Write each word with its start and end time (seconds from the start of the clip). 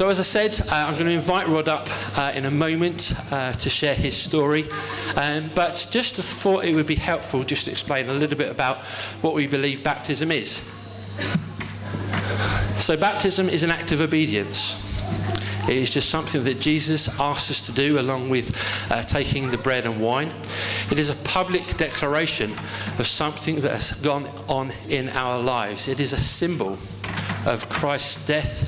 So, 0.00 0.08
as 0.08 0.18
I 0.18 0.22
said, 0.22 0.58
uh, 0.62 0.86
I'm 0.88 0.94
going 0.94 1.04
to 1.04 1.12
invite 1.12 1.46
Rod 1.46 1.68
up 1.68 1.86
uh, 2.16 2.32
in 2.34 2.46
a 2.46 2.50
moment 2.50 3.12
uh, 3.30 3.52
to 3.52 3.68
share 3.68 3.94
his 3.94 4.16
story. 4.16 4.64
Um, 5.14 5.50
but 5.54 5.86
just 5.90 6.16
thought 6.16 6.64
it 6.64 6.74
would 6.74 6.86
be 6.86 6.94
helpful 6.94 7.44
just 7.44 7.66
to 7.66 7.70
explain 7.70 8.08
a 8.08 8.14
little 8.14 8.38
bit 8.38 8.50
about 8.50 8.78
what 9.20 9.34
we 9.34 9.46
believe 9.46 9.84
baptism 9.84 10.32
is. 10.32 10.66
So, 12.78 12.96
baptism 12.96 13.50
is 13.50 13.62
an 13.62 13.70
act 13.70 13.92
of 13.92 14.00
obedience. 14.00 14.74
It 15.68 15.76
is 15.76 15.90
just 15.90 16.08
something 16.08 16.44
that 16.44 16.60
Jesus 16.62 17.20
asked 17.20 17.50
us 17.50 17.60
to 17.66 17.72
do 17.72 18.00
along 18.00 18.30
with 18.30 18.56
uh, 18.90 19.02
taking 19.02 19.50
the 19.50 19.58
bread 19.58 19.84
and 19.84 20.00
wine. 20.00 20.30
It 20.90 20.98
is 20.98 21.10
a 21.10 21.16
public 21.16 21.76
declaration 21.76 22.52
of 22.98 23.06
something 23.06 23.56
that 23.56 23.72
has 23.72 23.92
gone 23.92 24.28
on 24.48 24.72
in 24.88 25.10
our 25.10 25.38
lives. 25.38 25.88
It 25.88 26.00
is 26.00 26.14
a 26.14 26.18
symbol 26.18 26.78
of 27.44 27.68
Christ's 27.68 28.24
death, 28.26 28.66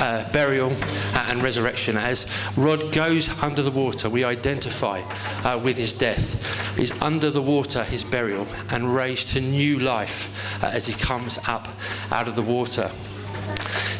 uh, 0.00 0.30
burial, 0.32 0.72
uh, 0.72 1.26
and 1.28 1.42
resurrection. 1.42 1.96
As 1.96 2.26
Rod 2.56 2.92
goes 2.92 3.28
under 3.42 3.62
the 3.62 3.70
water, 3.70 4.08
we 4.08 4.24
identify 4.24 5.02
uh, 5.44 5.60
with 5.62 5.76
his 5.76 5.92
death. 5.92 6.76
He's 6.76 6.92
under 7.02 7.30
the 7.30 7.42
water, 7.42 7.84
his 7.84 8.02
burial, 8.02 8.46
and 8.70 8.94
raised 8.94 9.28
to 9.28 9.40
new 9.40 9.78
life 9.78 10.64
uh, 10.64 10.70
as 10.72 10.86
he 10.86 10.94
comes 10.94 11.38
up 11.46 11.68
out 12.10 12.26
of 12.26 12.34
the 12.34 12.42
water. 12.42 12.90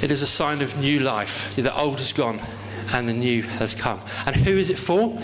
It 0.03 0.11
is 0.11 0.23
a 0.23 0.27
sign 0.27 0.63
of 0.63 0.81
new 0.81 1.01
life. 1.01 1.55
The 1.55 1.77
old 1.79 1.99
has 1.99 2.13
gone 2.13 2.41
and 2.93 3.09
the 3.09 3.13
new 3.13 3.43
has 3.43 3.75
come. 3.75 4.01
And 4.27 4.35
who 4.35 4.57
is 4.57 4.71
it 4.71 4.79
for? 4.79 5.19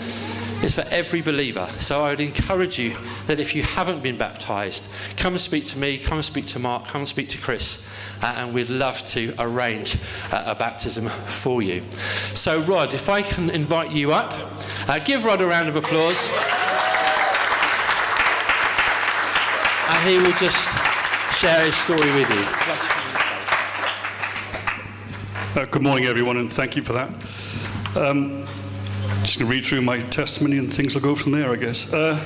It's 0.59 0.73
for 0.73 0.85
every 0.89 1.21
believer. 1.21 1.67
So 1.77 2.03
I 2.03 2.09
would 2.09 2.19
encourage 2.19 2.79
you 2.79 2.95
that 3.27 3.39
if 3.39 3.55
you 3.55 3.61
haven't 3.61 4.01
been 4.01 4.17
baptized, 4.17 4.89
come 5.15 5.33
and 5.33 5.41
speak 5.41 5.65
to 5.65 5.77
me, 5.77 5.99
come 5.99 6.17
and 6.17 6.25
speak 6.25 6.47
to 6.47 6.59
Mark, 6.59 6.85
come 6.85 7.01
and 7.01 7.07
speak 7.07 7.29
to 7.29 7.37
Chris, 7.37 7.87
uh, 8.23 8.33
and 8.37 8.53
we'd 8.53 8.69
love 8.69 9.05
to 9.07 9.35
arrange 9.37 9.97
uh, 10.31 10.43
a 10.47 10.55
baptism 10.55 11.09
for 11.25 11.61
you. 11.61 11.83
So, 12.33 12.61
Rod, 12.61 12.95
if 12.95 13.07
I 13.07 13.21
can 13.21 13.51
invite 13.51 13.91
you 13.91 14.13
up, 14.13 14.33
uh, 14.89 14.97
give 14.99 15.25
Rod 15.25 15.41
a 15.41 15.47
round 15.47 15.69
of 15.69 15.75
applause. 15.75 16.27
And 19.89 20.09
he 20.09 20.17
will 20.17 20.37
just 20.37 20.71
share 21.39 21.65
his 21.65 21.75
story 21.75 22.11
with 22.13 22.29
you. 22.33 22.43
Uh, 25.55 25.65
good 25.65 25.83
morning, 25.83 26.05
everyone, 26.05 26.37
and 26.37 26.51
thank 26.51 26.75
you 26.75 26.83
for 26.83 26.93
that. 26.93 27.09
Um, 27.95 28.45
read 29.45 29.63
through 29.63 29.81
my 29.81 29.99
testimony 29.99 30.57
and 30.57 30.73
things 30.73 30.95
will 30.95 31.01
go 31.01 31.15
from 31.15 31.31
there, 31.31 31.51
I 31.51 31.55
guess. 31.55 31.91
Uh, 31.93 32.17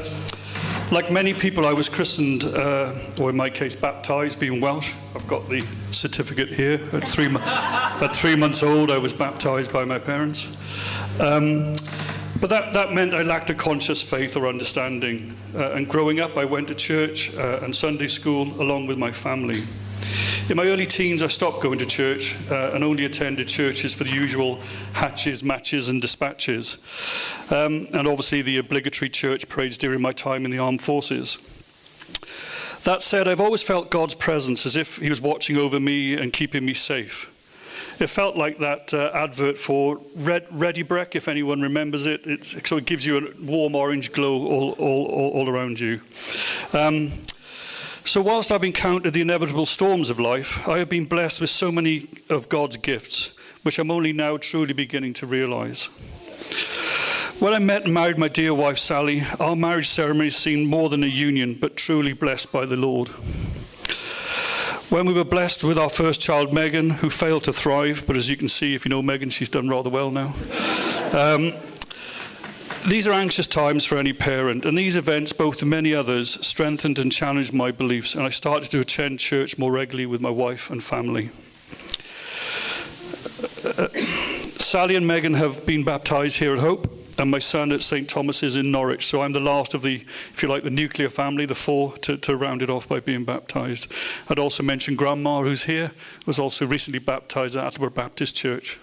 like 0.92 1.10
many 1.10 1.34
people, 1.34 1.66
I 1.66 1.74
was 1.74 1.88
christened, 1.88 2.44
uh, 2.44 2.94
or 3.20 3.30
in 3.30 3.36
my 3.38 3.50
case, 3.50 3.76
baptized, 3.76 4.40
being 4.40 4.60
Welsh. 4.60 4.94
I've 5.16 5.26
got 5.28 5.48
the 5.48 5.66
certificate 5.92 6.50
here. 6.50 6.82
At 6.92 7.08
three, 7.08 7.30
mo- 7.30 7.40
at 7.46 8.14
three 8.14 8.36
months 8.36 8.62
old, 8.62 8.92
I 8.92 8.98
was 8.98 9.14
baptized 9.14 9.72
by 9.72 9.86
my 9.86 10.00
parents. 10.00 10.58
Um, 11.20 11.74
but 12.42 12.50
that, 12.50 12.74
that 12.74 12.92
meant 12.92 13.14
I 13.14 13.22
lacked 13.22 13.50
a 13.52 13.54
conscious 13.54 14.02
faith 14.02 14.36
or 14.36 14.48
understanding. 14.48 15.38
Uh, 15.56 15.72
and 15.72 15.88
growing 15.88 16.20
up, 16.20 16.38
I 16.38 16.44
went 16.44 16.68
to 16.70 16.76
church 16.76 17.34
uh, 17.36 17.60
and 17.62 17.74
Sunday 17.74 18.08
school 18.08 18.48
along 18.62 18.88
with 18.88 18.98
my 18.98 19.12
family. 19.12 19.64
In 20.52 20.58
my 20.58 20.66
early 20.66 20.86
teens, 20.86 21.24
I 21.24 21.28
stopped 21.28 21.62
going 21.62 21.80
to 21.80 21.86
church 21.86 22.36
uh, 22.52 22.72
and 22.74 22.84
only 22.84 23.06
attended 23.06 23.48
churches 23.48 23.94
for 23.94 24.04
the 24.04 24.10
usual 24.10 24.60
hatches, 24.92 25.46
matches, 25.46 25.88
and 25.88 26.02
dispatches. 26.02 26.78
Um, 27.50 27.88
and 27.94 28.06
obviously, 28.06 28.42
the 28.42 28.58
obligatory 28.58 29.08
church 29.08 29.48
parades 29.48 29.78
during 29.78 30.02
my 30.02 30.12
time 30.12 30.44
in 30.44 30.52
the 30.52 30.60
armed 30.60 30.82
forces. 30.82 31.38
That 32.84 33.02
said, 33.02 33.30
I've 33.30 33.40
always 33.40 33.64
felt 33.64 33.90
God's 33.92 34.14
presence 34.14 34.66
as 34.66 34.76
if 34.76 34.98
He 34.98 35.08
was 35.08 35.22
watching 35.22 35.58
over 35.58 35.80
me 35.80 36.16
and 36.16 36.34
keeping 36.34 36.66
me 36.66 36.74
safe. 36.74 37.32
It 38.02 38.08
felt 38.08 38.36
like 38.36 38.58
that 38.58 38.94
uh, 38.94 39.10
advert 39.14 39.58
for 39.58 40.02
Red, 40.16 40.48
Ready 40.52 40.84
Brek, 40.84 41.16
if 41.16 41.30
anyone 41.30 41.62
remembers 41.62 42.06
it. 42.06 42.28
It's, 42.28 42.68
so 42.68 42.76
it 42.76 42.86
gives 42.86 43.06
you 43.06 43.20
a 43.20 43.42
warm 43.42 43.74
orange 43.74 44.12
glow 44.12 44.46
all, 44.46 44.72
all, 44.72 45.06
all, 45.06 45.30
all 45.30 45.50
around 45.50 45.80
you. 45.80 46.02
Um, 46.74 47.14
so, 48.04 48.22
whilst 48.22 48.52
I've 48.52 48.64
encountered 48.64 49.14
the 49.14 49.22
inevitable 49.22 49.66
storms 49.66 50.10
of 50.10 50.20
life, 50.20 50.68
I 50.68 50.80
have 50.80 50.90
been 50.90 51.06
blessed 51.06 51.40
with 51.40 51.50
so 51.50 51.72
many 51.72 52.08
of 52.30 52.50
God's 52.50 52.78
gifts, 52.78 53.34
which 53.64 53.78
I'm 53.78 53.92
only 53.92 54.12
now 54.12 54.38
truly 54.38 54.74
beginning 54.74 55.14
to 55.14 55.26
realize. 55.26 55.90
When 57.40 57.54
I 57.54 57.60
met 57.60 57.86
and 57.86 57.94
married 57.94 58.20
my 58.20 58.28
dear 58.28 58.54
wife 58.54 58.78
Sally, 58.78 59.24
our 59.40 59.56
marriage 59.56 59.88
ceremony 59.88 60.30
seemed 60.30 60.68
more 60.68 60.90
than 60.90 61.04
a 61.04 61.08
union, 61.08 61.58
but 61.60 61.76
truly 61.76 62.14
blessed 62.14 62.52
by 62.52 62.66
the 62.66 62.76
Lord. 62.76 63.10
When 64.90 65.06
we 65.06 65.14
were 65.14 65.24
blessed 65.24 65.64
with 65.64 65.78
our 65.78 65.90
first 65.90 66.22
child, 66.22 66.54
Megan, 66.54 66.90
who 66.90 67.10
failed 67.10 67.46
to 67.46 67.54
thrive, 67.54 68.04
but 68.06 68.18
as 68.18 68.30
you 68.30 68.36
can 68.36 68.48
see, 68.48 68.76
if 68.76 68.84
you 68.84 68.90
know 68.90 69.02
Megan, 69.02 69.30
she's 69.30 69.48
done 69.50 69.70
rather 69.70 69.90
well 69.90 70.12
now. 70.12 70.34
Um, 71.14 71.54
these 72.88 73.08
are 73.08 73.14
anxious 73.14 73.48
times 73.48 73.86
for 73.86 73.98
any 73.98 74.14
parent, 74.14 74.66
and 74.66 74.78
these 74.78 74.96
events, 74.96 75.34
both 75.34 75.64
many 75.64 75.94
others, 75.94 76.46
strengthened 76.46 76.98
and 77.00 77.12
challenged 77.12 77.54
my 77.54 77.72
beliefs, 77.72 78.16
and 78.16 78.24
I 78.24 78.30
started 78.30 78.72
to 78.72 78.80
attend 78.80 79.20
church 79.20 79.58
more 79.58 79.72
regularly 79.72 80.06
with 80.06 80.22
my 80.22 80.30
wife 80.30 80.70
and 80.70 80.84
family. 80.84 81.30
Uh, 83.64 83.88
Sally 84.58 84.96
and 84.96 85.06
Megan 85.06 85.36
have 85.36 85.66
been 85.66 85.84
baptized 85.84 86.38
here 86.38 86.54
at 86.54 86.60
Hope, 86.60 86.92
and 87.20 87.30
my 87.30 87.40
son 87.40 87.72
at 87.72 87.84
St. 87.84 88.10
Thomas's 88.10 88.56
in 88.56 88.72
Norwich. 88.72 89.06
So 89.06 89.22
I'm 89.22 89.34
the 89.34 89.40
last 89.40 89.74
of 89.74 89.84
the, 89.84 89.96
if 89.96 90.42
you 90.42 90.50
like, 90.50 90.64
the 90.64 90.70
nuclear 90.70 91.10
family, 91.10 91.46
the 91.46 91.56
four, 91.56 91.94
to, 91.98 92.18
to 92.18 92.36
round 92.36 92.62
it 92.62 92.70
off 92.70 92.88
by 92.88 93.00
being 93.00 93.26
baptized. 93.26 93.92
I'd 94.30 94.40
also 94.40 94.64
mention 94.64 94.96
Grandma, 94.96 95.44
who's 95.44 95.64
here, 95.64 95.92
was 96.26 96.40
also 96.40 96.66
recently 96.66 97.00
baptized 97.00 97.56
at 97.56 97.74
Attleborough 97.74 97.94
Baptist 97.94 98.36
Church. 98.36 98.80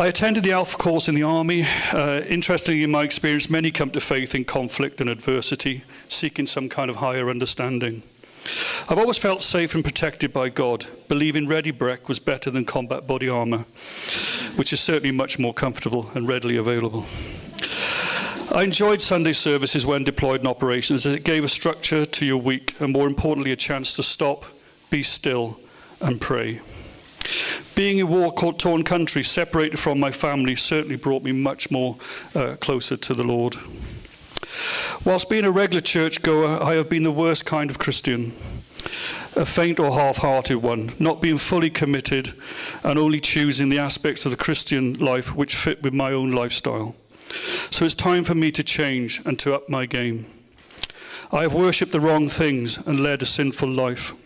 I 0.00 0.06
attended 0.06 0.44
the 0.44 0.52
Alpha 0.52 0.76
course 0.76 1.08
in 1.08 1.16
the 1.16 1.24
Army. 1.24 1.64
Uh, 1.92 2.22
interestingly, 2.28 2.84
in 2.84 2.90
my 2.92 3.02
experience, 3.02 3.50
many 3.50 3.72
come 3.72 3.90
to 3.90 4.00
faith 4.00 4.32
in 4.32 4.44
conflict 4.44 5.00
and 5.00 5.10
adversity, 5.10 5.82
seeking 6.06 6.46
some 6.46 6.68
kind 6.68 6.88
of 6.88 6.96
higher 6.96 7.28
understanding. 7.28 8.04
I've 8.88 8.98
always 8.98 9.18
felt 9.18 9.42
safe 9.42 9.74
and 9.74 9.82
protected 9.82 10.32
by 10.32 10.50
God, 10.50 10.86
believing 11.08 11.48
Ready 11.48 11.72
Brek 11.72 12.06
was 12.06 12.20
better 12.20 12.48
than 12.48 12.64
combat 12.64 13.08
body 13.08 13.28
armour, 13.28 13.64
which 14.54 14.72
is 14.72 14.78
certainly 14.78 15.10
much 15.10 15.36
more 15.36 15.52
comfortable 15.52 16.12
and 16.14 16.28
readily 16.28 16.56
available. 16.56 17.04
I 18.52 18.62
enjoyed 18.62 19.02
Sunday 19.02 19.32
services 19.32 19.84
when 19.84 20.04
deployed 20.04 20.42
in 20.42 20.46
operations 20.46 21.06
as 21.06 21.14
it 21.16 21.24
gave 21.24 21.42
a 21.42 21.48
structure 21.48 22.04
to 22.04 22.24
your 22.24 22.40
week 22.40 22.76
and, 22.78 22.92
more 22.92 23.08
importantly, 23.08 23.50
a 23.50 23.56
chance 23.56 23.96
to 23.96 24.04
stop, 24.04 24.44
be 24.90 25.02
still, 25.02 25.58
and 26.00 26.20
pray. 26.20 26.60
Being 27.78 27.98
in 27.98 28.08
war 28.08 28.32
torn 28.32 28.82
country, 28.82 29.22
separated 29.22 29.78
from 29.78 30.00
my 30.00 30.10
family, 30.10 30.56
certainly 30.56 30.96
brought 30.96 31.22
me 31.22 31.30
much 31.30 31.70
more 31.70 31.96
uh, 32.34 32.56
closer 32.56 32.96
to 32.96 33.14
the 33.14 33.22
Lord. 33.22 33.54
Whilst 35.04 35.30
being 35.30 35.44
a 35.44 35.52
regular 35.52 35.80
churchgoer, 35.80 36.60
I 36.60 36.74
have 36.74 36.88
been 36.88 37.04
the 37.04 37.12
worst 37.12 37.46
kind 37.46 37.70
of 37.70 37.78
Christian. 37.78 38.32
A 39.36 39.46
faint 39.46 39.78
or 39.78 39.92
half 39.92 40.16
hearted 40.16 40.56
one, 40.56 40.90
not 40.98 41.22
being 41.22 41.38
fully 41.38 41.70
committed 41.70 42.32
and 42.82 42.98
only 42.98 43.20
choosing 43.20 43.68
the 43.68 43.78
aspects 43.78 44.24
of 44.24 44.32
the 44.32 44.36
Christian 44.36 44.94
life 44.94 45.36
which 45.36 45.54
fit 45.54 45.80
with 45.80 45.94
my 45.94 46.10
own 46.10 46.32
lifestyle. 46.32 46.96
So 47.70 47.84
it's 47.84 47.94
time 47.94 48.24
for 48.24 48.34
me 48.34 48.50
to 48.50 48.64
change 48.64 49.24
and 49.24 49.38
to 49.38 49.54
up 49.54 49.68
my 49.68 49.86
game. 49.86 50.26
I 51.30 51.42
have 51.42 51.54
worshipped 51.54 51.92
the 51.92 52.00
wrong 52.00 52.28
things 52.28 52.76
and 52.88 52.98
led 52.98 53.22
a 53.22 53.26
sinful 53.26 53.70
life. 53.70 54.16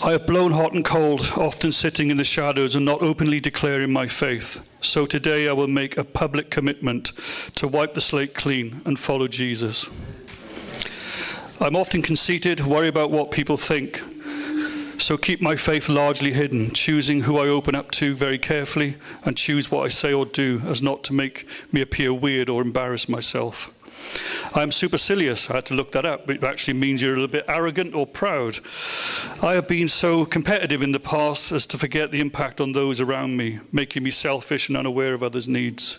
I 0.00 0.12
have 0.12 0.28
blown 0.28 0.52
hot 0.52 0.74
and 0.74 0.84
cold, 0.84 1.32
often 1.36 1.72
sitting 1.72 2.08
in 2.08 2.18
the 2.18 2.24
shadows 2.24 2.76
and 2.76 2.84
not 2.84 3.02
openly 3.02 3.40
declaring 3.40 3.92
my 3.92 4.06
faith. 4.06 4.64
So 4.80 5.06
today 5.06 5.48
I 5.48 5.52
will 5.52 5.66
make 5.66 5.96
a 5.96 6.04
public 6.04 6.50
commitment 6.50 7.06
to 7.56 7.66
wipe 7.66 7.94
the 7.94 8.00
slate 8.00 8.32
clean 8.32 8.80
and 8.84 8.98
follow 8.98 9.26
Jesus. 9.26 9.90
I'm 11.60 11.74
often 11.74 12.00
conceited, 12.00 12.60
worry 12.60 12.86
about 12.86 13.10
what 13.10 13.32
people 13.32 13.56
think. 13.56 14.00
So 15.00 15.16
keep 15.16 15.42
my 15.42 15.56
faith 15.56 15.88
largely 15.88 16.32
hidden, 16.32 16.70
choosing 16.70 17.22
who 17.22 17.36
I 17.36 17.48
open 17.48 17.74
up 17.74 17.90
to 17.92 18.14
very 18.14 18.38
carefully 18.38 18.96
and 19.24 19.36
choose 19.36 19.68
what 19.70 19.84
I 19.84 19.88
say 19.88 20.12
or 20.12 20.26
do 20.26 20.62
as 20.66 20.80
not 20.80 21.02
to 21.04 21.12
make 21.12 21.44
me 21.72 21.80
appear 21.80 22.14
weird 22.14 22.48
or 22.48 22.62
embarrass 22.62 23.08
myself. 23.08 23.74
I'm 24.54 24.70
supercilious. 24.70 25.50
I 25.50 25.56
had 25.56 25.66
to 25.66 25.74
look 25.74 25.92
that 25.92 26.04
up. 26.04 26.28
It 26.30 26.42
actually 26.42 26.78
means 26.78 27.02
you're 27.02 27.12
a 27.12 27.16
little 27.16 27.28
bit 27.28 27.44
arrogant 27.48 27.94
or 27.94 28.06
proud. 28.06 28.58
I 29.42 29.52
have 29.54 29.68
been 29.68 29.88
so 29.88 30.24
competitive 30.24 30.82
in 30.82 30.92
the 30.92 31.00
past 31.00 31.52
as 31.52 31.66
to 31.66 31.78
forget 31.78 32.10
the 32.10 32.20
impact 32.20 32.60
on 32.60 32.72
those 32.72 33.00
around 33.00 33.36
me, 33.36 33.60
making 33.72 34.02
me 34.02 34.10
selfish 34.10 34.68
and 34.68 34.76
unaware 34.76 35.14
of 35.14 35.22
others' 35.22 35.48
needs. 35.48 35.98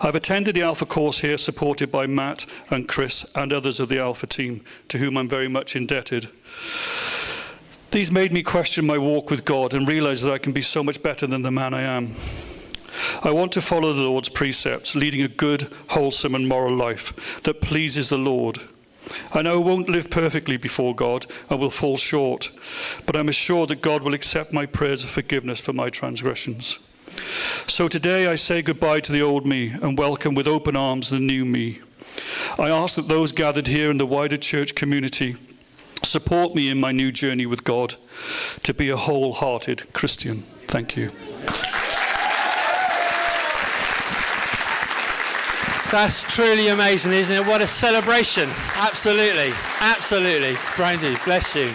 I've 0.00 0.14
attended 0.14 0.54
the 0.54 0.62
Alpha 0.62 0.86
course 0.86 1.20
here, 1.20 1.38
supported 1.38 1.90
by 1.90 2.06
Matt 2.06 2.46
and 2.70 2.88
Chris 2.88 3.24
and 3.34 3.52
others 3.52 3.80
of 3.80 3.88
the 3.88 3.98
Alpha 3.98 4.26
team, 4.26 4.62
to 4.88 4.98
whom 4.98 5.16
I'm 5.16 5.28
very 5.28 5.48
much 5.48 5.76
indebted. 5.76 6.28
These 7.90 8.10
made 8.10 8.32
me 8.32 8.42
question 8.42 8.84
my 8.86 8.98
walk 8.98 9.30
with 9.30 9.44
God 9.44 9.72
and 9.72 9.86
realize 9.86 10.20
that 10.22 10.32
I 10.32 10.38
can 10.38 10.52
be 10.52 10.60
so 10.60 10.82
much 10.82 11.02
better 11.02 11.26
than 11.26 11.42
the 11.42 11.50
man 11.50 11.72
I 11.72 11.82
am. 11.82 12.08
I 13.24 13.30
want 13.30 13.52
to 13.52 13.62
follow 13.62 13.94
the 13.94 14.02
Lord's 14.02 14.28
precepts, 14.28 14.94
leading 14.94 15.22
a 15.22 15.28
good, 15.28 15.62
wholesome, 15.88 16.34
and 16.34 16.46
moral 16.46 16.76
life 16.76 17.42
that 17.44 17.62
pleases 17.62 18.10
the 18.10 18.18
Lord. 18.18 18.58
I 19.32 19.40
know 19.40 19.54
I 19.54 19.64
won't 19.64 19.88
live 19.88 20.10
perfectly 20.10 20.58
before 20.58 20.94
God 20.94 21.24
and 21.48 21.58
will 21.58 21.70
fall 21.70 21.96
short, 21.96 22.50
but 23.06 23.16
I'm 23.16 23.30
assured 23.30 23.70
that 23.70 23.80
God 23.80 24.02
will 24.02 24.12
accept 24.12 24.52
my 24.52 24.66
prayers 24.66 25.04
of 25.04 25.08
forgiveness 25.08 25.58
for 25.58 25.72
my 25.72 25.88
transgressions. 25.88 26.78
So 27.66 27.88
today 27.88 28.26
I 28.26 28.34
say 28.34 28.60
goodbye 28.60 29.00
to 29.00 29.12
the 29.12 29.22
old 29.22 29.46
me 29.46 29.70
and 29.70 29.96
welcome 29.96 30.34
with 30.34 30.46
open 30.46 30.76
arms 30.76 31.08
the 31.08 31.18
new 31.18 31.46
me. 31.46 31.80
I 32.58 32.68
ask 32.68 32.94
that 32.96 33.08
those 33.08 33.32
gathered 33.32 33.68
here 33.68 33.90
in 33.90 33.96
the 33.96 34.06
wider 34.06 34.36
church 34.36 34.74
community 34.74 35.36
support 36.02 36.54
me 36.54 36.68
in 36.68 36.78
my 36.78 36.92
new 36.92 37.10
journey 37.10 37.46
with 37.46 37.64
God 37.64 37.94
to 38.64 38.74
be 38.74 38.90
a 38.90 38.98
wholehearted 38.98 39.94
Christian. 39.94 40.42
Thank 40.66 40.94
you. 40.96 41.08
That's 45.94 46.24
truly 46.24 46.66
amazing, 46.66 47.12
isn't 47.12 47.36
it? 47.36 47.46
What 47.46 47.62
a 47.62 47.68
celebration. 47.68 48.50
Absolutely. 48.74 49.52
Absolutely. 49.78 50.56
Brandy, 50.74 51.16
bless 51.24 51.54
you. 51.54 51.68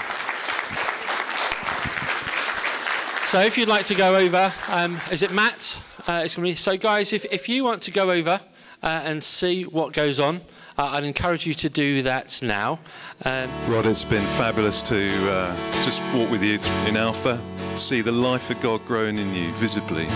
So 3.27 3.39
if 3.39 3.57
you'd 3.57 3.69
like 3.69 3.85
to 3.85 3.95
go 3.95 4.17
over, 4.17 4.51
um, 4.67 4.99
is 5.09 5.23
it 5.23 5.31
Matt? 5.31 5.81
Uh, 6.05 6.23
it's 6.25 6.35
gonna 6.35 6.49
be, 6.49 6.55
so 6.55 6.75
guys, 6.75 7.13
if, 7.13 7.23
if 7.31 7.47
you 7.47 7.63
want 7.63 7.81
to 7.83 7.91
go 7.91 8.11
over 8.11 8.41
uh, 8.83 9.01
and 9.05 9.23
see 9.23 9.63
what 9.63 9.93
goes 9.93 10.19
on, 10.19 10.41
uh, 10.77 10.87
I'd 10.87 11.05
encourage 11.05 11.47
you 11.47 11.53
to 11.53 11.69
do 11.69 12.01
that 12.01 12.41
now. 12.43 12.79
Um, 13.23 13.49
Rod, 13.69 13.85
it's 13.85 14.03
been 14.03 14.27
fabulous 14.35 14.81
to 14.81 15.31
uh, 15.31 15.55
just 15.85 16.01
walk 16.13 16.29
with 16.29 16.43
you 16.43 16.59
in 16.85 16.97
Alpha, 16.97 17.41
see 17.75 18.01
the 18.01 18.11
life 18.11 18.49
of 18.49 18.59
God 18.59 18.85
growing 18.85 19.17
in 19.17 19.33
you 19.33 19.53
visibly. 19.53 20.07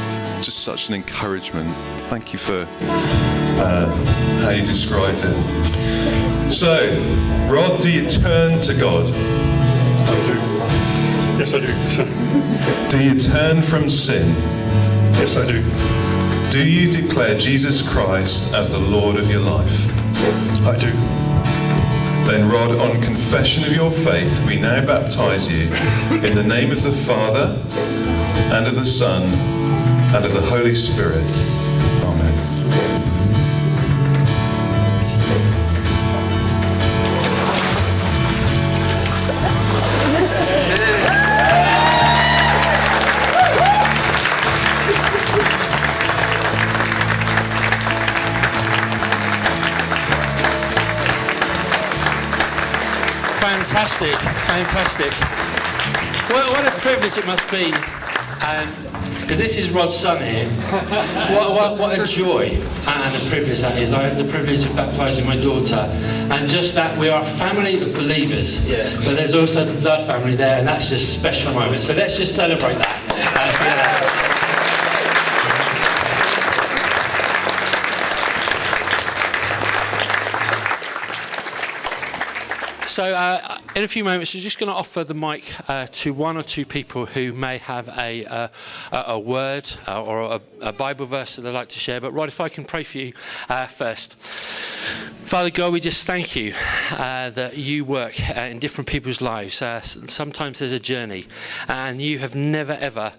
Just 0.42 0.66
such 0.66 0.90
an 0.90 0.94
encouragement. 0.94 1.70
Thank 2.10 2.34
you 2.34 2.40
for 2.40 2.68
uh, 3.60 3.86
how 4.42 4.50
you 4.50 4.64
described 4.64 5.22
it. 5.24 6.52
So, 6.52 6.98
Rod, 7.50 7.82
do 7.82 7.92
you 7.92 8.08
turn 8.10 8.60
to 8.62 8.74
God? 8.74 9.10
I 9.10 10.16
do. 10.28 10.36
Yes, 11.40 11.54
I 11.54 11.60
do. 11.60 12.30
Do 12.90 13.04
you 13.04 13.18
turn 13.18 13.64
from 13.64 13.90
sin? 13.90 14.30
Yes, 15.18 15.36
I 15.36 15.48
do. 15.48 15.64
Do 16.52 16.64
you 16.64 16.90
declare 16.92 17.36
Jesus 17.36 17.82
Christ 17.82 18.54
as 18.54 18.70
the 18.70 18.78
Lord 18.78 19.18
of 19.18 19.32
your 19.32 19.42
life? 19.42 19.76
I 20.68 20.78
do. 20.78 20.92
Then, 22.30 22.48
Rod, 22.48 22.72
on 22.78 23.02
confession 23.02 23.64
of 23.64 23.74
your 23.74 23.90
faith, 23.90 24.46
we 24.46 24.58
now 24.58 24.86
baptize 24.86 25.52
you 25.52 25.74
in 26.24 26.36
the 26.36 26.44
name 26.44 26.72
of 26.72 26.84
the 26.84 26.92
Father, 26.92 27.60
and 28.54 28.68
of 28.68 28.76
the 28.76 28.86
Son, 28.86 29.24
and 30.16 30.24
of 30.24 30.34
the 30.34 30.42
Holy 30.42 30.76
Spirit. 30.76 31.26
Fantastic, 53.94 54.20
fantastic. 54.48 55.14
What, 56.34 56.50
what 56.50 56.68
a 56.68 56.72
privilege 56.80 57.16
it 57.16 57.28
must 57.28 57.50
be. 57.52 57.70
Because 59.22 59.38
this 59.38 59.56
is 59.56 59.70
Rod's 59.70 59.96
son 59.96 60.18
here. 60.18 60.50
What, 61.34 61.54
what, 61.54 61.78
what 61.78 62.00
a 62.00 62.04
joy 62.04 62.50
and 62.88 63.16
a 63.16 63.30
privilege 63.30 63.62
that 63.62 63.78
is. 63.78 63.94
I 63.94 64.02
had 64.02 64.18
the 64.18 64.30
privilege 64.30 64.66
of 64.66 64.76
baptising 64.76 65.28
my 65.28 65.36
daughter, 65.36 65.76
and 65.76 66.50
just 66.50 66.74
that 66.74 66.98
we 66.98 67.10
are 67.10 67.22
a 67.22 67.26
family 67.26 67.82
of 67.82 67.94
believers. 67.94 68.68
Yeah. 68.68 68.84
But 69.06 69.16
there's 69.16 69.36
also 69.36 69.64
the 69.64 69.80
blood 69.80 70.08
family 70.08 70.36
there, 70.36 70.58
and 70.58 70.68
that's 70.68 70.90
just 70.90 71.16
a 71.16 71.20
special 71.20 71.54
moment. 71.54 71.84
So 71.84 71.94
let's 71.94 72.18
just 72.18 72.36
celebrate 72.36 72.80
that. 72.80 73.00
Uh, 73.10 73.52
together. 74.10 74.24
So, 82.88 83.16
uh, 83.16 83.53
in 83.76 83.84
a 83.84 83.88
few 83.88 84.04
moments, 84.04 84.36
I'm 84.36 84.42
just 84.42 84.60
going 84.60 84.72
to 84.72 84.76
offer 84.76 85.04
the 85.04 85.16
mic 85.16 85.52
uh, 85.68 85.88
to 85.92 86.14
one 86.14 86.38
or 86.38 86.44
two 86.44 86.64
people 86.64 87.08
who 87.08 87.34
may 87.34 87.58
have 87.58 87.90
a, 87.98 88.24
uh, 88.26 88.48
a, 88.92 89.20
word 89.20 89.72
uh, 89.88 90.04
or 90.04 90.22
a, 90.22 90.42
a 90.62 90.72
Bible 90.72 91.08
verse 91.08 91.36
that 91.36 91.42
they'd 91.42 91.52
like 91.52 91.70
to 91.70 91.80
share. 91.80 92.00
But, 92.00 92.12
Rod, 92.12 92.28
if 92.28 92.40
I 92.40 92.50
can 92.50 92.66
pray 92.66 92.84
for 92.84 93.00
you 93.00 93.14
uh, 93.50 93.66
first. 93.66 94.16
Father 95.24 95.50
God, 95.50 95.74
we 95.74 95.80
just 95.80 96.06
thank 96.06 96.36
you 96.36 96.54
uh, 96.92 97.32
that 97.32 97.58
you 97.58 97.86
work 97.86 98.14
uh, 98.36 98.42
in 98.42 98.60
different 98.60 98.88
people's 98.88 99.22
lives. 99.22 99.56
Sometimes 99.56 100.60
there's 100.60 100.74
a 100.74 100.80
journey, 100.80 101.26
and 101.68 102.02
you 102.02 102.20
have 102.20 102.36
never 102.36 102.74
ever 102.74 103.14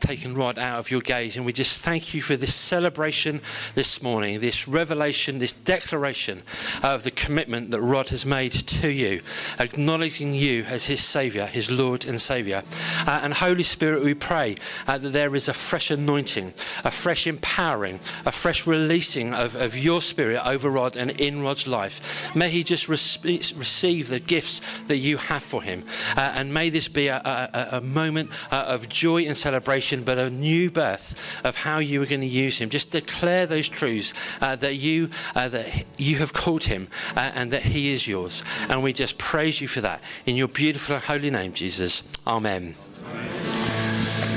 taken 0.00 0.34
Rod 0.34 0.58
out 0.58 0.78
of 0.78 0.90
your 0.90 1.02
gaze. 1.02 1.36
And 1.36 1.46
we 1.46 1.52
just 1.52 1.78
thank 1.78 2.14
you 2.14 2.22
for 2.22 2.36
this 2.36 2.54
celebration 2.54 3.42
this 3.74 4.02
morning, 4.02 4.40
this 4.40 4.66
revelation, 4.66 5.38
this 5.38 5.52
declaration 5.52 6.42
of 6.82 7.04
the 7.04 7.10
commitment 7.10 7.70
that 7.70 7.80
Rod 7.80 8.08
has 8.08 8.26
made 8.26 8.52
to 8.52 8.88
you, 8.88 9.20
acknowledging 9.60 10.34
you 10.34 10.64
as 10.64 10.86
his 10.86 11.04
Saviour, 11.04 11.46
his 11.46 11.70
Lord 11.70 12.06
and 12.06 12.20
Saviour. 12.20 12.62
Uh, 13.06 13.20
and 13.22 13.34
Holy 13.34 13.62
Spirit, 13.62 14.02
we 14.02 14.14
pray 14.14 14.56
uh, 14.88 14.98
that 14.98 15.10
there 15.10 15.36
is 15.36 15.48
a 15.48 15.52
fresh 15.52 15.90
anointing, 15.90 16.54
a 16.84 16.90
fresh 16.90 17.26
empowering, 17.26 18.00
a 18.24 18.32
fresh 18.32 18.66
releasing 18.66 19.34
of, 19.34 19.54
of 19.54 19.76
your 19.76 20.00
Spirit 20.00 20.40
over 20.44 20.70
Rod 20.70 20.96
and 20.96 21.10
in 21.20 21.42
Rod's 21.42 21.66
life. 21.66 22.34
May 22.34 22.48
he 22.48 22.64
just 22.64 22.88
respe- 22.88 23.58
receive 23.58 24.08
the 24.08 24.20
gifts 24.20 24.60
that 24.84 24.96
you 24.96 25.18
have 25.18 25.42
for 25.42 25.62
him. 25.62 25.84
Uh, 26.16 26.32
and 26.34 26.52
may 26.52 26.70
this 26.70 26.88
be 26.88 27.08
a, 27.08 27.16
a, 27.16 27.76
a- 27.76 27.80
moment 27.80 28.30
uh, 28.50 28.64
of 28.68 28.88
joy 28.88 29.22
and 29.24 29.36
celebration, 29.36 30.04
but 30.04 30.18
a 30.18 30.30
new 30.30 30.70
birth 30.70 31.40
of 31.44 31.56
how 31.56 31.78
you 31.78 32.02
are 32.02 32.06
going 32.06 32.20
to 32.20 32.26
use 32.26 32.58
him. 32.58 32.70
Just 32.70 32.92
declare 32.92 33.46
those 33.46 33.68
truths 33.68 34.14
uh, 34.40 34.56
that 34.56 34.76
you 34.76 35.10
uh, 35.34 35.48
that 35.48 35.84
you 35.98 36.16
have 36.16 36.32
called 36.32 36.64
him 36.64 36.88
and 37.16 37.50
that 37.52 37.62
he 37.62 37.92
is 37.92 38.06
yours. 38.06 38.44
And 38.68 38.82
we 38.82 38.92
just 38.92 39.18
praise 39.50 39.60
you 39.60 39.66
for 39.66 39.80
that 39.80 40.00
in 40.26 40.36
your 40.36 40.46
beautiful 40.46 40.96
holy 40.96 41.28
name, 41.28 41.52
Jesus. 41.52 42.04
Amen. 42.24 42.76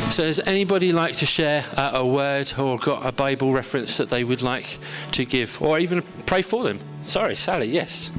So, 0.09 0.23
does 0.23 0.39
anybody 0.39 0.91
like 0.91 1.15
to 1.17 1.27
share 1.27 1.63
uh, 1.77 1.91
a 1.93 2.05
word 2.05 2.51
or 2.57 2.79
got 2.79 3.05
a 3.05 3.11
Bible 3.11 3.53
reference 3.53 3.97
that 3.97 4.09
they 4.09 4.23
would 4.23 4.41
like 4.41 4.79
to 5.11 5.23
give, 5.23 5.61
or 5.61 5.77
even 5.77 6.01
pray 6.25 6.41
for 6.41 6.63
them? 6.63 6.79
Sorry, 7.03 7.35
Sally. 7.35 7.67
Yes. 7.67 8.09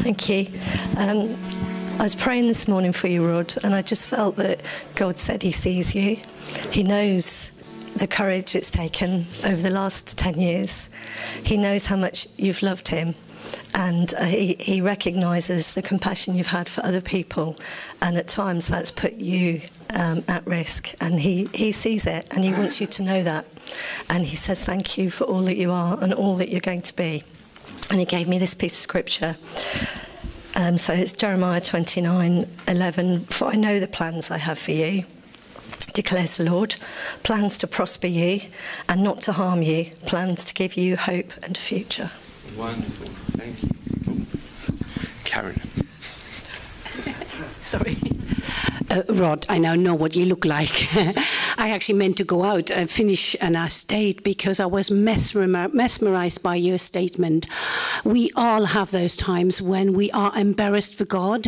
Thank 0.00 0.26
you. 0.30 0.46
Um, 0.96 1.36
I 1.98 2.04
was 2.04 2.14
praying 2.14 2.48
this 2.48 2.66
morning 2.66 2.92
for 2.92 3.08
you, 3.08 3.26
Rod, 3.28 3.54
and 3.62 3.74
I 3.74 3.82
just 3.82 4.08
felt 4.08 4.36
that 4.36 4.62
God 4.94 5.18
said 5.18 5.42
He 5.42 5.52
sees 5.52 5.94
you. 5.94 6.16
He 6.70 6.82
knows 6.84 7.50
the 7.96 8.06
courage 8.06 8.56
it's 8.56 8.70
taken 8.70 9.26
over 9.44 9.60
the 9.60 9.72
last 9.72 10.16
10 10.16 10.40
years. 10.40 10.88
He 11.44 11.58
knows 11.58 11.86
how 11.86 11.96
much 11.96 12.26
you've 12.38 12.62
loved 12.62 12.88
Him, 12.88 13.14
and 13.74 14.12
uh, 14.14 14.24
he, 14.24 14.56
he 14.58 14.80
recognises 14.80 15.74
the 15.74 15.82
compassion 15.82 16.34
you've 16.34 16.48
had 16.48 16.68
for 16.68 16.84
other 16.84 17.00
people, 17.00 17.56
and 18.00 18.16
at 18.16 18.28
times 18.28 18.68
that's 18.68 18.90
put 18.90 19.14
you 19.14 19.60
um, 19.94 20.24
at 20.28 20.46
risk. 20.46 20.94
And 21.00 21.20
he, 21.20 21.48
he 21.54 21.72
sees 21.72 22.06
it, 22.06 22.26
and 22.30 22.44
He 22.44 22.52
wants 22.52 22.80
you 22.80 22.86
to 22.88 23.02
know 23.02 23.22
that. 23.22 23.46
And 24.08 24.26
He 24.26 24.36
says, 24.36 24.64
Thank 24.64 24.98
you 24.98 25.10
for 25.10 25.24
all 25.24 25.42
that 25.42 25.56
you 25.56 25.72
are 25.72 25.98
and 26.00 26.12
all 26.12 26.34
that 26.36 26.48
you're 26.48 26.60
going 26.60 26.82
to 26.82 26.96
be. 26.96 27.22
And 27.90 27.98
He 27.98 28.06
gave 28.06 28.28
me 28.28 28.38
this 28.38 28.54
piece 28.54 28.74
of 28.74 28.80
scripture. 28.80 29.36
Um, 30.56 30.78
so 30.78 30.92
it's 30.92 31.12
Jeremiah 31.12 31.60
29 31.60 32.46
11. 32.66 33.20
For 33.26 33.46
I 33.48 33.54
know 33.54 33.78
the 33.78 33.86
plans 33.86 34.30
I 34.30 34.38
have 34.38 34.58
for 34.58 34.72
you, 34.72 35.04
declares 35.92 36.36
the 36.36 36.44
Lord 36.44 36.76
plans 37.22 37.58
to 37.58 37.66
prosper 37.66 38.06
you 38.06 38.42
and 38.88 39.02
not 39.02 39.20
to 39.22 39.32
harm 39.32 39.62
you, 39.62 39.86
plans 40.06 40.44
to 40.46 40.54
give 40.54 40.74
you 40.76 40.96
hope 40.96 41.32
and 41.42 41.56
a 41.56 41.60
future. 41.60 42.10
Wonderful. 42.56 43.06
Thank 43.36 43.62
you. 43.62 43.70
Karen. 45.24 45.60
Sorry. 47.62 47.96
Uh, 48.90 49.02
Rod, 49.08 49.46
I 49.48 49.58
now 49.58 49.76
know 49.76 49.94
what 49.94 50.16
you 50.16 50.26
look 50.26 50.44
like. 50.44 50.88
I 51.56 51.70
actually 51.70 51.98
meant 51.98 52.16
to 52.16 52.24
go 52.24 52.42
out 52.42 52.70
and 52.70 52.90
finish, 52.90 53.36
and 53.40 53.56
I 53.56 53.68
stayed 53.68 54.24
because 54.24 54.58
I 54.58 54.66
was 54.66 54.90
mesmerized 54.90 56.42
by 56.42 56.56
your 56.56 56.78
statement. 56.78 57.46
We 58.04 58.32
all 58.34 58.64
have 58.64 58.90
those 58.90 59.16
times 59.16 59.62
when 59.62 59.92
we 59.92 60.10
are 60.10 60.36
embarrassed 60.36 60.96
for 60.96 61.04
God. 61.04 61.46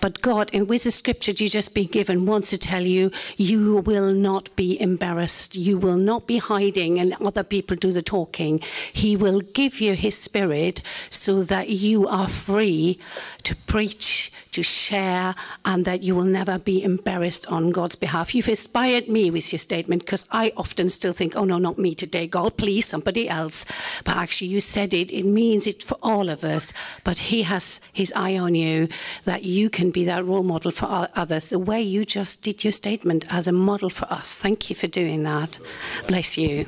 But 0.00 0.22
God, 0.22 0.50
with 0.54 0.84
the 0.84 0.90
scripture 0.90 1.32
you 1.32 1.48
just 1.48 1.74
been 1.74 1.86
given, 1.86 2.26
wants 2.26 2.50
to 2.50 2.58
tell 2.58 2.82
you, 2.82 3.10
you 3.36 3.78
will 3.78 4.12
not 4.12 4.54
be 4.56 4.80
embarrassed. 4.80 5.56
You 5.56 5.78
will 5.78 5.96
not 5.96 6.26
be 6.26 6.38
hiding 6.38 6.98
and 6.98 7.14
other 7.14 7.42
people 7.42 7.76
do 7.76 7.92
the 7.92 8.02
talking. 8.02 8.60
He 8.92 9.16
will 9.16 9.40
give 9.40 9.80
you 9.80 9.94
His 9.94 10.16
Spirit 10.18 10.82
so 11.10 11.42
that 11.44 11.70
you 11.70 12.06
are 12.06 12.28
free 12.28 12.98
to 13.44 13.56
preach, 13.56 14.32
to 14.56 14.62
share, 14.62 15.34
and 15.66 15.84
that 15.84 16.02
you 16.02 16.14
will 16.14 16.24
never 16.24 16.58
be 16.58 16.82
embarrassed 16.82 17.46
on 17.48 17.70
God's 17.70 17.94
behalf. 17.94 18.34
You've 18.34 18.48
inspired 18.48 19.06
me 19.06 19.30
with 19.30 19.52
your 19.52 19.58
statement 19.58 20.04
because 20.04 20.24
I 20.32 20.50
often 20.56 20.88
still 20.88 21.12
think, 21.12 21.36
oh 21.36 21.44
no, 21.44 21.58
not 21.58 21.76
me 21.76 21.94
today, 21.94 22.26
God, 22.26 22.56
please, 22.56 22.86
somebody 22.86 23.28
else. 23.28 23.66
But 24.04 24.16
actually, 24.16 24.48
you 24.48 24.60
said 24.60 24.94
it, 24.94 25.12
it 25.12 25.26
means 25.26 25.66
it 25.66 25.82
for 25.82 25.98
all 26.02 26.30
of 26.30 26.42
us. 26.42 26.72
But 27.04 27.18
He 27.18 27.42
has 27.42 27.80
His 27.92 28.14
eye 28.16 28.38
on 28.38 28.54
you, 28.54 28.88
that 29.24 29.42
you 29.44 29.68
can 29.68 29.90
be 29.90 30.06
that 30.06 30.24
role 30.24 30.42
model 30.42 30.70
for 30.70 31.08
others, 31.14 31.50
the 31.50 31.58
way 31.58 31.82
you 31.82 32.06
just 32.06 32.40
did 32.40 32.64
your 32.64 32.72
statement 32.72 33.26
as 33.28 33.46
a 33.46 33.52
model 33.52 33.90
for 33.90 34.06
us. 34.10 34.40
Thank 34.40 34.70
you 34.70 34.76
for 34.76 34.86
doing 34.86 35.22
that. 35.24 35.58
Bless 36.06 36.38
you. 36.38 36.66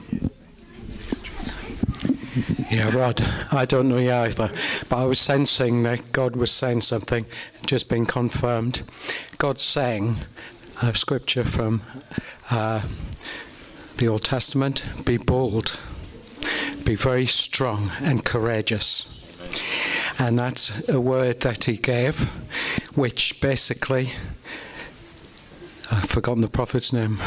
Yeah, 2.70 2.94
Rod, 2.94 3.22
I 3.50 3.64
don't 3.64 3.88
know 3.88 3.98
you 3.98 4.12
either, 4.12 4.50
but 4.88 4.96
I 4.96 5.04
was 5.04 5.18
sensing 5.18 5.82
that 5.84 6.12
God 6.12 6.36
was 6.36 6.50
saying 6.50 6.82
something, 6.82 7.26
just 7.66 7.88
been 7.88 8.06
confirmed. 8.06 8.82
God's 9.38 9.62
saying 9.62 10.18
a 10.82 10.94
scripture 10.94 11.44
from 11.44 11.82
uh, 12.50 12.82
the 13.96 14.08
Old 14.08 14.22
Testament 14.22 14.84
be 15.04 15.16
bold, 15.16 15.78
be 16.84 16.94
very 16.94 17.26
strong 17.26 17.90
and 18.00 18.24
courageous. 18.24 19.14
And 20.18 20.38
that's 20.38 20.88
a 20.88 21.00
word 21.00 21.40
that 21.40 21.64
he 21.64 21.76
gave, 21.76 22.24
which 22.94 23.40
basically, 23.40 24.12
I've 25.90 26.04
forgotten 26.04 26.42
the 26.42 26.48
prophet's 26.48 26.92
name. 26.92 27.18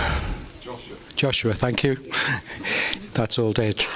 Joshua. 1.22 1.54
Thank 1.54 1.84
you. 1.84 1.98
That's 3.14 3.38
old 3.38 3.60
age. 3.60 3.88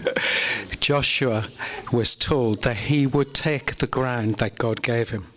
Joshua 0.80 1.46
was 1.90 2.14
told 2.14 2.64
that 2.64 2.76
he 2.76 3.06
would 3.06 3.32
take 3.32 3.76
the 3.76 3.86
ground 3.86 4.34
that 4.34 4.58
God 4.58 4.82
gave 4.82 5.08
him. 5.08 5.28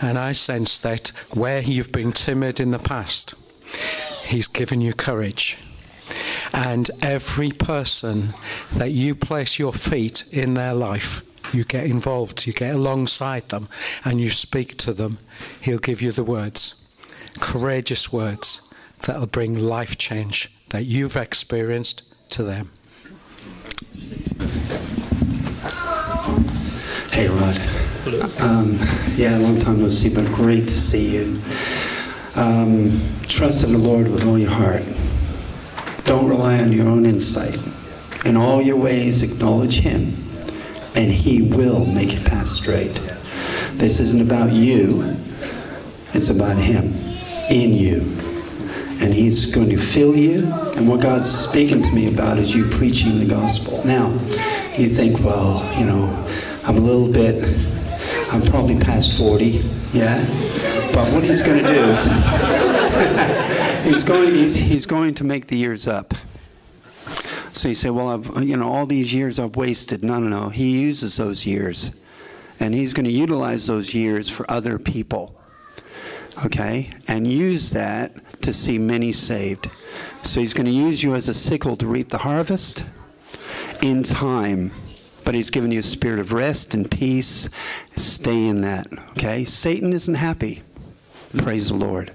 And 0.00 0.16
I 0.16 0.30
sense 0.30 0.78
that 0.78 1.08
where 1.32 1.60
you've 1.60 1.90
been 1.90 2.12
timid 2.12 2.60
in 2.60 2.70
the 2.70 2.78
past, 2.78 3.34
He's 4.26 4.46
given 4.46 4.80
you 4.80 4.94
courage. 4.94 5.58
And 6.52 6.88
every 7.02 7.50
person 7.50 8.28
that 8.74 8.92
you 8.92 9.16
place 9.16 9.58
your 9.58 9.72
feet 9.72 10.22
in 10.30 10.54
their 10.54 10.72
life, 10.72 11.20
you 11.52 11.64
get 11.64 11.86
involved, 11.86 12.46
you 12.46 12.52
get 12.52 12.76
alongside 12.76 13.48
them, 13.48 13.66
and 14.04 14.20
you 14.20 14.30
speak 14.30 14.78
to 14.78 14.92
them, 14.92 15.18
He'll 15.60 15.78
give 15.78 16.00
you 16.00 16.12
the 16.12 16.22
words 16.22 16.80
courageous 17.40 18.12
words 18.12 18.60
that'll 19.04 19.26
bring 19.26 19.58
life 19.58 19.96
change 19.98 20.50
that 20.70 20.84
you've 20.84 21.16
experienced 21.16 22.02
to 22.30 22.42
them. 22.42 22.70
Hey, 27.12 27.28
Rod. 27.28 27.60
Um, 28.40 28.78
yeah, 29.16 29.36
long 29.38 29.58
time 29.58 29.80
no 29.80 29.88
see, 29.88 30.12
but 30.12 30.26
great 30.32 30.66
to 30.68 30.78
see 30.78 31.16
you. 31.16 31.40
Um, 32.34 33.00
trust 33.22 33.62
in 33.64 33.72
the 33.72 33.78
Lord 33.78 34.08
with 34.08 34.26
all 34.26 34.38
your 34.38 34.50
heart. 34.50 34.82
Don't 36.04 36.28
rely 36.28 36.58
on 36.58 36.72
your 36.72 36.88
own 36.88 37.06
insight. 37.06 37.58
In 38.24 38.36
all 38.36 38.60
your 38.60 38.76
ways, 38.76 39.22
acknowledge 39.22 39.80
Him, 39.80 40.16
and 40.94 41.12
He 41.12 41.42
will 41.42 41.84
make 41.84 42.12
your 42.12 42.24
path 42.24 42.48
straight. 42.48 43.00
This 43.74 44.00
isn't 44.00 44.20
about 44.20 44.52
you, 44.52 45.16
it's 46.12 46.30
about 46.30 46.56
Him 46.58 46.94
in 47.50 47.72
you. 47.72 48.23
And 49.04 49.12
He's 49.12 49.44
going 49.44 49.68
to 49.68 49.76
fill 49.76 50.16
you, 50.16 50.50
and 50.76 50.88
what 50.88 51.02
God's 51.02 51.30
speaking 51.30 51.82
to 51.82 51.92
me 51.92 52.08
about 52.08 52.38
is 52.38 52.54
you 52.54 52.66
preaching 52.70 53.18
the 53.18 53.26
gospel. 53.26 53.84
Now, 53.84 54.08
you 54.78 54.88
think, 54.88 55.20
well, 55.20 55.62
you 55.78 55.84
know, 55.84 56.26
I'm 56.64 56.78
a 56.78 56.80
little 56.80 57.12
bit, 57.12 57.44
I'm 58.32 58.40
probably 58.40 58.78
past 58.78 59.18
40, 59.18 59.62
yeah? 59.92 60.24
But 60.94 61.12
what 61.12 61.22
he's 61.22 61.42
going 61.42 61.62
to 61.62 61.68
do 61.70 61.74
is, 61.74 62.04
he's, 63.84 64.02
going, 64.02 64.34
he's, 64.34 64.54
he's 64.54 64.86
going 64.86 65.14
to 65.16 65.24
make 65.24 65.48
the 65.48 65.56
years 65.58 65.86
up. 65.86 66.14
So 67.52 67.68
you 67.68 67.74
say, 67.74 67.90
well, 67.90 68.08
I've, 68.08 68.42
you 68.42 68.56
know, 68.56 68.72
all 68.72 68.86
these 68.86 69.12
years 69.12 69.38
I've 69.38 69.54
wasted. 69.54 70.02
No, 70.02 70.18
no, 70.18 70.28
no. 70.28 70.48
He 70.48 70.80
uses 70.80 71.18
those 71.18 71.44
years. 71.44 71.90
And 72.58 72.72
he's 72.72 72.94
going 72.94 73.04
to 73.04 73.12
utilize 73.12 73.66
those 73.66 73.92
years 73.92 74.30
for 74.30 74.50
other 74.50 74.78
people. 74.78 75.38
Okay? 76.44 76.90
And 77.06 77.26
use 77.26 77.70
that 77.70 78.16
to 78.44 78.52
see 78.52 78.78
many 78.78 79.12
saved. 79.12 79.70
So 80.22 80.40
he's 80.40 80.54
going 80.54 80.66
to 80.66 80.72
use 80.72 81.02
you 81.02 81.14
as 81.14 81.28
a 81.28 81.34
sickle 81.34 81.76
to 81.76 81.86
reap 81.86 82.10
the 82.10 82.18
harvest 82.18 82.84
in 83.82 84.02
time 84.02 84.70
but 85.24 85.34
he's 85.34 85.50
given 85.50 85.72
you 85.72 85.80
a 85.80 85.82
spirit 85.82 86.20
of 86.20 86.32
rest 86.32 86.74
and 86.74 86.90
peace. 86.90 87.48
Stay 87.96 88.46
in 88.46 88.60
that, 88.60 88.86
okay? 89.12 89.44
Satan 89.44 89.92
isn't 89.92 90.14
happy. 90.14 90.62
Praise 91.38 91.68
the 91.68 91.74
Lord. 91.74 92.12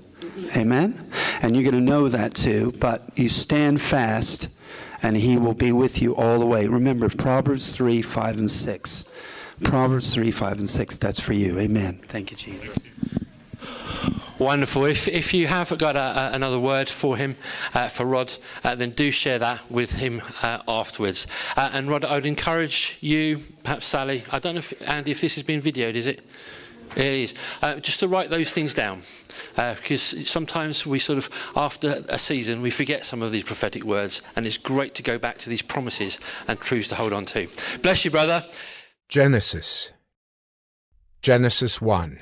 Amen? 0.56 1.10
And 1.42 1.56
you're 1.56 1.70
going 1.70 1.84
to 1.84 1.92
know 1.92 2.08
that 2.08 2.34
too, 2.34 2.74
but 2.80 3.10
you 3.16 3.28
stand 3.28 3.82
fast 3.82 4.48
and 5.02 5.18
he 5.18 5.38
will 5.38 5.54
be 5.54 5.72
with 5.72 6.02
you 6.02 6.16
all 6.16 6.40
the 6.40 6.46
way. 6.46 6.68
Remember, 6.68 7.10
Proverbs 7.10 7.76
3, 7.76 8.02
5, 8.02 8.38
and 8.38 8.52
6. 8.52 9.06
Proverbs 9.64 10.14
3, 10.14 10.32
5, 10.32 10.60
and 10.60 10.70
6. 10.70 10.98
That's 10.98 11.20
for 11.20 11.34
you. 11.34 11.60
Amen. 11.60 12.00
Thank 12.02 12.32
you, 12.32 12.38
Jesus. 12.38 12.78
Wonderful. 14.40 14.86
If, 14.86 15.10
if 15.10 15.34
you 15.34 15.48
have 15.48 15.78
got 15.78 15.98
a, 15.98 16.00
a, 16.00 16.32
another 16.32 16.62
word 16.62 16.88
for 16.88 17.18
him, 17.18 17.36
uh, 17.74 17.90
for 17.90 18.06
Rod, 18.06 18.34
uh, 18.64 18.74
then 18.74 18.92
do 18.92 19.12
share 19.12 19.38
that 19.38 19.70
with 19.70 19.96
him 19.96 20.22
uh, 20.42 20.60
afterwards. 20.66 21.28
Uh, 21.58 21.70
and 21.74 21.90
Rod, 21.90 22.06
I 22.06 22.16
would 22.16 22.26
encourage 22.26 22.98
you, 23.02 23.40
perhaps 23.64 23.86
Sally, 23.88 24.24
I 24.32 24.40
don't 24.40 24.56
know 24.56 24.60
if, 24.60 24.74
Andy, 24.90 25.12
if 25.12 25.20
this 25.20 25.36
has 25.36 25.44
been 25.44 25.62
videoed, 25.62 25.96
is 25.96 26.08
it? 26.08 26.22
It 26.96 27.14
is. 27.14 27.36
Uh, 27.62 27.82
just 27.82 28.00
to 28.00 28.08
write 28.08 28.30
those 28.30 28.50
things 28.52 28.74
down. 28.74 29.02
because 29.56 30.14
uh, 30.14 30.22
sometimes 30.22 30.88
we 30.88 31.00
sort 31.00 31.18
of, 31.18 31.30
after 31.58 32.06
a 32.08 32.18
season, 32.18 32.62
we 32.62 32.72
forget 32.72 33.06
some 33.06 33.22
of 33.22 33.32
these 33.32 33.44
prophetic 33.44 33.84
words. 33.84 34.22
And 34.38 34.46
it's 34.46 34.58
great 34.58 34.96
to 34.96 35.04
go 35.04 35.18
back 35.18 35.38
to 35.40 35.50
these 35.50 35.62
promises 35.62 36.18
and 36.48 36.58
truths 36.62 36.88
to 36.88 36.96
hold 36.96 37.12
on 37.12 37.26
to. 37.26 37.50
Bless 37.82 38.06
you, 38.06 38.12
brother. 38.12 38.46
Genesis. 39.10 39.92
Genesis 41.22 41.82
1. 41.82 42.22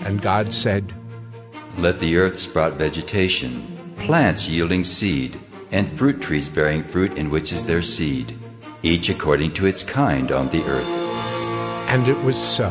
And 0.00 0.20
God 0.20 0.52
said, 0.52 0.92
Let 1.78 2.00
the 2.00 2.16
earth 2.16 2.38
sprout 2.38 2.74
vegetation, 2.74 3.94
plants 3.98 4.48
yielding 4.48 4.84
seed, 4.84 5.38
and 5.70 5.88
fruit 5.88 6.20
trees 6.20 6.48
bearing 6.48 6.84
fruit 6.84 7.16
in 7.18 7.30
which 7.30 7.52
is 7.52 7.64
their 7.64 7.82
seed, 7.82 8.38
each 8.82 9.08
according 9.08 9.52
to 9.54 9.66
its 9.66 9.82
kind 9.82 10.30
on 10.30 10.48
the 10.50 10.62
earth. 10.64 10.86
And 11.88 12.08
it 12.08 12.18
was 12.22 12.36
so. 12.36 12.70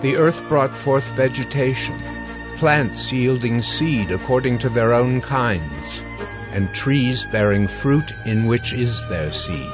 The 0.00 0.16
earth 0.16 0.46
brought 0.48 0.76
forth 0.76 1.04
vegetation, 1.16 2.00
plants 2.56 3.12
yielding 3.12 3.62
seed 3.62 4.10
according 4.10 4.58
to 4.58 4.68
their 4.68 4.92
own 4.92 5.20
kinds, 5.20 6.02
and 6.52 6.72
trees 6.74 7.26
bearing 7.32 7.66
fruit 7.66 8.14
in 8.24 8.46
which 8.46 8.72
is 8.72 9.06
their 9.08 9.32
seed, 9.32 9.72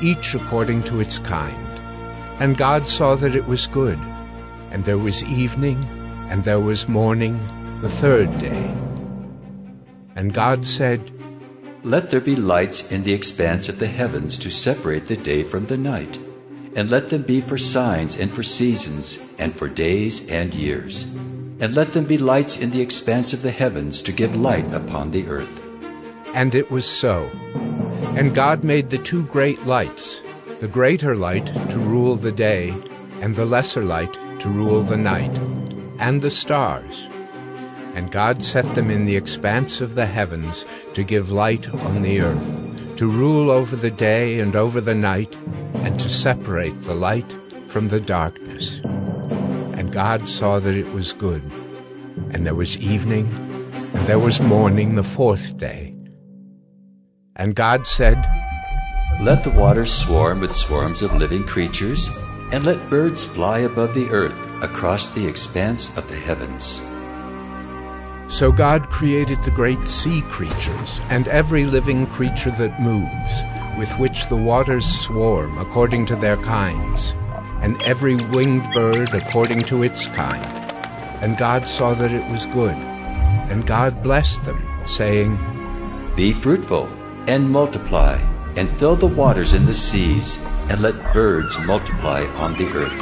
each 0.00 0.34
according 0.34 0.82
to 0.84 1.00
its 1.00 1.18
kind. 1.18 1.66
And 2.40 2.56
God 2.56 2.88
saw 2.88 3.14
that 3.16 3.36
it 3.36 3.46
was 3.46 3.66
good. 3.66 3.98
And 4.70 4.84
there 4.84 4.98
was 4.98 5.24
evening, 5.24 5.82
and 6.30 6.44
there 6.44 6.60
was 6.60 6.88
morning, 6.88 7.40
the 7.80 7.88
third 7.88 8.38
day. 8.38 8.74
And 10.14 10.34
God 10.34 10.66
said, 10.66 11.12
Let 11.84 12.10
there 12.10 12.20
be 12.20 12.36
lights 12.36 12.90
in 12.90 13.04
the 13.04 13.14
expanse 13.14 13.68
of 13.68 13.78
the 13.78 13.86
heavens 13.86 14.38
to 14.40 14.50
separate 14.50 15.06
the 15.06 15.16
day 15.16 15.42
from 15.42 15.66
the 15.66 15.78
night, 15.78 16.18
and 16.74 16.90
let 16.90 17.10
them 17.10 17.22
be 17.22 17.40
for 17.40 17.56
signs 17.56 18.18
and 18.18 18.32
for 18.32 18.42
seasons, 18.42 19.24
and 19.38 19.54
for 19.54 19.68
days 19.68 20.28
and 20.28 20.52
years. 20.52 21.04
And 21.60 21.74
let 21.74 21.92
them 21.92 22.04
be 22.04 22.18
lights 22.18 22.60
in 22.60 22.70
the 22.70 22.80
expanse 22.80 23.32
of 23.32 23.42
the 23.42 23.50
heavens 23.50 24.02
to 24.02 24.12
give 24.12 24.34
light 24.36 24.72
upon 24.74 25.10
the 25.10 25.26
earth. 25.28 25.62
And 26.34 26.54
it 26.54 26.70
was 26.70 26.86
so. 26.86 27.30
And 28.16 28.34
God 28.34 28.64
made 28.64 28.90
the 28.90 28.98
two 28.98 29.24
great 29.26 29.64
lights, 29.66 30.22
the 30.60 30.68
greater 30.68 31.16
light 31.16 31.46
to 31.46 31.78
rule 31.78 32.16
the 32.16 32.32
day, 32.32 32.70
and 33.20 33.34
the 33.34 33.46
lesser 33.46 33.84
light 33.84 34.18
to 34.40 34.48
rule 34.48 34.80
the 34.80 34.96
night, 34.96 35.36
and 35.98 36.20
the 36.20 36.30
stars. 36.30 37.08
And 37.94 38.12
God 38.12 38.42
set 38.42 38.74
them 38.74 38.90
in 38.90 39.04
the 39.04 39.16
expanse 39.16 39.80
of 39.80 39.94
the 39.94 40.06
heavens 40.06 40.64
to 40.94 41.02
give 41.02 41.30
light 41.30 41.68
on 41.68 42.02
the 42.02 42.20
earth, 42.20 42.96
to 42.96 43.08
rule 43.08 43.50
over 43.50 43.74
the 43.74 43.90
day 43.90 44.40
and 44.40 44.54
over 44.54 44.80
the 44.80 44.94
night, 44.94 45.36
and 45.74 45.98
to 46.00 46.08
separate 46.08 46.82
the 46.82 46.94
light 46.94 47.36
from 47.66 47.88
the 47.88 48.00
darkness. 48.00 48.80
And 49.78 49.92
God 49.92 50.28
saw 50.28 50.58
that 50.60 50.74
it 50.74 50.92
was 50.92 51.12
good. 51.12 51.42
And 52.32 52.46
there 52.46 52.54
was 52.54 52.78
evening, 52.78 53.26
and 53.94 54.06
there 54.06 54.18
was 54.18 54.40
morning 54.40 54.94
the 54.94 55.04
fourth 55.04 55.56
day. 55.56 55.94
And 57.36 57.54
God 57.54 57.86
said, 57.86 58.16
Let 59.20 59.44
the 59.44 59.50
waters 59.50 59.92
swarm 59.92 60.40
with 60.40 60.54
swarms 60.54 61.02
of 61.02 61.14
living 61.14 61.44
creatures, 61.44 62.08
and 62.52 62.64
let 62.64 62.88
birds 62.88 63.24
fly 63.24 63.60
above 63.60 63.94
the 63.94 64.08
earth 64.10 64.38
across 64.62 65.10
the 65.10 65.26
expanse 65.26 65.96
of 65.96 66.08
the 66.08 66.16
heavens. 66.16 66.82
So 68.28 68.52
God 68.52 68.90
created 68.90 69.42
the 69.42 69.50
great 69.50 69.88
sea 69.88 70.20
creatures, 70.22 71.00
and 71.08 71.28
every 71.28 71.64
living 71.64 72.06
creature 72.06 72.50
that 72.52 72.80
moves, 72.80 73.42
with 73.78 73.90
which 73.98 74.28
the 74.28 74.36
waters 74.36 74.84
swarm 74.84 75.56
according 75.58 76.04
to 76.06 76.16
their 76.16 76.36
kinds, 76.36 77.14
and 77.62 77.82
every 77.84 78.16
winged 78.16 78.70
bird 78.74 79.14
according 79.14 79.62
to 79.64 79.82
its 79.82 80.06
kind. 80.08 80.44
And 81.22 81.38
God 81.38 81.66
saw 81.66 81.94
that 81.94 82.12
it 82.12 82.24
was 82.30 82.44
good. 82.46 82.76
And 83.50 83.66
God 83.66 84.02
blessed 84.02 84.44
them, 84.44 84.62
saying, 84.86 85.38
Be 86.14 86.32
fruitful, 86.32 86.86
and 87.26 87.50
multiply, 87.50 88.20
and 88.56 88.78
fill 88.78 88.94
the 88.94 89.06
waters 89.06 89.54
in 89.54 89.64
the 89.64 89.74
seas, 89.74 90.44
and 90.68 90.80
let 90.80 91.12
birds 91.12 91.58
multiply 91.60 92.24
on 92.36 92.56
the 92.56 92.68
earth. 92.68 92.92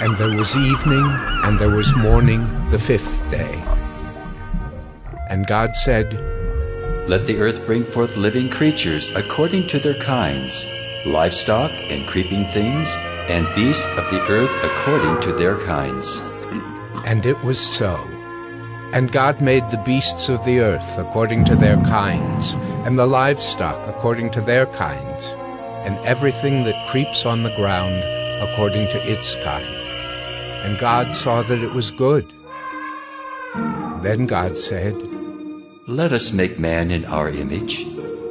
And 0.00 0.16
there 0.16 0.36
was 0.36 0.56
evening, 0.56 1.04
and 1.44 1.58
there 1.58 1.70
was 1.70 1.94
morning 1.96 2.46
the 2.70 2.78
fifth 2.78 3.28
day. 3.30 3.62
And 5.28 5.46
God 5.46 5.76
said, 5.76 6.14
Let 7.08 7.26
the 7.26 7.38
earth 7.38 7.66
bring 7.66 7.84
forth 7.84 8.16
living 8.16 8.48
creatures 8.48 9.14
according 9.14 9.66
to 9.68 9.78
their 9.78 9.98
kinds, 10.00 10.66
livestock 11.04 11.70
and 11.90 12.06
creeping 12.06 12.46
things, 12.46 12.94
and 13.28 13.52
beasts 13.54 13.86
of 13.98 14.10
the 14.10 14.24
earth 14.28 14.52
according 14.64 15.20
to 15.20 15.32
their 15.32 15.58
kinds. 15.66 16.20
And 17.04 17.26
it 17.26 17.38
was 17.44 17.60
so. 17.60 17.96
And 18.94 19.12
God 19.12 19.42
made 19.42 19.68
the 19.70 19.82
beasts 19.84 20.30
of 20.30 20.42
the 20.46 20.60
earth 20.60 20.98
according 20.98 21.44
to 21.46 21.56
their 21.56 21.76
kinds, 21.84 22.54
and 22.86 22.98
the 22.98 23.06
livestock 23.06 23.86
according 23.86 24.30
to 24.30 24.40
their 24.40 24.64
kinds, 24.66 25.34
and 25.88 25.96
everything 26.04 26.64
that 26.64 26.86
creeps 26.88 27.24
on 27.24 27.42
the 27.42 27.56
ground 27.56 28.04
according 28.42 28.86
to 28.88 29.10
its 29.10 29.36
kind. 29.36 29.64
And 30.62 30.78
God 30.78 31.14
saw 31.14 31.40
that 31.40 31.62
it 31.62 31.72
was 31.72 31.90
good. 31.90 32.30
Then 34.02 34.26
God 34.26 34.58
said, 34.58 34.94
Let 35.86 36.12
us 36.12 36.30
make 36.30 36.58
man 36.58 36.90
in 36.90 37.06
our 37.06 37.30
image, 37.30 37.86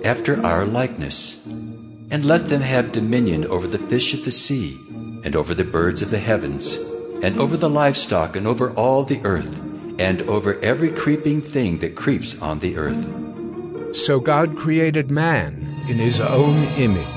after 0.06 0.40
our 0.46 0.66
likeness, 0.66 1.44
and 1.48 2.24
let 2.24 2.48
them 2.48 2.62
have 2.62 2.92
dominion 2.92 3.44
over 3.46 3.66
the 3.66 3.80
fish 3.80 4.14
of 4.14 4.24
the 4.24 4.30
sea, 4.30 4.78
and 5.24 5.36
over 5.36 5.56
the 5.56 5.64
birds 5.64 6.04
of 6.04 6.12
the 6.12 6.20
heavens, 6.20 6.78
and 7.24 7.40
over 7.40 7.58
the 7.58 7.72
livestock, 7.72 8.36
and 8.36 8.46
over 8.46 8.70
all 8.74 9.04
the 9.04 9.20
earth, 9.24 9.60
and 9.98 10.22
over 10.30 10.60
every 10.62 10.92
creeping 10.92 11.42
thing 11.42 11.80
that 11.80 11.96
creeps 11.96 12.40
on 12.40 12.60
the 12.60 12.78
earth. 12.78 13.98
So 13.98 14.20
God 14.20 14.56
created 14.56 15.10
man 15.10 15.84
in 15.90 15.98
his 15.98 16.22
own 16.22 16.64
image. 16.78 17.17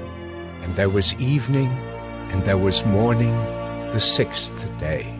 And 0.71 0.77
there 0.77 0.87
was 0.87 1.13
evening, 1.15 1.67
and 2.31 2.41
there 2.45 2.55
was 2.55 2.85
morning, 2.85 3.35
the 3.91 3.99
sixth 3.99 4.71
day. 4.79 5.13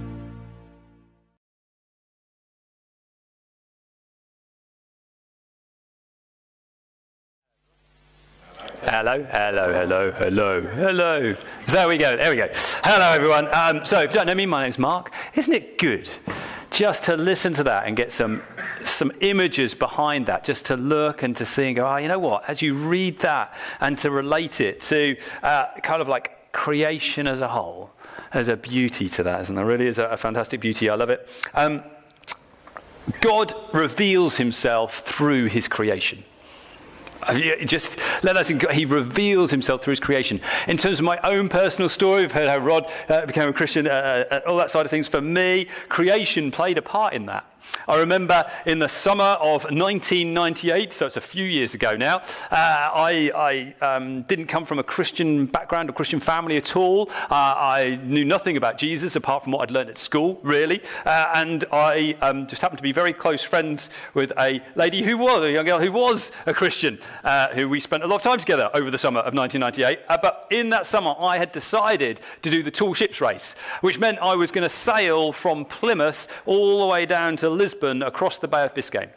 Hello, 8.83 9.27
hello, 9.29 9.73
hello, 9.73 10.11
hello, 10.13 10.61
hello. 10.61 11.35
There 11.67 11.87
we 11.89 11.97
go, 11.97 12.15
there 12.15 12.29
we 12.29 12.37
go. 12.37 12.47
Hello, 12.85 13.11
everyone. 13.11 13.53
Um, 13.53 13.83
so, 13.83 13.99
if 13.99 14.11
you 14.11 14.15
don't 14.15 14.27
know 14.27 14.35
me, 14.35 14.45
my 14.45 14.63
name's 14.63 14.79
Mark. 14.79 15.11
Isn't 15.35 15.53
it 15.53 15.77
good 15.77 16.09
just 16.71 17.03
to 17.03 17.17
listen 17.17 17.53
to 17.53 17.63
that 17.65 17.85
and 17.85 17.95
get 17.95 18.11
some, 18.11 18.41
some 18.81 19.11
images 19.19 19.75
behind 19.75 20.25
that, 20.25 20.43
just 20.43 20.65
to 20.67 20.77
look 20.77 21.21
and 21.21 21.35
to 21.35 21.45
see 21.45 21.67
and 21.67 21.75
go, 21.75 21.85
oh, 21.85 21.97
you 21.97 22.07
know 22.07 22.17
what? 22.17 22.49
As 22.49 22.61
you 22.61 22.73
read 22.73 23.19
that 23.19 23.53
and 23.81 23.97
to 23.99 24.09
relate 24.09 24.61
it 24.61 24.79
to 24.81 25.17
uh, 25.43 25.67
kind 25.83 26.01
of 26.01 26.07
like 26.07 26.51
creation 26.53 27.27
as 27.27 27.41
a 27.41 27.49
whole, 27.49 27.91
there's 28.33 28.47
a 28.47 28.55
beauty 28.55 29.09
to 29.09 29.23
that, 29.23 29.41
isn't 29.41 29.55
there? 29.55 29.65
Really 29.65 29.87
is 29.87 29.99
a, 29.99 30.05
a 30.05 30.17
fantastic 30.17 30.61
beauty. 30.61 30.89
I 30.89 30.95
love 30.95 31.09
it. 31.09 31.27
Um, 31.53 31.83
God 33.19 33.53
reveals 33.73 34.37
himself 34.37 34.99
through 34.99 35.47
his 35.47 35.67
creation. 35.67 36.23
Just 37.65 37.97
let 38.23 38.37
us. 38.37 38.47
He 38.47 38.85
reveals 38.85 39.51
himself 39.51 39.83
through 39.83 39.91
his 39.91 39.99
creation. 39.99 40.41
In 40.67 40.77
terms 40.77 40.99
of 40.99 41.05
my 41.05 41.19
own 41.23 41.49
personal 41.49 41.89
story, 41.89 42.21
we've 42.21 42.31
heard 42.31 42.49
how 42.49 42.57
Rod 42.57 42.91
uh, 43.09 43.25
became 43.25 43.49
a 43.49 43.53
Christian, 43.53 43.87
uh, 43.87 44.25
uh, 44.31 44.39
all 44.47 44.57
that 44.57 44.71
side 44.71 44.85
of 44.85 44.91
things. 44.91 45.07
For 45.07 45.21
me, 45.21 45.67
creation 45.89 46.51
played 46.51 46.77
a 46.77 46.81
part 46.81 47.13
in 47.13 47.25
that. 47.27 47.45
I 47.87 47.97
remember 47.97 48.49
in 48.65 48.79
the 48.79 48.89
summer 48.89 49.23
of 49.23 49.63
1998, 49.65 50.93
so 50.93 51.05
it's 51.05 51.17
a 51.17 51.21
few 51.21 51.45
years 51.45 51.73
ago 51.73 51.95
now, 51.95 52.17
uh, 52.17 52.21
I, 52.51 53.75
I 53.81 53.85
um, 53.85 54.23
didn't 54.23 54.47
come 54.47 54.65
from 54.65 54.79
a 54.79 54.83
Christian 54.83 55.45
background 55.45 55.89
or 55.89 55.93
Christian 55.93 56.19
family 56.19 56.57
at 56.57 56.75
all. 56.75 57.09
Uh, 57.29 57.55
I 57.57 57.99
knew 58.03 58.25
nothing 58.25 58.57
about 58.57 58.77
Jesus 58.77 59.15
apart 59.15 59.43
from 59.43 59.53
what 59.53 59.61
I'd 59.61 59.71
learned 59.71 59.89
at 59.89 59.97
school, 59.97 60.39
really. 60.43 60.81
Uh, 61.05 61.31
and 61.35 61.65
I 61.71 62.15
um, 62.21 62.47
just 62.47 62.61
happened 62.61 62.79
to 62.79 62.83
be 62.83 62.91
very 62.91 63.13
close 63.13 63.41
friends 63.41 63.89
with 64.13 64.31
a 64.37 64.61
lady 64.75 65.03
who 65.03 65.17
was, 65.17 65.43
a 65.43 65.51
young 65.51 65.65
girl 65.65 65.79
who 65.79 65.91
was 65.91 66.31
a 66.45 66.53
Christian, 66.53 66.99
uh, 67.23 67.49
who 67.49 67.69
we 67.69 67.79
spent 67.79 68.03
a 68.03 68.07
lot 68.07 68.17
of 68.17 68.21
time 68.21 68.39
together 68.39 68.69
over 68.73 68.89
the 68.89 68.97
summer 68.97 69.19
of 69.19 69.33
1998. 69.33 69.99
Uh, 70.07 70.17
but 70.21 70.47
in 70.49 70.69
that 70.69 70.85
summer, 70.85 71.15
I 71.19 71.37
had 71.37 71.51
decided 71.51 72.19
to 72.41 72.49
do 72.49 72.63
the 72.63 72.71
tall 72.71 72.93
ships 72.93 73.21
race, 73.21 73.55
which 73.81 73.99
meant 73.99 74.19
I 74.19 74.35
was 74.35 74.51
going 74.51 74.63
to 74.63 74.69
sail 74.69 75.31
from 75.31 75.65
Plymouth 75.65 76.27
all 76.45 76.81
the 76.81 76.87
way 76.87 77.05
down 77.05 77.35
to 77.37 77.49
Lisbon 77.51 78.01
across 78.03 78.37
the 78.37 78.47
Bay 78.47 78.63
of 78.63 78.73
Biscay. 78.73 79.09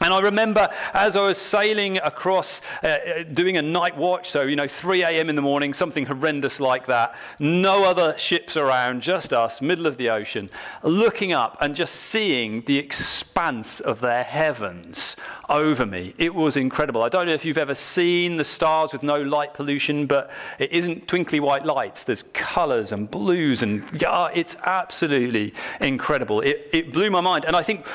And 0.00 0.12
I 0.12 0.20
remember 0.20 0.68
as 0.92 1.16
I 1.16 1.22
was 1.22 1.38
sailing 1.38 1.98
across, 1.98 2.60
uh, 2.82 2.86
uh 2.86 3.22
doing 3.22 3.56
a 3.56 3.62
night 3.62 3.96
watch, 3.96 4.30
so, 4.30 4.42
you 4.42 4.56
know, 4.56 4.68
3 4.68 5.02
a.m. 5.02 5.28
in 5.28 5.36
the 5.36 5.42
morning, 5.42 5.74
something 5.74 6.06
horrendous 6.06 6.60
like 6.60 6.86
that, 6.86 7.14
no 7.38 7.84
other 7.84 8.16
ships 8.16 8.56
around, 8.56 9.02
just 9.02 9.32
us, 9.32 9.60
middle 9.60 9.86
of 9.86 9.96
the 9.96 10.10
ocean, 10.10 10.50
looking 10.82 11.32
up 11.32 11.56
and 11.60 11.74
just 11.74 11.94
seeing 11.94 12.62
the 12.62 12.78
expanse 12.78 13.80
of 13.80 14.00
their 14.00 14.24
heavens 14.24 15.16
over 15.48 15.86
me. 15.86 16.14
It 16.18 16.34
was 16.34 16.56
incredible. 16.56 17.02
I 17.02 17.08
don't 17.08 17.26
know 17.26 17.34
if 17.34 17.44
you've 17.44 17.58
ever 17.58 17.74
seen 17.74 18.36
the 18.36 18.44
stars 18.44 18.92
with 18.92 19.02
no 19.02 19.20
light 19.20 19.54
pollution, 19.54 20.06
but 20.06 20.30
it 20.58 20.72
isn't 20.72 21.06
twinkly 21.06 21.40
white 21.40 21.64
lights. 21.64 22.02
There's 22.02 22.22
colors 22.22 22.92
and 22.92 23.10
blues, 23.10 23.62
and 23.62 23.84
yeah, 24.00 24.28
it's 24.34 24.56
absolutely 24.64 25.54
incredible. 25.80 26.40
It, 26.40 26.68
it 26.72 26.92
blew 26.92 27.10
my 27.10 27.20
mind. 27.20 27.44
And 27.44 27.54
I 27.54 27.62
think 27.62 27.86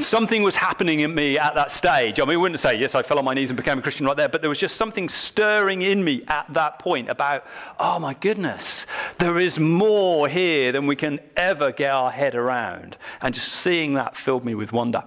something 0.00 0.42
was 0.42 0.56
happening 0.56 1.00
in 1.00 1.14
me 1.14 1.33
at 1.38 1.54
that 1.54 1.70
stage. 1.70 2.20
I 2.20 2.24
mean, 2.24 2.34
I 2.34 2.36
wouldn't 2.36 2.60
say, 2.60 2.78
yes, 2.78 2.94
I 2.94 3.02
fell 3.02 3.18
on 3.18 3.24
my 3.24 3.34
knees 3.34 3.50
and 3.50 3.56
became 3.56 3.78
a 3.78 3.82
Christian 3.82 4.06
right 4.06 4.16
there, 4.16 4.28
but 4.28 4.40
there 4.40 4.48
was 4.48 4.58
just 4.58 4.76
something 4.76 5.08
stirring 5.08 5.82
in 5.82 6.04
me 6.04 6.22
at 6.28 6.46
that 6.52 6.78
point 6.78 7.08
about, 7.08 7.44
oh 7.78 7.98
my 7.98 8.14
goodness, 8.14 8.86
there 9.18 9.38
is 9.38 9.58
more 9.58 10.28
here 10.28 10.72
than 10.72 10.86
we 10.86 10.96
can 10.96 11.20
ever 11.36 11.72
get 11.72 11.90
our 11.90 12.10
head 12.10 12.34
around. 12.34 12.96
And 13.20 13.34
just 13.34 13.48
seeing 13.48 13.94
that 13.94 14.16
filled 14.16 14.44
me 14.44 14.54
with 14.54 14.72
wonder. 14.72 15.04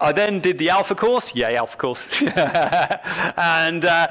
I 0.00 0.12
then 0.12 0.40
did 0.40 0.58
the 0.58 0.70
Alpha 0.70 0.94
course. 0.94 1.34
Yay, 1.34 1.56
Alpha 1.56 1.76
course. 1.76 2.22
and 2.22 3.84
uh, 3.84 4.08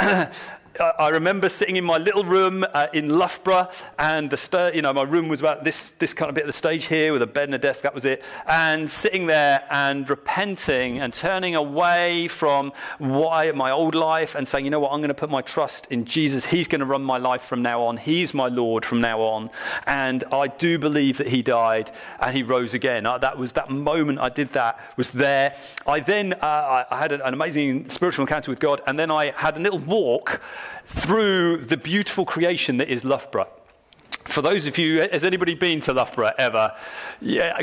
I 0.80 1.10
remember 1.10 1.48
sitting 1.48 1.76
in 1.76 1.84
my 1.84 1.98
little 1.98 2.24
room 2.24 2.64
uh, 2.72 2.88
in 2.92 3.08
Loughborough, 3.08 3.68
and 3.96 4.28
the 4.28 4.36
st- 4.36 4.74
you 4.74 4.82
know 4.82 4.92
my 4.92 5.04
room 5.04 5.28
was 5.28 5.38
about 5.38 5.62
this 5.62 5.92
this 5.92 6.12
kind 6.12 6.28
of 6.28 6.34
bit 6.34 6.42
of 6.42 6.48
the 6.48 6.52
stage 6.52 6.86
here 6.86 7.12
with 7.12 7.22
a 7.22 7.28
bed 7.28 7.44
and 7.44 7.54
a 7.54 7.58
desk. 7.58 7.82
That 7.82 7.94
was 7.94 8.04
it. 8.04 8.24
And 8.46 8.90
sitting 8.90 9.26
there 9.26 9.64
and 9.70 10.08
repenting 10.10 11.00
and 11.00 11.12
turning 11.12 11.54
away 11.54 12.26
from 12.26 12.72
why 12.98 13.52
my 13.52 13.70
old 13.70 13.94
life 13.94 14.34
and 14.34 14.48
saying, 14.48 14.64
you 14.64 14.70
know 14.70 14.80
what, 14.80 14.90
I'm 14.90 14.98
going 14.98 15.08
to 15.08 15.14
put 15.14 15.30
my 15.30 15.42
trust 15.42 15.86
in 15.92 16.04
Jesus. 16.04 16.46
He's 16.46 16.66
going 16.66 16.80
to 16.80 16.86
run 16.86 17.04
my 17.04 17.18
life 17.18 17.42
from 17.42 17.62
now 17.62 17.82
on. 17.82 17.96
He's 17.96 18.34
my 18.34 18.48
Lord 18.48 18.84
from 18.84 19.00
now 19.00 19.20
on. 19.20 19.50
And 19.86 20.24
I 20.32 20.48
do 20.48 20.78
believe 20.78 21.18
that 21.18 21.28
He 21.28 21.42
died 21.42 21.92
and 22.18 22.36
He 22.36 22.42
rose 22.42 22.74
again. 22.74 23.06
Uh, 23.06 23.18
that 23.18 23.38
was 23.38 23.52
that 23.52 23.70
moment 23.70 24.18
I 24.18 24.28
did 24.28 24.52
that 24.54 24.80
was 24.96 25.10
there. 25.10 25.56
I 25.86 26.00
then 26.00 26.32
uh, 26.32 26.84
I 26.90 26.98
had 26.98 27.12
an 27.12 27.20
amazing 27.22 27.88
spiritual 27.88 28.24
encounter 28.24 28.50
with 28.50 28.58
God, 28.58 28.80
and 28.88 28.98
then 28.98 29.10
I 29.10 29.30
had 29.30 29.56
a 29.56 29.60
little 29.60 29.78
walk 29.78 30.40
through 30.86 31.58
the 31.58 31.76
beautiful 31.76 32.24
creation 32.24 32.76
that 32.78 32.88
is 32.88 33.04
Loughborough. 33.04 33.48
For 34.24 34.40
those 34.40 34.64
of 34.64 34.78
you, 34.78 35.06
has 35.12 35.22
anybody 35.22 35.54
been 35.54 35.80
to 35.80 35.92
Loughborough 35.92 36.32
ever? 36.38 36.74
Yeah, 37.20 37.60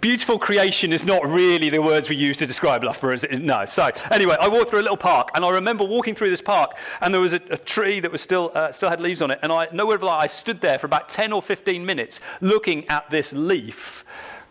beautiful 0.00 0.38
creation 0.38 0.92
is 0.92 1.04
not 1.04 1.26
really 1.26 1.70
the 1.70 1.82
words 1.82 2.08
we 2.08 2.14
use 2.14 2.36
to 2.36 2.46
describe 2.46 2.84
Loughborough. 2.84 3.18
No. 3.32 3.64
So 3.64 3.90
anyway, 4.12 4.36
I 4.40 4.46
walked 4.48 4.70
through 4.70 4.80
a 4.80 4.82
little 4.82 4.96
park, 4.96 5.30
and 5.34 5.44
I 5.44 5.50
remember 5.50 5.84
walking 5.84 6.14
through 6.14 6.30
this 6.30 6.40
park, 6.40 6.76
and 7.00 7.12
there 7.12 7.20
was 7.20 7.32
a, 7.32 7.40
a 7.50 7.56
tree 7.56 7.98
that 7.98 8.12
was 8.12 8.22
still 8.22 8.52
uh, 8.54 8.70
still 8.70 8.90
had 8.90 9.00
leaves 9.00 9.22
on 9.22 9.32
it, 9.32 9.40
and 9.42 9.50
I 9.50 9.66
nowhere 9.72 10.02
I 10.04 10.28
stood 10.28 10.60
there 10.60 10.78
for 10.78 10.86
about 10.86 11.08
10 11.08 11.32
or 11.32 11.42
15 11.42 11.84
minutes 11.84 12.20
looking 12.40 12.88
at 12.88 13.10
this 13.10 13.32
leaf 13.32 14.04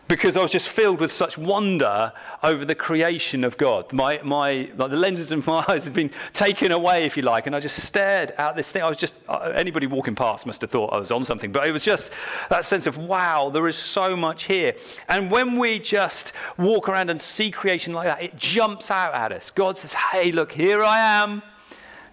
because 0.06 0.36
I 0.36 0.42
was 0.42 0.50
just 0.50 0.68
filled 0.68 1.00
with 1.00 1.12
such 1.12 1.38
wonder 1.38 2.12
over 2.42 2.64
the 2.64 2.74
creation 2.74 3.42
of 3.42 3.56
God. 3.56 3.92
My, 3.92 4.20
my, 4.22 4.70
like 4.76 4.90
the 4.90 4.96
lenses 4.96 5.32
of 5.32 5.46
my 5.46 5.64
eyes 5.68 5.84
had 5.84 5.94
been 5.94 6.10
taken 6.32 6.72
away, 6.72 7.04
if 7.06 7.16
you 7.16 7.22
like, 7.22 7.46
and 7.46 7.56
I 7.56 7.60
just 7.60 7.82
stared 7.82 8.32
at 8.32 8.54
this 8.56 8.70
thing. 8.70 8.82
I 8.82 8.88
was 8.88 8.98
just, 8.98 9.20
uh, 9.28 9.52
anybody 9.54 9.86
walking 9.86 10.14
past 10.14 10.46
must 10.46 10.60
have 10.60 10.70
thought 10.70 10.92
I 10.92 10.98
was 10.98 11.10
on 11.10 11.24
something, 11.24 11.52
but 11.52 11.66
it 11.66 11.72
was 11.72 11.84
just 11.84 12.12
that 12.50 12.64
sense 12.64 12.86
of, 12.86 12.98
wow, 12.98 13.50
there 13.50 13.66
is 13.66 13.76
so 13.76 14.14
much 14.14 14.44
here. 14.44 14.74
And 15.08 15.30
when 15.30 15.58
we 15.58 15.78
just 15.78 16.32
walk 16.58 16.88
around 16.88 17.10
and 17.10 17.20
see 17.20 17.50
creation 17.50 17.92
like 17.94 18.06
that, 18.06 18.22
it 18.22 18.36
jumps 18.36 18.90
out 18.90 19.14
at 19.14 19.32
us. 19.32 19.50
God 19.50 19.78
says, 19.78 19.94
hey, 19.94 20.32
look, 20.32 20.52
here 20.52 20.82
I 20.82 20.98
am. 21.22 21.42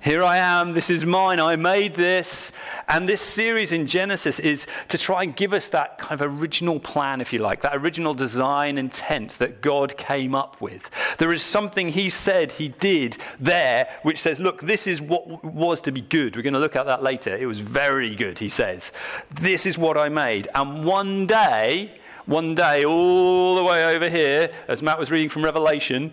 Here 0.04 0.24
I 0.24 0.38
am, 0.38 0.74
this 0.74 0.90
is 0.90 1.06
mine, 1.06 1.40
I 1.40 1.56
made 1.56 1.94
this. 1.94 2.52
And 2.88 3.08
this 3.08 3.22
series 3.22 3.72
in 3.72 3.86
Genesis 3.86 4.40
is 4.40 4.66
to 4.88 4.98
try 4.98 5.22
and 5.22 5.36
give 5.36 5.54
us 5.54 5.70
that 5.70 6.00
kind 6.00 6.20
of 6.20 6.40
original 6.40 6.80
plan, 6.80 7.22
if 7.22 7.32
you 7.32 7.38
like, 7.38 7.62
that 7.62 7.76
original 7.76 8.16
design 8.16 8.80
intent 8.80 9.38
that 9.38 9.62
God 9.62 9.96
came 9.98 10.34
up 10.34 10.60
with. 10.60 10.90
There 11.20 11.32
is 11.32 11.44
something 11.44 11.90
He 11.90 12.10
said 12.10 12.54
He 12.54 12.70
did 12.70 13.18
there 13.40 13.88
which 14.02 14.20
says, 14.20 14.40
look, 14.40 14.62
this 14.62 14.88
is 14.88 15.00
what 15.00 15.44
was 15.44 15.82
to 15.82 15.92
be 15.92 16.02
good. 16.02 16.36
We're 16.36 16.42
going 16.42 16.56
to 16.56 16.60
look 16.60 16.76
at 16.76 16.88
that 16.88 17.04
later. 17.04 17.36
It 17.36 17.46
was 17.46 17.60
very 17.60 18.16
good, 18.16 18.40
He 18.40 18.50
says. 18.50 18.92
This 19.30 19.68
is 19.68 19.78
what 19.78 19.98
I 19.98 20.10
made. 20.10 20.48
And 20.56 20.84
one 20.84 21.28
day, 21.28 21.92
one 22.26 22.56
day, 22.56 22.86
all 22.86 23.56
the 23.56 23.64
way 23.64 23.96
over 23.96 24.10
here, 24.10 24.52
as 24.68 24.82
Matt 24.82 24.98
was 24.98 25.12
reading 25.12 25.30
from 25.30 25.46
Revelation, 25.46 26.12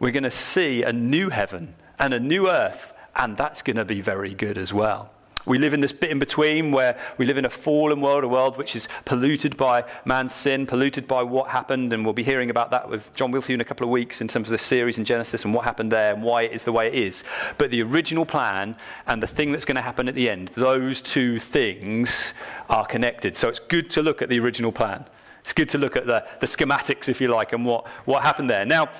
we're 0.00 0.10
going 0.10 0.24
to 0.24 0.32
see 0.32 0.82
a 0.82 0.92
new 0.92 1.28
heaven 1.28 1.74
and 1.96 2.12
a 2.12 2.18
new 2.18 2.50
earth 2.50 2.92
and 3.20 3.36
that's 3.36 3.60
going 3.60 3.76
to 3.76 3.84
be 3.84 4.00
very 4.00 4.32
good 4.32 4.56
as 4.56 4.72
well. 4.72 5.10
We 5.46 5.58
live 5.58 5.74
in 5.74 5.80
this 5.80 5.92
bit 5.92 6.10
in 6.10 6.18
between 6.18 6.70
where 6.70 6.98
we 7.18 7.26
live 7.26 7.36
in 7.38 7.44
a 7.44 7.50
fallen 7.50 8.00
world, 8.00 8.24
a 8.24 8.28
world 8.28 8.56
which 8.56 8.74
is 8.74 8.88
polluted 9.04 9.56
by 9.56 9.84
man's 10.04 10.34
sin, 10.34 10.66
polluted 10.66 11.06
by 11.06 11.22
what 11.22 11.48
happened, 11.48 11.92
and 11.92 12.04
we'll 12.04 12.14
be 12.14 12.22
hearing 12.22 12.50
about 12.50 12.70
that 12.70 12.88
with 12.88 13.12
John 13.14 13.30
Wilthew 13.30 13.54
in 13.54 13.60
a 13.60 13.64
couple 13.64 13.84
of 13.84 13.90
weeks 13.90 14.20
in 14.20 14.28
terms 14.28 14.48
of 14.48 14.52
the 14.52 14.58
series 14.58 14.98
in 14.98 15.04
Genesis 15.04 15.44
and 15.44 15.54
what 15.54 15.64
happened 15.64 15.92
there 15.92 16.14
and 16.14 16.22
why 16.22 16.42
it 16.42 16.52
is 16.52 16.64
the 16.64 16.72
way 16.72 16.88
it 16.88 16.94
is. 16.94 17.22
But 17.58 17.70
the 17.70 17.82
original 17.82 18.24
plan 18.24 18.76
and 19.06 19.22
the 19.22 19.26
thing 19.26 19.52
that's 19.52 19.64
going 19.66 19.76
to 19.76 19.82
happen 19.82 20.08
at 20.08 20.14
the 20.14 20.28
end, 20.28 20.48
those 20.48 21.02
two 21.02 21.38
things 21.38 22.32
are 22.68 22.86
connected. 22.86 23.36
So 23.36 23.48
it's 23.48 23.60
good 23.60 23.90
to 23.90 24.02
look 24.02 24.22
at 24.22 24.30
the 24.30 24.40
original 24.40 24.72
plan. 24.72 25.06
It's 25.40 25.54
good 25.54 25.68
to 25.70 25.78
look 25.78 25.96
at 25.96 26.06
the, 26.06 26.26
the 26.40 26.46
schematics, 26.46 27.08
if 27.08 27.20
you 27.20 27.28
like, 27.28 27.52
and 27.52 27.66
what, 27.66 27.86
what 28.04 28.22
happened 28.22 28.48
there. 28.48 28.66
Now, 28.66 28.90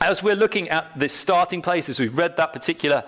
as 0.00 0.22
we're 0.22 0.36
looking 0.36 0.68
at 0.70 0.98
this 0.98 1.12
starting 1.12 1.62
place, 1.62 1.88
as 1.88 2.00
we've 2.00 2.16
read 2.16 2.36
that 2.36 2.52
particular 2.52 3.04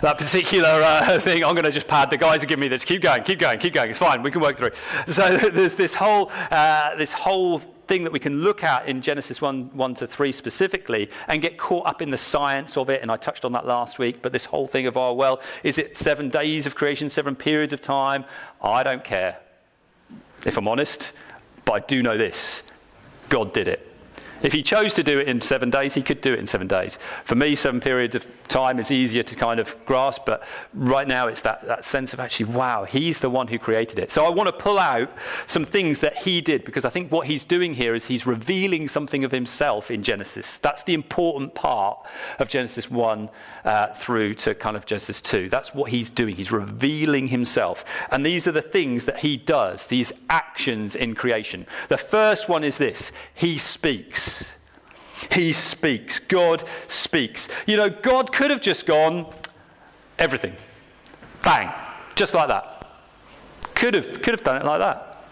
that 0.00 0.18
particular 0.18 0.68
uh, 0.68 1.18
thing, 1.20 1.44
I'm 1.44 1.54
going 1.54 1.64
to 1.64 1.70
just 1.70 1.88
pad. 1.88 2.10
The 2.10 2.16
guys 2.16 2.42
are 2.42 2.46
giving 2.46 2.60
me 2.60 2.68
this. 2.68 2.84
Keep 2.84 3.02
going, 3.02 3.22
keep 3.22 3.38
going, 3.38 3.58
keep 3.58 3.74
going. 3.74 3.90
It's 3.90 3.98
fine. 3.98 4.22
We 4.22 4.30
can 4.30 4.40
work 4.40 4.56
through. 4.56 4.72
So 5.06 5.36
there's 5.52 5.74
this 5.74 5.94
whole, 5.94 6.30
uh, 6.50 6.94
this 6.96 7.12
whole 7.12 7.58
thing 7.58 8.04
that 8.04 8.12
we 8.12 8.18
can 8.18 8.42
look 8.42 8.62
at 8.62 8.86
in 8.86 9.00
Genesis 9.00 9.40
1, 9.40 9.76
1 9.76 9.94
to 9.96 10.06
3 10.06 10.32
specifically 10.32 11.10
and 11.28 11.42
get 11.42 11.58
caught 11.58 11.86
up 11.86 12.00
in 12.02 12.10
the 12.10 12.18
science 12.18 12.76
of 12.76 12.90
it. 12.90 13.02
And 13.02 13.10
I 13.10 13.16
touched 13.16 13.44
on 13.44 13.52
that 13.52 13.66
last 13.66 13.98
week. 13.98 14.22
But 14.22 14.32
this 14.32 14.44
whole 14.44 14.66
thing 14.66 14.86
of, 14.86 14.96
oh, 14.96 15.14
well, 15.14 15.40
is 15.62 15.78
it 15.78 15.96
seven 15.96 16.28
days 16.28 16.66
of 16.66 16.74
creation, 16.74 17.08
seven 17.08 17.34
periods 17.34 17.72
of 17.72 17.80
time? 17.80 18.24
I 18.62 18.82
don't 18.82 19.04
care, 19.04 19.38
if 20.46 20.56
I'm 20.56 20.68
honest. 20.68 21.12
But 21.64 21.72
I 21.72 21.78
do 21.80 22.02
know 22.02 22.16
this 22.18 22.62
God 23.28 23.52
did 23.52 23.68
it. 23.68 23.88
If 24.42 24.52
he 24.52 24.62
chose 24.62 24.92
to 24.94 25.04
do 25.04 25.18
it 25.18 25.28
in 25.28 25.40
seven 25.40 25.70
days, 25.70 25.94
he 25.94 26.02
could 26.02 26.20
do 26.20 26.32
it 26.32 26.38
in 26.38 26.46
seven 26.46 26.66
days. 26.66 26.98
For 27.24 27.36
me, 27.36 27.54
seven 27.54 27.80
periods 27.80 28.16
of 28.16 28.26
time 28.52 28.78
is 28.78 28.90
easier 28.90 29.22
to 29.22 29.34
kind 29.34 29.58
of 29.58 29.74
grasp, 29.86 30.22
but 30.26 30.42
right 30.74 31.08
now 31.08 31.26
it's 31.26 31.42
that, 31.42 31.66
that 31.66 31.84
sense 31.84 32.12
of 32.12 32.20
actually, 32.20 32.52
wow, 32.52 32.84
he's 32.84 33.18
the 33.20 33.30
one 33.30 33.48
who 33.48 33.58
created 33.58 33.98
it. 33.98 34.10
So 34.10 34.26
I 34.26 34.28
want 34.28 34.48
to 34.48 34.52
pull 34.52 34.78
out 34.78 35.10
some 35.46 35.64
things 35.64 36.00
that 36.00 36.18
he 36.18 36.40
did 36.40 36.64
because 36.64 36.84
I 36.84 36.90
think 36.90 37.10
what 37.10 37.26
he's 37.26 37.44
doing 37.44 37.74
here 37.74 37.94
is 37.94 38.06
he's 38.06 38.26
revealing 38.26 38.88
something 38.88 39.24
of 39.24 39.32
himself 39.32 39.90
in 39.90 40.02
Genesis. 40.02 40.58
That's 40.58 40.82
the 40.82 40.94
important 40.94 41.54
part 41.54 42.06
of 42.38 42.48
Genesis 42.48 42.90
1 42.90 43.30
uh, 43.64 43.86
through 43.94 44.34
to 44.34 44.54
kind 44.54 44.76
of 44.76 44.84
Genesis 44.84 45.20
2. 45.22 45.48
That's 45.48 45.74
what 45.74 45.90
he's 45.90 46.10
doing. 46.10 46.36
He's 46.36 46.52
revealing 46.52 47.28
himself. 47.28 47.84
And 48.10 48.24
these 48.24 48.46
are 48.46 48.52
the 48.52 48.62
things 48.62 49.06
that 49.06 49.18
he 49.18 49.36
does, 49.36 49.86
these 49.86 50.12
actions 50.28 50.94
in 50.94 51.14
creation. 51.14 51.66
The 51.88 51.98
first 51.98 52.48
one 52.48 52.64
is 52.64 52.76
this 52.76 53.12
he 53.34 53.56
speaks. 53.56 54.54
He 55.30 55.52
speaks. 55.52 56.18
God 56.18 56.64
speaks. 56.88 57.48
You 57.66 57.76
know, 57.76 57.90
God 57.90 58.32
could 58.32 58.50
have 58.50 58.60
just 58.60 58.86
gone, 58.86 59.32
everything. 60.18 60.56
Bang. 61.44 61.72
Just 62.14 62.34
like 62.34 62.48
that. 62.48 62.86
Could 63.74 63.94
have, 63.94 64.22
could 64.22 64.34
have 64.34 64.44
done 64.44 64.56
it 64.56 64.64
like 64.64 64.80
that. 64.80 65.24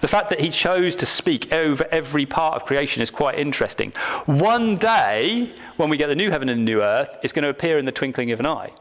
The 0.00 0.08
fact 0.08 0.28
that 0.30 0.40
he 0.40 0.50
chose 0.50 0.94
to 0.96 1.06
speak 1.06 1.52
over 1.52 1.84
every 1.90 2.24
part 2.24 2.54
of 2.54 2.64
creation 2.64 3.02
is 3.02 3.10
quite 3.10 3.36
interesting. 3.38 3.92
One 4.26 4.76
day, 4.76 5.52
when 5.76 5.90
we 5.90 5.96
get 5.96 6.06
the 6.06 6.14
new 6.14 6.30
heaven 6.30 6.48
and 6.48 6.60
the 6.60 6.64
new 6.64 6.82
earth, 6.82 7.16
it's 7.22 7.32
going 7.32 7.42
to 7.42 7.48
appear 7.48 7.78
in 7.78 7.84
the 7.84 7.92
twinkling 7.92 8.30
of 8.30 8.38
an 8.38 8.46
eye. 8.46 8.72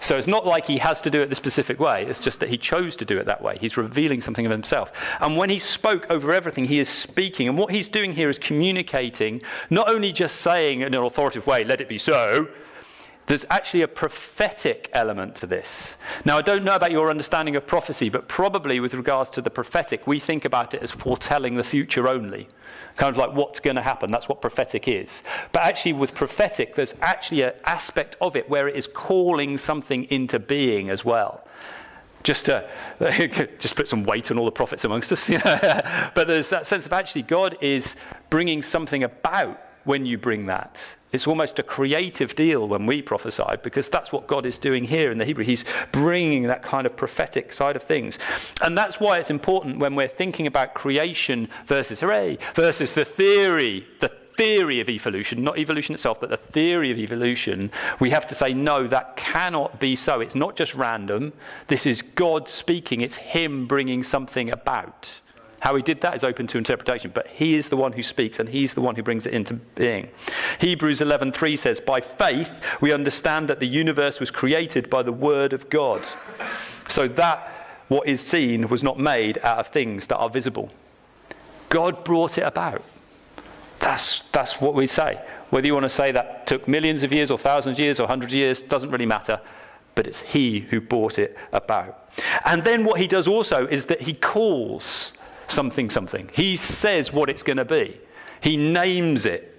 So 0.00 0.16
it's 0.16 0.26
not 0.26 0.46
like 0.46 0.66
he 0.66 0.78
has 0.78 1.00
to 1.02 1.10
do 1.10 1.20
it 1.20 1.28
the 1.28 1.34
specific 1.34 1.78
way, 1.78 2.04
it's 2.06 2.20
just 2.20 2.40
that 2.40 2.48
he 2.48 2.56
chose 2.56 2.96
to 2.96 3.04
do 3.04 3.18
it 3.18 3.26
that 3.26 3.42
way. 3.42 3.56
He's 3.60 3.76
revealing 3.76 4.22
something 4.22 4.46
of 4.46 4.50
himself. 4.50 4.90
And 5.20 5.36
when 5.36 5.50
he 5.50 5.58
spoke 5.58 6.10
over 6.10 6.32
everything, 6.32 6.64
he 6.64 6.78
is 6.78 6.88
speaking. 6.88 7.48
And 7.48 7.58
what 7.58 7.70
he's 7.70 7.90
doing 7.90 8.14
here 8.14 8.30
is 8.30 8.38
communicating, 8.38 9.42
not 9.68 9.90
only 9.90 10.10
just 10.12 10.36
saying 10.36 10.80
in 10.80 10.94
an 10.94 11.02
authoritative 11.02 11.46
way, 11.46 11.64
let 11.64 11.82
it 11.82 11.88
be 11.88 11.98
so, 11.98 12.48
there's 13.30 13.46
actually 13.48 13.82
a 13.82 13.86
prophetic 13.86 14.90
element 14.92 15.36
to 15.36 15.46
this. 15.46 15.96
Now, 16.24 16.36
I 16.36 16.42
don't 16.42 16.64
know 16.64 16.74
about 16.74 16.90
your 16.90 17.10
understanding 17.10 17.54
of 17.54 17.64
prophecy, 17.64 18.08
but 18.08 18.26
probably 18.26 18.80
with 18.80 18.92
regards 18.92 19.30
to 19.30 19.40
the 19.40 19.50
prophetic, 19.50 20.04
we 20.04 20.18
think 20.18 20.44
about 20.44 20.74
it 20.74 20.82
as 20.82 20.90
foretelling 20.90 21.54
the 21.54 21.62
future 21.62 22.08
only. 22.08 22.48
Kind 22.96 23.14
of 23.14 23.16
like 23.16 23.32
what's 23.32 23.60
going 23.60 23.76
to 23.76 23.82
happen. 23.82 24.10
That's 24.10 24.28
what 24.28 24.40
prophetic 24.40 24.88
is. 24.88 25.22
But 25.52 25.62
actually, 25.62 25.92
with 25.92 26.12
prophetic, 26.12 26.74
there's 26.74 26.96
actually 27.02 27.42
an 27.42 27.52
aspect 27.66 28.16
of 28.20 28.34
it 28.34 28.50
where 28.50 28.66
it 28.66 28.74
is 28.74 28.88
calling 28.88 29.58
something 29.58 30.10
into 30.10 30.40
being 30.40 30.90
as 30.90 31.04
well 31.04 31.46
just 32.24 32.46
to 32.46 32.68
just 33.60 33.76
put 33.76 33.86
some 33.86 34.02
weight 34.02 34.32
on 34.32 34.38
all 34.38 34.44
the 34.44 34.50
prophets 34.50 34.84
amongst 34.84 35.12
us. 35.12 35.30
but 36.14 36.26
there's 36.26 36.48
that 36.48 36.66
sense 36.66 36.84
of 36.84 36.92
actually 36.92 37.22
God 37.22 37.56
is 37.60 37.94
bringing 38.28 38.60
something 38.60 39.04
about 39.04 39.69
when 39.84 40.06
you 40.06 40.18
bring 40.18 40.46
that. 40.46 40.86
It's 41.12 41.26
almost 41.26 41.58
a 41.58 41.64
creative 41.64 42.36
deal 42.36 42.68
when 42.68 42.86
we 42.86 43.02
prophesy 43.02 43.56
because 43.62 43.88
that's 43.88 44.12
what 44.12 44.28
God 44.28 44.46
is 44.46 44.58
doing 44.58 44.84
here 44.84 45.10
in 45.10 45.18
the 45.18 45.24
Hebrew. 45.24 45.44
He's 45.44 45.64
bringing 45.90 46.44
that 46.44 46.62
kind 46.62 46.86
of 46.86 46.96
prophetic 46.96 47.52
side 47.52 47.74
of 47.74 47.82
things. 47.82 48.18
And 48.62 48.78
that's 48.78 49.00
why 49.00 49.18
it's 49.18 49.30
important 49.30 49.78
when 49.78 49.96
we're 49.96 50.08
thinking 50.08 50.46
about 50.46 50.74
creation 50.74 51.48
versus 51.66 52.00
hooray, 52.00 52.38
versus 52.54 52.92
the 52.92 53.04
theory, 53.04 53.86
the 53.98 54.08
theory 54.08 54.80
of 54.80 54.88
evolution, 54.88 55.42
not 55.42 55.58
evolution 55.58 55.94
itself, 55.94 56.20
but 56.20 56.30
the 56.30 56.36
theory 56.36 56.90
of 56.90 56.98
evolution, 56.98 57.70
we 57.98 58.10
have 58.10 58.26
to 58.26 58.34
say, 58.34 58.54
no, 58.54 58.86
that 58.86 59.16
cannot 59.16 59.80
be 59.80 59.96
so. 59.96 60.20
It's 60.20 60.34
not 60.34 60.56
just 60.56 60.74
random. 60.74 61.32
This 61.66 61.84
is 61.84 62.02
God 62.02 62.48
speaking, 62.48 63.00
it's 63.00 63.16
Him 63.16 63.66
bringing 63.66 64.02
something 64.02 64.50
about. 64.50 65.19
How 65.60 65.76
he 65.76 65.82
did 65.82 66.00
that 66.00 66.14
is 66.14 66.24
open 66.24 66.46
to 66.48 66.58
interpretation, 66.58 67.12
but 67.14 67.28
he 67.28 67.54
is 67.54 67.68
the 67.68 67.76
one 67.76 67.92
who 67.92 68.02
speaks 68.02 68.38
and 68.38 68.48
he's 68.48 68.74
the 68.74 68.80
one 68.80 68.96
who 68.96 69.02
brings 69.02 69.26
it 69.26 69.34
into 69.34 69.54
being. 69.54 70.08
Hebrews 70.58 71.00
11:3 71.00 71.56
says, 71.56 71.80
"By 71.80 72.00
faith 72.00 72.50
we 72.80 72.92
understand 72.92 73.48
that 73.48 73.60
the 73.60 73.68
universe 73.68 74.20
was 74.20 74.30
created 74.30 74.90
by 74.90 75.02
the 75.02 75.12
word 75.12 75.52
of 75.52 75.70
God." 75.70 76.02
So 76.88 77.06
that 77.08 77.50
what 77.88 78.06
is 78.06 78.20
seen 78.20 78.68
was 78.68 78.82
not 78.82 78.98
made 78.98 79.38
out 79.42 79.58
of 79.58 79.68
things 79.68 80.06
that 80.06 80.16
are 80.16 80.30
visible. 80.30 80.70
God 81.68 82.04
brought 82.04 82.38
it 82.38 82.42
about. 82.42 82.82
That's, 83.80 84.22
that's 84.32 84.60
what 84.60 84.74
we 84.74 84.86
say. 84.86 85.20
Whether 85.50 85.66
you 85.66 85.74
want 85.74 85.84
to 85.84 85.88
say 85.88 86.12
that 86.12 86.46
took 86.46 86.68
millions 86.68 87.02
of 87.02 87.12
years 87.12 87.30
or 87.30 87.38
thousands 87.38 87.76
of 87.76 87.80
years 87.80 87.98
or 87.98 88.06
hundreds 88.06 88.32
of 88.32 88.38
years 88.38 88.62
doesn't 88.62 88.90
really 88.90 89.06
matter, 89.06 89.40
but 89.94 90.06
it's 90.06 90.20
He 90.20 90.60
who 90.60 90.80
brought 90.80 91.18
it 91.18 91.36
about. 91.52 92.08
And 92.44 92.62
then 92.62 92.84
what 92.84 93.00
He 93.00 93.06
does 93.08 93.26
also 93.26 93.66
is 93.66 93.86
that 93.86 94.02
He 94.02 94.14
calls 94.14 95.12
something 95.50 95.90
something. 95.90 96.30
He 96.32 96.56
says 96.56 97.12
what 97.12 97.28
it's 97.28 97.42
going 97.42 97.58
to 97.58 97.64
be, 97.64 98.00
he 98.40 98.56
names 98.56 99.26
it 99.26 99.50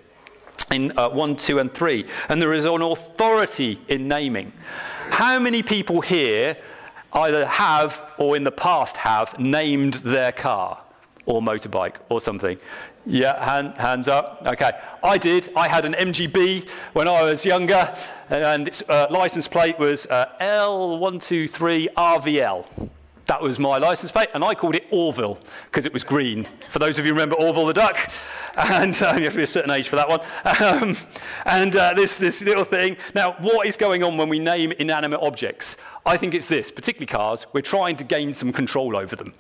in 0.72 0.98
uh, 0.98 1.10
1, 1.10 1.36
2, 1.36 1.60
and 1.60 1.74
3. 1.74 2.06
And 2.30 2.42
there 2.42 2.54
is 2.54 2.66
an 2.66 2.82
authority 2.82 3.80
in 3.88 4.08
naming. 4.08 4.54
How 5.10 5.40
many 5.40 5.62
people 5.62 6.02
here 6.02 6.58
either 7.14 7.46
have 7.46 8.02
or 8.18 8.36
in 8.36 8.44
the 8.44 8.52
past 8.52 8.98
have 8.98 9.38
named 9.38 9.96
their 9.96 10.32
car 10.32 10.82
or 11.26 11.42
motorbike 11.42 11.98
or 12.10 12.22
something? 12.22 12.58
Yeah, 13.06 13.44
hand, 13.44 13.76
hands 13.76 14.08
up. 14.08 14.44
Okay. 14.46 14.72
I 15.04 15.18
did. 15.18 15.50
I 15.56 15.68
had 15.68 15.86
an 15.86 15.94
MGB 15.94 16.70
when 16.94 17.08
I 17.08 17.24
was 17.24 17.44
younger, 17.44 17.92
and 18.30 18.68
its 18.68 18.84
uh, 18.88 19.08
license 19.10 19.48
plate 19.48 19.80
was 19.80 20.06
uh, 20.06 20.28
L123RVL. 20.40 22.92
That 23.32 23.42
was 23.42 23.60
my 23.60 23.78
license 23.78 24.12
plate, 24.12 24.28
and 24.34 24.44
I 24.44 24.54
called 24.54 24.76
it 24.76 24.86
Orville 24.92 25.40
because 25.68 25.86
it 25.86 25.94
was 25.94 26.04
green. 26.04 26.44
For 26.70 26.80
those 26.80 27.00
of 27.00 27.06
you 27.06 27.14
who 27.14 27.16
remember 27.18 27.38
Orville 27.38 27.66
the 27.66 27.74
duck, 27.74 28.12
and 28.58 28.94
uh, 29.02 29.14
you 29.16 29.24
have 29.24 29.32
to 29.32 29.38
be 29.38 29.44
a 29.44 29.48
certain 29.48 29.72
age 29.72 29.88
for 29.88 29.96
that 29.96 30.10
one. 30.10 30.20
Um, 30.62 30.98
and 31.46 31.74
uh, 31.74 31.94
this, 31.94 32.18
this 32.18 32.42
little 32.42 32.66
thing. 32.66 32.98
Now, 33.16 33.38
what 33.40 33.68
is 33.68 33.78
going 33.78 34.04
on 34.04 34.18
when 34.18 34.28
we 34.28 34.38
name 34.38 34.74
inanimate 34.74 35.22
objects? 35.22 35.78
I 36.06 36.18
think 36.18 36.34
it's 36.34 36.48
this, 36.48 36.72
particularly 36.72 37.08
cars, 37.08 37.46
we're 37.54 37.62
trying 37.62 37.96
to 37.96 38.04
gain 38.04 38.34
some 38.34 38.52
control 38.52 38.98
over 38.98 39.16
them. 39.16 39.32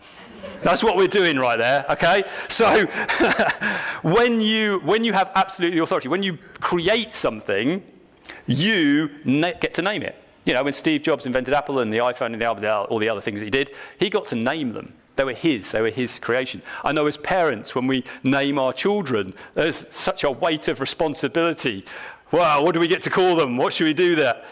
That's 0.61 0.85
what 0.85 0.95
we're 0.95 1.09
doing 1.09 1.37
right 1.37 1.57
there, 1.57 1.85
okay? 1.89 2.23
So, 2.47 2.85
when, 4.03 4.39
you, 4.39 4.79
when 4.85 5.03
you 5.03 5.11
have 5.11 5.31
absolute 5.35 5.77
authority, 5.77 6.07
when 6.07 6.23
you 6.23 6.37
create 6.61 7.13
something, 7.13 7.83
you 8.45 9.09
get 9.25 9.73
to 9.73 9.81
name 9.81 10.03
it. 10.03 10.20
You 10.45 10.53
know, 10.53 10.63
when 10.63 10.73
Steve 10.73 11.03
Jobs 11.03 11.25
invented 11.25 11.53
Apple 11.53 11.79
and 11.79 11.93
the 11.93 11.99
iPhone 11.99 12.33
and 12.33 12.41
the, 12.41 12.75
all 12.75 12.97
the 12.97 13.09
other 13.09 13.21
things 13.21 13.39
that 13.39 13.45
he 13.45 13.51
did, 13.51 13.75
he 13.99 14.09
got 14.09 14.27
to 14.29 14.35
name 14.35 14.73
them. 14.73 14.93
They 15.17 15.25
were 15.25 15.33
his, 15.33 15.71
they 15.71 15.81
were 15.81 15.89
his 15.89 16.17
creation. 16.17 16.63
I 16.83 16.93
know 16.93 17.05
as 17.05 17.17
parents, 17.17 17.75
when 17.75 17.85
we 17.85 18.03
name 18.23 18.57
our 18.57 18.73
children, 18.73 19.33
there's 19.53 19.85
such 19.93 20.23
a 20.23 20.31
weight 20.31 20.67
of 20.67 20.79
responsibility. 20.79 21.85
Wow, 22.31 22.63
what 22.63 22.73
do 22.73 22.79
we 22.79 22.87
get 22.87 23.01
to 23.03 23.09
call 23.09 23.35
them? 23.35 23.57
What 23.57 23.73
should 23.73 23.85
we 23.85 23.93
do 23.93 24.15
there? 24.15 24.43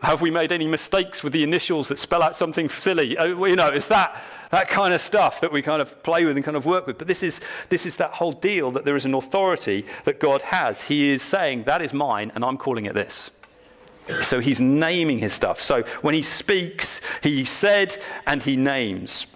Have 0.00 0.20
we 0.20 0.30
made 0.30 0.52
any 0.52 0.66
mistakes 0.66 1.22
with 1.22 1.32
the 1.32 1.42
initials 1.42 1.88
that 1.88 1.98
spell 1.98 2.22
out 2.22 2.34
something 2.34 2.68
silly? 2.68 3.16
Uh, 3.16 3.26
you 3.44 3.56
know, 3.56 3.68
it's 3.68 3.88
that, 3.88 4.22
that 4.50 4.68
kind 4.68 4.92
of 4.94 5.00
stuff 5.00 5.40
that 5.40 5.52
we 5.52 5.62
kind 5.62 5.80
of 5.80 6.02
play 6.02 6.24
with 6.24 6.36
and 6.36 6.44
kind 6.44 6.56
of 6.56 6.64
work 6.66 6.86
with. 6.86 6.98
But 6.98 7.08
this 7.08 7.22
is, 7.22 7.40
this 7.68 7.86
is 7.86 7.96
that 7.96 8.12
whole 8.12 8.32
deal 8.32 8.70
that 8.72 8.84
there 8.84 8.96
is 8.96 9.04
an 9.04 9.14
authority 9.14 9.86
that 10.04 10.18
God 10.18 10.42
has. 10.42 10.82
He 10.82 11.10
is 11.10 11.22
saying, 11.22 11.64
that 11.64 11.82
is 11.82 11.92
mine, 11.92 12.32
and 12.34 12.44
I'm 12.44 12.56
calling 12.56 12.86
it 12.86 12.94
this. 12.94 13.30
So 14.22 14.40
he's 14.40 14.60
naming 14.60 15.18
his 15.18 15.32
stuff. 15.32 15.60
So 15.60 15.82
when 16.02 16.14
he 16.14 16.22
speaks, 16.22 17.00
he 17.22 17.44
said 17.44 17.96
and 18.26 18.42
he 18.42 18.56
names. 18.56 19.26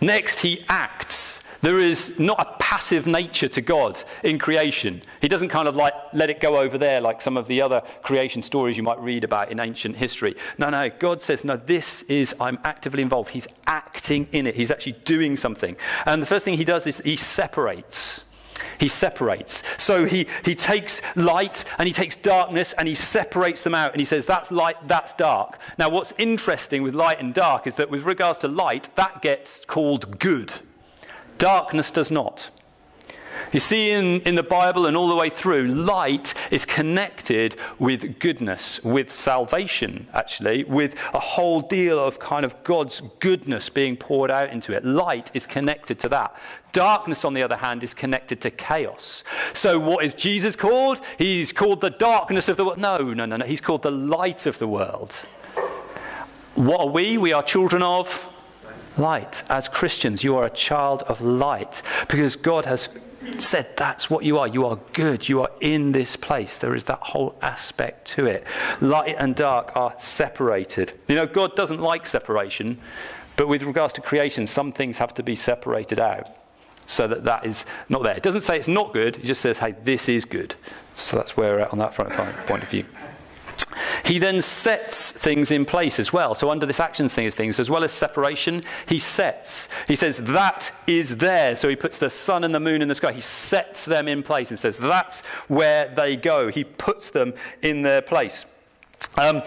Next, 0.00 0.40
he 0.40 0.64
acts. 0.68 1.40
There 1.62 1.78
is 1.78 2.18
not 2.18 2.40
a 2.40 2.56
passive 2.58 3.06
nature 3.06 3.48
to 3.48 3.60
God 3.60 4.02
in 4.22 4.38
creation. 4.38 5.02
He 5.20 5.28
doesn't 5.28 5.48
kind 5.48 5.66
of 5.66 5.74
like 5.74 5.94
let 6.12 6.30
it 6.30 6.38
go 6.38 6.58
over 6.58 6.78
there 6.78 7.00
like 7.00 7.22
some 7.22 7.36
of 7.36 7.46
the 7.46 7.62
other 7.62 7.82
creation 8.02 8.42
stories 8.42 8.76
you 8.76 8.82
might 8.82 9.00
read 9.00 9.24
about 9.24 9.50
in 9.50 9.58
ancient 9.58 9.96
history. 9.96 10.36
No, 10.58 10.70
no, 10.70 10.90
God 10.90 11.22
says, 11.22 11.44
no, 11.44 11.56
this 11.56 12.02
is, 12.04 12.34
I'm 12.38 12.58
actively 12.64 13.02
involved. 13.02 13.30
He's 13.30 13.48
acting 13.66 14.28
in 14.32 14.46
it, 14.46 14.54
he's 14.54 14.70
actually 14.70 14.92
doing 15.04 15.34
something. 15.34 15.76
And 16.04 16.20
the 16.20 16.26
first 16.26 16.44
thing 16.44 16.56
he 16.56 16.64
does 16.64 16.86
is 16.86 16.98
he 16.98 17.16
separates. 17.16 18.24
He 18.78 18.88
separates. 18.88 19.62
So 19.78 20.04
he, 20.04 20.26
he 20.44 20.54
takes 20.54 21.00
light 21.14 21.64
and 21.78 21.86
he 21.86 21.92
takes 21.92 22.16
darkness 22.16 22.72
and 22.74 22.88
he 22.88 22.94
separates 22.94 23.62
them 23.62 23.74
out 23.74 23.92
and 23.92 24.00
he 24.00 24.04
says, 24.04 24.26
that's 24.26 24.50
light, 24.50 24.76
that's 24.86 25.12
dark. 25.12 25.58
Now, 25.78 25.88
what's 25.88 26.12
interesting 26.18 26.82
with 26.82 26.94
light 26.94 27.20
and 27.20 27.32
dark 27.34 27.66
is 27.66 27.74
that 27.76 27.90
with 27.90 28.04
regards 28.04 28.38
to 28.38 28.48
light, 28.48 28.88
that 28.96 29.22
gets 29.22 29.64
called 29.64 30.18
good. 30.18 30.52
Darkness 31.38 31.90
does 31.90 32.10
not. 32.10 32.50
You 33.56 33.60
see, 33.60 33.90
in, 33.92 34.20
in 34.26 34.34
the 34.34 34.42
Bible 34.42 34.84
and 34.84 34.98
all 34.98 35.08
the 35.08 35.16
way 35.16 35.30
through, 35.30 35.68
light 35.68 36.34
is 36.50 36.66
connected 36.66 37.56
with 37.78 38.18
goodness, 38.18 38.84
with 38.84 39.10
salvation, 39.10 40.08
actually, 40.12 40.64
with 40.64 40.94
a 41.14 41.18
whole 41.18 41.62
deal 41.62 41.98
of 41.98 42.18
kind 42.18 42.44
of 42.44 42.62
God's 42.64 43.00
goodness 43.18 43.70
being 43.70 43.96
poured 43.96 44.30
out 44.30 44.50
into 44.50 44.74
it. 44.74 44.84
Light 44.84 45.30
is 45.32 45.46
connected 45.46 45.98
to 46.00 46.10
that. 46.10 46.36
Darkness, 46.72 47.24
on 47.24 47.32
the 47.32 47.42
other 47.42 47.56
hand, 47.56 47.82
is 47.82 47.94
connected 47.94 48.42
to 48.42 48.50
chaos. 48.50 49.24
So, 49.54 49.78
what 49.78 50.04
is 50.04 50.12
Jesus 50.12 50.54
called? 50.54 51.00
He's 51.16 51.50
called 51.50 51.80
the 51.80 51.88
darkness 51.88 52.50
of 52.50 52.58
the 52.58 52.66
world. 52.66 52.76
No, 52.76 52.98
no, 52.98 53.24
no, 53.24 53.38
no. 53.38 53.46
He's 53.46 53.62
called 53.62 53.84
the 53.84 53.90
light 53.90 54.44
of 54.44 54.58
the 54.58 54.68
world. 54.68 55.12
What 56.56 56.80
are 56.80 56.88
we? 56.88 57.16
We 57.16 57.32
are 57.32 57.42
children 57.42 57.82
of 57.82 58.30
light. 58.98 59.44
As 59.48 59.66
Christians, 59.66 60.22
you 60.22 60.36
are 60.36 60.44
a 60.44 60.50
child 60.50 61.04
of 61.04 61.22
light 61.22 61.80
because 62.10 62.36
God 62.36 62.66
has 62.66 62.90
said 63.38 63.76
that's 63.76 64.10
what 64.10 64.24
you 64.24 64.38
are. 64.38 64.48
You 64.48 64.66
are 64.66 64.78
good. 64.92 65.28
You 65.28 65.42
are 65.42 65.50
in 65.60 65.92
this 65.92 66.16
place. 66.16 66.58
There 66.58 66.74
is 66.74 66.84
that 66.84 67.00
whole 67.00 67.36
aspect 67.42 68.06
to 68.08 68.26
it. 68.26 68.46
Light 68.80 69.16
and 69.18 69.34
dark 69.34 69.76
are 69.76 69.94
separated. 69.98 70.92
You 71.08 71.16
know, 71.16 71.26
God 71.26 71.56
doesn't 71.56 71.80
like 71.80 72.06
separation, 72.06 72.78
but 73.36 73.48
with 73.48 73.62
regards 73.62 73.92
to 73.94 74.00
creation, 74.00 74.46
some 74.46 74.72
things 74.72 74.98
have 74.98 75.14
to 75.14 75.22
be 75.22 75.34
separated 75.34 76.00
out 76.00 76.28
so 76.86 77.06
that 77.08 77.24
that 77.24 77.44
is 77.44 77.66
not 77.88 78.02
there. 78.04 78.16
It 78.16 78.22
doesn't 78.22 78.42
say 78.42 78.56
it's 78.56 78.68
not 78.68 78.92
good, 78.92 79.16
it 79.16 79.24
just 79.24 79.40
says, 79.40 79.58
hey, 79.58 79.74
this 79.82 80.08
is 80.08 80.24
good. 80.24 80.54
So 80.96 81.16
that's 81.16 81.36
where 81.36 81.54
we're 81.54 81.60
at 81.60 81.72
on 81.72 81.78
that 81.80 81.94
front 81.94 82.12
point 82.46 82.62
of 82.62 82.68
view. 82.70 82.86
He 84.04 84.18
then 84.18 84.42
sets 84.42 85.10
things 85.10 85.50
in 85.50 85.64
place 85.64 85.98
as 85.98 86.12
well. 86.12 86.34
So, 86.34 86.50
under 86.50 86.66
this 86.66 86.80
actions 86.80 87.14
thing 87.14 87.30
things, 87.30 87.58
as 87.58 87.70
well 87.70 87.84
as 87.84 87.92
separation, 87.92 88.62
he 88.86 88.98
sets. 88.98 89.68
He 89.88 89.96
says, 89.96 90.18
That 90.18 90.72
is 90.86 91.18
there. 91.18 91.56
So, 91.56 91.68
he 91.68 91.76
puts 91.76 91.98
the 91.98 92.10
sun 92.10 92.44
and 92.44 92.54
the 92.54 92.60
moon 92.60 92.82
in 92.82 92.88
the 92.88 92.94
sky. 92.94 93.12
He 93.12 93.20
sets 93.20 93.84
them 93.84 94.08
in 94.08 94.22
place 94.22 94.50
and 94.50 94.58
says, 94.58 94.78
That's 94.78 95.20
where 95.48 95.88
they 95.88 96.16
go. 96.16 96.50
He 96.50 96.64
puts 96.64 97.10
them 97.10 97.34
in 97.62 97.82
their 97.82 98.02
place. 98.02 98.46
Um, 99.16 99.42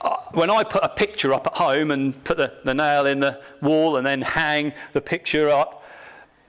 uh, 0.00 0.16
when 0.32 0.50
I 0.50 0.64
put 0.64 0.84
a 0.84 0.88
picture 0.88 1.32
up 1.32 1.46
at 1.46 1.54
home 1.54 1.90
and 1.90 2.22
put 2.24 2.36
the, 2.36 2.52
the 2.64 2.74
nail 2.74 3.06
in 3.06 3.20
the 3.20 3.40
wall 3.62 3.96
and 3.96 4.06
then 4.06 4.20
hang 4.20 4.72
the 4.92 5.00
picture 5.00 5.48
up, 5.48 5.83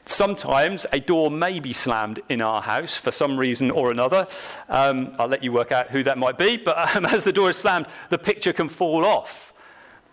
Sometimes 0.07 0.85
a 0.93 0.99
door 0.99 1.31
may 1.31 1.59
be 1.59 1.73
slammed 1.73 2.19
in 2.29 2.41
our 2.41 2.61
house 2.61 2.95
for 2.95 3.11
some 3.11 3.37
reason 3.37 3.71
or 3.71 3.89
another. 3.89 4.27
Um, 4.69 5.15
I'll 5.17 5.27
let 5.27 5.43
you 5.43 5.51
work 5.51 5.71
out 5.71 5.89
who 5.89 6.03
that 6.03 6.17
might 6.17 6.37
be, 6.37 6.57
but 6.57 6.95
um, 6.95 7.05
as 7.07 7.23
the 7.23 7.33
door 7.33 7.49
is 7.49 7.57
slammed, 7.57 7.87
the 8.09 8.17
picture 8.17 8.53
can 8.53 8.69
fall 8.69 9.03
off. 9.03 9.53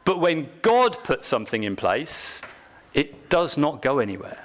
But 0.04 0.18
when 0.18 0.48
God 0.62 0.98
puts 1.04 1.28
something 1.28 1.62
in 1.62 1.76
place, 1.76 2.40
it 2.94 3.28
does 3.28 3.56
not 3.56 3.82
go 3.82 3.98
anywhere. 3.98 4.38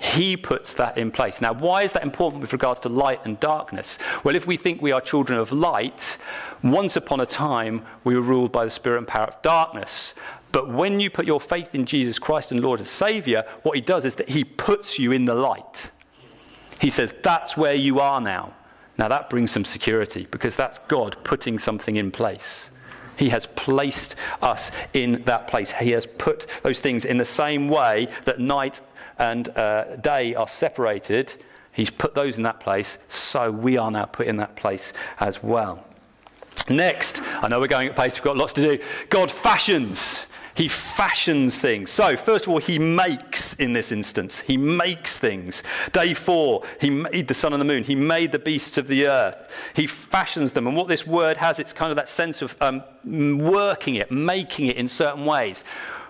He 0.00 0.36
puts 0.36 0.74
that 0.74 0.96
in 0.96 1.10
place. 1.10 1.40
Now, 1.40 1.52
why 1.52 1.82
is 1.82 1.92
that 1.92 2.04
important 2.04 2.40
with 2.40 2.52
regards 2.52 2.78
to 2.80 2.88
light 2.88 3.24
and 3.24 3.38
darkness? 3.40 3.98
Well, 4.22 4.36
if 4.36 4.46
we 4.46 4.56
think 4.56 4.80
we 4.80 4.92
are 4.92 5.00
children 5.00 5.40
of 5.40 5.50
light, 5.50 6.18
once 6.62 6.94
upon 6.94 7.20
a 7.20 7.26
time 7.26 7.84
we 8.04 8.14
were 8.14 8.22
ruled 8.22 8.52
by 8.52 8.64
the 8.64 8.70
spirit 8.70 8.98
and 8.98 9.08
power 9.08 9.26
of 9.26 9.42
darkness. 9.42 10.14
But 10.52 10.70
when 10.70 11.00
you 11.00 11.10
put 11.10 11.26
your 11.26 11.40
faith 11.40 11.74
in 11.74 11.84
Jesus 11.84 12.18
Christ 12.18 12.52
and 12.52 12.60
Lord 12.60 12.80
and 12.80 12.88
Savior, 12.88 13.44
what 13.62 13.76
he 13.76 13.82
does 13.82 14.04
is 14.04 14.14
that 14.16 14.30
he 14.30 14.44
puts 14.44 14.98
you 14.98 15.12
in 15.12 15.24
the 15.26 15.34
light. 15.34 15.90
He 16.80 16.90
says, 16.90 17.14
That's 17.22 17.56
where 17.56 17.74
you 17.74 18.00
are 18.00 18.20
now. 18.20 18.54
Now 18.96 19.08
that 19.08 19.30
brings 19.30 19.50
some 19.50 19.64
security 19.64 20.26
because 20.30 20.56
that's 20.56 20.78
God 20.80 21.16
putting 21.22 21.58
something 21.58 21.96
in 21.96 22.10
place. 22.10 22.70
He 23.16 23.30
has 23.30 23.46
placed 23.46 24.16
us 24.42 24.70
in 24.92 25.24
that 25.24 25.48
place. 25.48 25.72
He 25.72 25.90
has 25.90 26.06
put 26.06 26.46
those 26.62 26.80
things 26.80 27.04
in 27.04 27.18
the 27.18 27.24
same 27.24 27.68
way 27.68 28.08
that 28.24 28.38
night 28.38 28.80
and 29.18 29.48
uh, 29.50 29.96
day 29.96 30.34
are 30.34 30.48
separated. 30.48 31.34
He's 31.72 31.90
put 31.90 32.14
those 32.14 32.36
in 32.36 32.44
that 32.44 32.60
place, 32.60 32.98
so 33.08 33.50
we 33.50 33.76
are 33.76 33.90
now 33.90 34.04
put 34.04 34.28
in 34.28 34.36
that 34.36 34.56
place 34.56 34.92
as 35.18 35.42
well. 35.42 35.84
Next, 36.68 37.22
I 37.42 37.48
know 37.48 37.60
we're 37.60 37.66
going 37.66 37.88
at 37.88 37.96
pace, 37.96 38.14
we've 38.14 38.24
got 38.24 38.36
lots 38.36 38.52
to 38.54 38.62
do. 38.62 38.84
God 39.10 39.30
fashions. 39.30 40.26
He 40.58 40.66
fashions 40.66 41.60
things. 41.60 41.88
So, 41.88 42.16
first 42.16 42.46
of 42.46 42.48
all, 42.50 42.58
he 42.58 42.80
makes 42.80 43.54
in 43.54 43.74
this 43.74 43.92
instance. 43.92 44.40
He 44.40 44.56
makes 44.56 45.16
things. 45.16 45.62
Day 45.92 46.14
four, 46.14 46.64
he 46.80 46.90
made 46.90 47.28
the 47.28 47.34
sun 47.34 47.52
and 47.52 47.60
the 47.60 47.64
moon. 47.64 47.84
He 47.84 47.94
made 47.94 48.32
the 48.32 48.40
beasts 48.40 48.76
of 48.76 48.88
the 48.88 49.06
earth. 49.06 49.54
He 49.74 49.86
fashions 49.86 50.54
them. 50.54 50.66
And 50.66 50.76
what 50.76 50.88
this 50.88 51.06
word 51.06 51.36
has, 51.36 51.60
it's 51.60 51.72
kind 51.72 51.92
of 51.92 51.96
that 51.96 52.08
sense 52.08 52.42
of 52.42 52.56
um, 52.60 52.82
working 53.38 53.94
it, 53.94 54.10
making 54.10 54.66
it 54.66 54.76
in 54.76 54.88
certain 54.88 55.26
ways. 55.26 55.62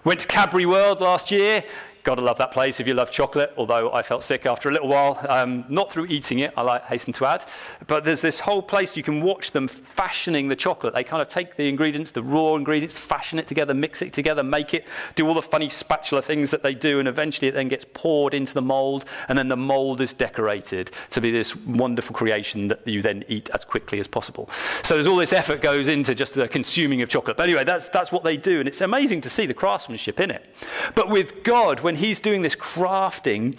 Went 0.02 0.20
to 0.20 0.26
Cadbury 0.26 0.64
World 0.64 1.02
last 1.02 1.30
year. 1.30 1.62
Gotta 2.08 2.22
love 2.22 2.38
that 2.38 2.52
place 2.52 2.80
if 2.80 2.88
you 2.88 2.94
love 2.94 3.10
chocolate, 3.10 3.52
although 3.58 3.92
I 3.92 4.00
felt 4.00 4.22
sick 4.22 4.46
after 4.46 4.70
a 4.70 4.72
little 4.72 4.88
while. 4.88 5.22
Um, 5.28 5.66
not 5.68 5.92
through 5.92 6.06
eating 6.06 6.38
it, 6.38 6.54
I 6.56 6.62
like, 6.62 6.86
hasten 6.86 7.12
to 7.12 7.26
add. 7.26 7.44
But 7.86 8.06
there's 8.06 8.22
this 8.22 8.40
whole 8.40 8.62
place 8.62 8.96
you 8.96 9.02
can 9.02 9.20
watch 9.20 9.50
them 9.50 9.68
fashioning 9.68 10.48
the 10.48 10.56
chocolate. 10.56 10.94
They 10.94 11.04
kind 11.04 11.20
of 11.20 11.28
take 11.28 11.56
the 11.56 11.68
ingredients, 11.68 12.12
the 12.12 12.22
raw 12.22 12.54
ingredients, 12.54 12.98
fashion 12.98 13.38
it 13.38 13.46
together, 13.46 13.74
mix 13.74 14.00
it 14.00 14.14
together, 14.14 14.42
make 14.42 14.72
it, 14.72 14.86
do 15.16 15.28
all 15.28 15.34
the 15.34 15.42
funny 15.42 15.68
spatula 15.68 16.22
things 16.22 16.50
that 16.50 16.62
they 16.62 16.74
do, 16.74 16.98
and 16.98 17.06
eventually 17.06 17.46
it 17.46 17.52
then 17.52 17.68
gets 17.68 17.84
poured 17.92 18.32
into 18.32 18.54
the 18.54 18.62
mold, 18.62 19.04
and 19.28 19.36
then 19.36 19.48
the 19.48 19.56
mold 19.56 20.00
is 20.00 20.14
decorated 20.14 20.90
to 21.10 21.20
be 21.20 21.30
this 21.30 21.54
wonderful 21.56 22.14
creation 22.14 22.68
that 22.68 22.88
you 22.88 23.02
then 23.02 23.22
eat 23.28 23.50
as 23.50 23.66
quickly 23.66 24.00
as 24.00 24.08
possible. 24.08 24.48
So 24.82 24.94
there's 24.94 25.06
all 25.06 25.16
this 25.16 25.34
effort 25.34 25.60
goes 25.60 25.88
into 25.88 26.14
just 26.14 26.32
the 26.32 26.48
consuming 26.48 27.02
of 27.02 27.10
chocolate. 27.10 27.36
But 27.36 27.42
anyway, 27.50 27.64
that's, 27.64 27.90
that's 27.90 28.10
what 28.10 28.24
they 28.24 28.38
do, 28.38 28.60
and 28.60 28.66
it's 28.66 28.80
amazing 28.80 29.20
to 29.20 29.28
see 29.28 29.44
the 29.44 29.52
craftsmanship 29.52 30.20
in 30.20 30.30
it. 30.30 30.46
But 30.94 31.10
with 31.10 31.44
God, 31.44 31.80
when 31.80 31.97
he's 31.98 32.20
doing 32.20 32.42
this 32.42 32.56
crafting, 32.56 33.58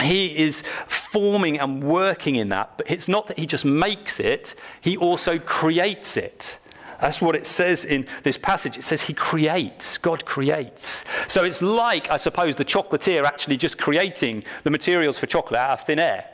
he 0.00 0.36
is 0.36 0.62
forming 0.86 1.58
and 1.58 1.82
working 1.82 2.36
in 2.36 2.48
that. 2.50 2.76
But 2.76 2.90
it's 2.90 3.08
not 3.08 3.26
that 3.28 3.38
he 3.38 3.46
just 3.46 3.64
makes 3.64 4.20
it, 4.20 4.54
he 4.80 4.96
also 4.96 5.38
creates 5.38 6.16
it. 6.16 6.58
That's 7.00 7.20
what 7.20 7.36
it 7.36 7.46
says 7.46 7.84
in 7.84 8.06
this 8.24 8.36
passage. 8.36 8.76
It 8.76 8.82
says 8.82 9.02
he 9.02 9.14
creates, 9.14 9.98
God 9.98 10.24
creates. 10.24 11.04
So 11.28 11.44
it's 11.44 11.62
like, 11.62 12.10
I 12.10 12.16
suppose, 12.16 12.56
the 12.56 12.64
chocolatier 12.64 13.24
actually 13.24 13.56
just 13.56 13.78
creating 13.78 14.42
the 14.64 14.70
materials 14.70 15.16
for 15.18 15.26
chocolate 15.26 15.60
out 15.60 15.70
of 15.70 15.86
thin 15.86 16.00
air 16.00 16.28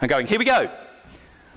and 0.00 0.08
going, 0.08 0.26
here 0.26 0.38
we 0.38 0.44
go. 0.44 0.76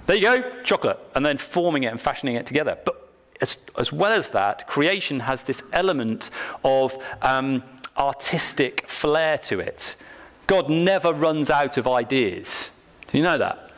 There 0.06 0.16
you 0.16 0.22
go, 0.22 0.62
chocolate. 0.64 1.00
And 1.16 1.26
then 1.26 1.38
forming 1.38 1.84
it 1.84 1.88
and 1.88 2.00
fashioning 2.00 2.36
it 2.36 2.46
together. 2.46 2.78
But 2.86 3.12
as, 3.42 3.58
as 3.78 3.92
well 3.92 4.12
as 4.12 4.30
that, 4.32 4.68
creation 4.68 5.22
has 5.22 5.44
this 5.44 5.64
element 5.74 6.30
of 6.64 6.96
um, 7.24 7.64
artistic 7.98 8.88
flair 8.88 9.38
to 9.38 9.60
it. 9.60 9.96
God 10.48 10.70
never 10.70 11.14
runs 11.14 11.50
out 11.50 11.78
of 11.78 11.88
ideas. 11.88 12.72
Do 13.08 13.18
you 13.18 13.24
know 13.24 13.38
that? 13.38 13.72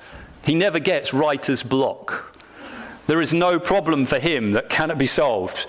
He 0.46 0.56
never 0.56 0.80
gets 0.80 1.14
writer's 1.14 1.64
block. 1.64 2.36
There 3.08 3.22
is 3.22 3.34
no 3.34 3.60
problem 3.60 4.06
for 4.06 4.20
him 4.20 4.52
that 4.54 4.70
cannot 4.70 4.98
be 4.98 5.08
solved. 5.08 5.68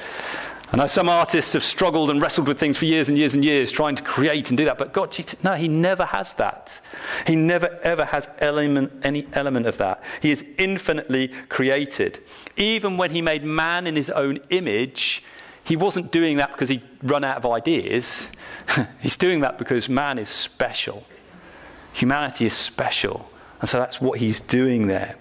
I 0.75 0.77
know 0.77 0.87
some 0.89 1.09
artists 1.09 1.53
have 1.53 1.63
struggled 1.63 2.11
and 2.11 2.21
wrestled 2.21 2.49
with 2.49 2.59
things 2.59 2.77
for 2.77 2.85
years 2.85 3.09
and 3.09 3.17
years 3.17 3.35
and 3.35 3.45
years 3.45 3.71
trying 3.71 3.95
to 3.95 4.03
create 4.03 4.51
and 4.51 4.59
do 4.59 4.65
that, 4.65 4.77
but 4.77 4.93
God, 4.93 5.17
no, 5.45 5.55
He 5.55 5.69
never 5.69 6.05
has 6.05 6.33
that. 6.35 6.81
He 7.29 7.37
never 7.37 7.79
ever 7.83 8.05
has 8.05 8.29
element, 8.41 8.93
any 9.05 9.27
element 9.35 9.67
of 9.67 9.79
that. 9.79 10.03
He 10.21 10.33
is 10.33 10.45
infinitely 10.59 11.29
created. 11.49 12.21
Even 12.57 12.97
when 12.97 13.13
He 13.13 13.23
made 13.23 13.45
man 13.45 13.87
in 13.87 13.95
His 13.95 14.11
own 14.11 14.41
image, 14.51 15.23
He 15.65 15.77
wasn't 15.77 16.13
doing 16.13 16.37
that 16.37 16.53
because 16.53 16.69
He'd 16.69 16.83
run 17.03 17.25
out 17.25 17.39
of 17.39 17.47
ideas. 17.47 18.29
He's 19.01 19.17
doing 19.17 19.41
that 19.41 19.59
because 19.59 19.89
man 19.89 20.19
is 20.19 20.29
special. 20.29 21.05
Humanity 21.95 22.47
is 22.47 22.53
special. 22.53 23.31
And 23.61 23.69
so 23.69 23.79
that's 23.79 24.01
what 24.01 24.19
He's 24.19 24.41
doing 24.41 24.87
there. 24.87 25.17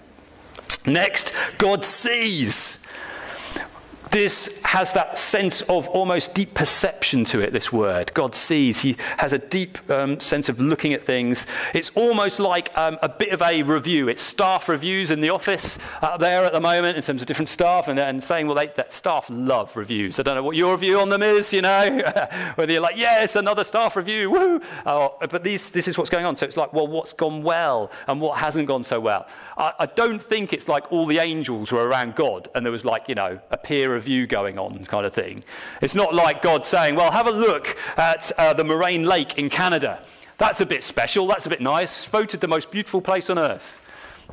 Next, 0.86 1.32
God 1.56 1.84
sees. 1.84 2.83
This 4.14 4.62
has 4.62 4.92
that 4.92 5.18
sense 5.18 5.60
of 5.62 5.88
almost 5.88 6.36
deep 6.36 6.54
perception 6.54 7.24
to 7.24 7.40
it, 7.40 7.52
this 7.52 7.72
word. 7.72 8.14
God 8.14 8.36
sees. 8.36 8.80
He 8.80 8.96
has 9.16 9.32
a 9.32 9.40
deep 9.40 9.76
um, 9.90 10.20
sense 10.20 10.48
of 10.48 10.60
looking 10.60 10.92
at 10.92 11.02
things. 11.02 11.48
It's 11.74 11.90
almost 11.96 12.38
like 12.38 12.70
um, 12.78 12.96
a 13.02 13.08
bit 13.08 13.32
of 13.32 13.42
a 13.42 13.64
review. 13.64 14.06
It's 14.06 14.22
staff 14.22 14.68
reviews 14.68 15.10
in 15.10 15.20
the 15.20 15.30
office 15.30 15.80
up 16.00 16.20
there 16.20 16.44
at 16.44 16.52
the 16.52 16.60
moment 16.60 16.96
in 16.96 17.02
terms 17.02 17.22
of 17.22 17.26
different 17.26 17.48
staff 17.48 17.88
and, 17.88 17.98
and 17.98 18.22
saying, 18.22 18.46
well, 18.46 18.54
they, 18.54 18.68
that 18.76 18.92
staff 18.92 19.26
love 19.30 19.76
reviews. 19.76 20.20
I 20.20 20.22
don't 20.22 20.36
know 20.36 20.44
what 20.44 20.54
your 20.54 20.76
view 20.76 21.00
on 21.00 21.08
them 21.08 21.24
is, 21.24 21.52
you 21.52 21.62
know, 21.62 22.00
whether 22.54 22.70
you're 22.72 22.82
like, 22.82 22.96
yes, 22.96 23.34
another 23.34 23.64
staff 23.64 23.96
review, 23.96 24.30
woo. 24.30 24.60
Oh, 24.86 25.16
but 25.28 25.42
these, 25.42 25.70
this 25.70 25.88
is 25.88 25.98
what's 25.98 26.10
going 26.10 26.24
on. 26.24 26.36
So 26.36 26.46
it's 26.46 26.56
like, 26.56 26.72
well, 26.72 26.86
what's 26.86 27.12
gone 27.12 27.42
well 27.42 27.90
and 28.06 28.20
what 28.20 28.38
hasn't 28.38 28.68
gone 28.68 28.84
so 28.84 29.00
well? 29.00 29.26
I, 29.56 29.72
I 29.80 29.86
don't 29.86 30.22
think 30.22 30.52
it's 30.52 30.68
like 30.68 30.92
all 30.92 31.04
the 31.04 31.18
angels 31.18 31.72
were 31.72 31.88
around 31.88 32.14
God 32.14 32.48
and 32.54 32.64
there 32.64 32.70
was 32.70 32.84
like, 32.84 33.08
you 33.08 33.16
know, 33.16 33.40
a 33.50 33.56
peer 33.56 33.92
review 33.92 34.03
going 34.26 34.58
on 34.58 34.84
kind 34.84 35.06
of 35.06 35.12
thing. 35.12 35.44
It's 35.80 35.94
not 35.94 36.14
like 36.14 36.42
God 36.42 36.64
saying, 36.64 36.96
well, 36.96 37.10
have 37.10 37.26
a 37.26 37.30
look 37.30 37.76
at 37.96 38.30
uh, 38.38 38.52
the 38.52 38.64
Moraine 38.64 39.04
Lake 39.04 39.38
in 39.38 39.50
Canada. 39.50 40.04
That's 40.38 40.60
a 40.60 40.66
bit 40.66 40.82
special. 40.82 41.26
That's 41.26 41.46
a 41.46 41.48
bit 41.48 41.60
nice. 41.60 42.04
Voted 42.04 42.40
the 42.40 42.48
most 42.48 42.70
beautiful 42.70 43.00
place 43.00 43.30
on 43.30 43.38
earth. 43.38 43.80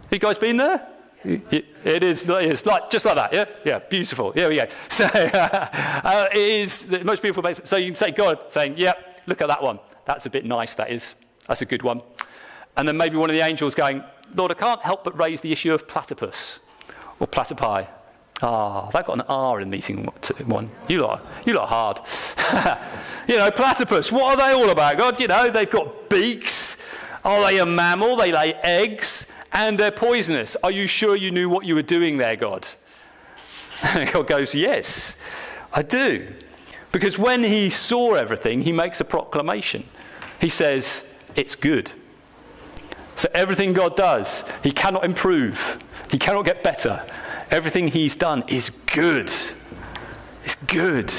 You 0.09 0.19
guys 0.19 0.37
been 0.37 0.57
there? 0.57 0.87
It 1.23 2.03
is 2.03 2.27
it's 2.27 2.65
like, 2.65 2.89
just 2.89 3.05
like 3.05 3.15
that, 3.15 3.33
yeah? 3.33 3.45
Yeah, 3.63 3.79
beautiful. 3.79 4.31
Here 4.31 4.49
we 4.49 4.55
go. 4.55 4.65
So 4.89 5.05
uh, 5.05 6.27
it 6.31 6.37
is 6.37 6.85
the 6.85 7.03
most 7.03 7.21
beautiful 7.21 7.43
place. 7.43 7.61
So 7.63 7.77
you 7.77 7.85
can 7.85 7.95
say, 7.95 8.11
God, 8.11 8.39
saying, 8.49 8.75
yeah, 8.77 8.93
look 9.27 9.41
at 9.41 9.47
that 9.47 9.61
one. 9.61 9.79
That's 10.05 10.25
a 10.25 10.29
bit 10.29 10.45
nice, 10.45 10.73
that 10.75 10.91
is. 10.91 11.15
That's 11.47 11.61
a 11.61 11.65
good 11.65 11.83
one. 11.83 12.01
And 12.75 12.87
then 12.87 12.97
maybe 12.97 13.17
one 13.17 13.29
of 13.29 13.35
the 13.35 13.41
angels 13.41 13.75
going, 13.75 14.03
Lord, 14.33 14.51
I 14.51 14.55
can't 14.55 14.81
help 14.81 15.03
but 15.03 15.17
raise 15.19 15.41
the 15.41 15.51
issue 15.51 15.73
of 15.73 15.87
platypus 15.87 16.59
or 17.19 17.27
platypi. 17.27 17.87
Ah, 18.41 18.89
that 18.91 19.05
got 19.05 19.13
an 19.13 19.21
R 19.27 19.61
in 19.61 19.69
meeting 19.69 20.05
one. 20.45 20.71
You 20.87 21.01
lot, 21.01 21.25
you 21.45 21.53
lot 21.53 21.69
hard. 21.69 22.77
you 23.27 23.35
know, 23.35 23.51
platypus, 23.51 24.11
what 24.11 24.39
are 24.39 24.47
they 24.47 24.53
all 24.53 24.69
about? 24.69 24.97
God, 24.97 25.19
you 25.19 25.27
know, 25.27 25.51
they've 25.51 25.69
got 25.69 26.09
beaks. 26.09 26.75
Are 27.23 27.41
they 27.45 27.59
a 27.59 27.65
mammal? 27.65 28.15
They 28.15 28.31
lay 28.31 28.55
eggs 28.55 29.27
and 29.51 29.77
they're 29.77 29.91
poisonous. 29.91 30.57
Are 30.63 30.71
you 30.71 30.87
sure 30.87 31.15
you 31.15 31.29
knew 31.29 31.49
what 31.49 31.65
you 31.65 31.75
were 31.75 31.83
doing 31.83 32.17
there, 32.17 32.35
God? 32.35 32.67
God 34.11 34.27
goes, 34.27 34.55
Yes, 34.55 35.17
I 35.73 35.83
do. 35.83 36.33
Because 36.91 37.17
when 37.17 37.43
he 37.43 37.69
saw 37.69 38.15
everything, 38.15 38.61
he 38.61 38.71
makes 38.71 38.99
a 38.99 39.05
proclamation. 39.05 39.83
He 40.39 40.49
says, 40.49 41.03
It's 41.35 41.55
good. 41.55 41.91
So 43.15 43.29
everything 43.33 43.73
God 43.73 43.95
does, 43.95 44.43
he 44.63 44.71
cannot 44.71 45.05
improve, 45.05 45.79
he 46.09 46.17
cannot 46.17 46.45
get 46.45 46.63
better. 46.63 47.05
Everything 47.51 47.89
he's 47.89 48.15
done 48.15 48.43
is 48.47 48.69
good. 48.69 49.31
It's 50.45 50.55
good. 50.67 51.13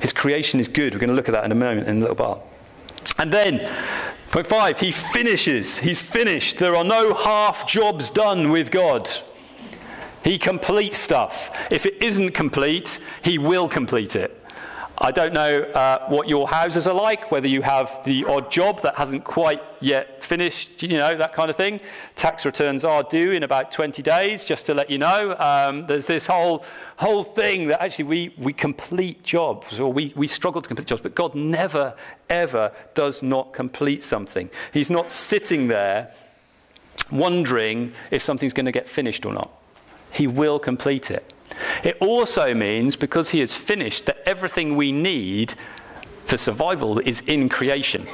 His 0.00 0.12
creation 0.12 0.58
is 0.58 0.66
good. 0.66 0.92
We're 0.92 0.98
going 0.98 1.10
to 1.10 1.14
look 1.14 1.28
at 1.28 1.34
that 1.34 1.44
in 1.44 1.52
a 1.52 1.54
moment, 1.54 1.86
in 1.86 1.98
a 1.98 2.00
little 2.00 2.16
while. 2.16 2.46
And 3.16 3.32
then, 3.32 3.70
point 4.30 4.48
five, 4.48 4.80
he 4.80 4.90
finishes. 4.90 5.78
He's 5.78 6.00
finished. 6.00 6.58
There 6.58 6.74
are 6.74 6.84
no 6.84 7.14
half 7.14 7.66
jobs 7.66 8.10
done 8.10 8.50
with 8.50 8.72
God. 8.72 9.08
He 10.24 10.36
completes 10.36 10.98
stuff. 10.98 11.56
If 11.70 11.86
it 11.86 12.02
isn't 12.02 12.32
complete, 12.32 12.98
he 13.22 13.38
will 13.38 13.68
complete 13.68 14.16
it. 14.16 14.39
I 15.02 15.12
don't 15.12 15.32
know 15.32 15.62
uh, 15.62 16.06
what 16.08 16.28
your 16.28 16.46
houses 16.46 16.86
are 16.86 16.92
like, 16.92 17.30
whether 17.30 17.48
you 17.48 17.62
have 17.62 18.04
the 18.04 18.26
odd 18.26 18.50
job 18.50 18.82
that 18.82 18.96
hasn't 18.96 19.24
quite 19.24 19.62
yet 19.80 20.22
finished, 20.22 20.82
you 20.82 20.98
know, 20.98 21.16
that 21.16 21.32
kind 21.32 21.48
of 21.48 21.56
thing. 21.56 21.80
Tax 22.16 22.44
returns 22.44 22.84
are 22.84 23.02
due 23.02 23.32
in 23.32 23.42
about 23.42 23.72
20 23.72 24.02
days, 24.02 24.44
just 24.44 24.66
to 24.66 24.74
let 24.74 24.90
you 24.90 24.98
know. 24.98 25.34
Um, 25.38 25.86
there's 25.86 26.04
this 26.04 26.26
whole, 26.26 26.66
whole 26.98 27.24
thing 27.24 27.68
that 27.68 27.80
actually 27.82 28.04
we, 28.04 28.34
we 28.36 28.52
complete 28.52 29.22
jobs, 29.22 29.80
or 29.80 29.90
we, 29.90 30.12
we 30.16 30.26
struggle 30.26 30.60
to 30.60 30.68
complete 30.68 30.86
jobs, 30.86 31.00
but 31.00 31.14
God 31.14 31.34
never, 31.34 31.94
ever 32.28 32.70
does 32.92 33.22
not 33.22 33.54
complete 33.54 34.04
something. 34.04 34.50
He's 34.70 34.90
not 34.90 35.10
sitting 35.10 35.68
there 35.68 36.12
wondering 37.10 37.94
if 38.10 38.22
something's 38.22 38.52
going 38.52 38.66
to 38.66 38.72
get 38.72 38.86
finished 38.86 39.24
or 39.24 39.32
not. 39.32 39.50
He 40.12 40.26
will 40.26 40.58
complete 40.58 41.10
it. 41.10 41.32
It 41.82 41.96
also 42.00 42.54
means, 42.54 42.96
because 42.96 43.30
he 43.30 43.40
has 43.40 43.54
finished, 43.54 44.06
that 44.06 44.22
everything 44.26 44.76
we 44.76 44.92
need 44.92 45.54
for 46.24 46.36
survival 46.36 46.98
is 46.98 47.22
in 47.22 47.48
creation. 47.48 48.06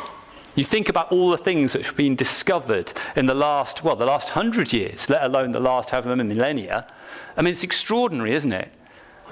You 0.54 0.64
think 0.64 0.88
about 0.88 1.12
all 1.12 1.30
the 1.30 1.38
things 1.38 1.74
that 1.74 1.84
have 1.84 1.96
been 1.96 2.14
discovered 2.14 2.92
in 3.14 3.26
the 3.26 3.34
last, 3.34 3.84
well, 3.84 3.94
the 3.94 4.06
last 4.06 4.30
hundred 4.30 4.72
years, 4.72 5.10
let 5.10 5.22
alone 5.22 5.52
the 5.52 5.60
last 5.60 5.90
however 5.90 6.16
many 6.16 6.34
millennia. 6.34 6.90
I 7.36 7.42
mean, 7.42 7.52
it's 7.52 7.62
extraordinary, 7.62 8.32
isn't 8.32 8.52
it? 8.52 8.72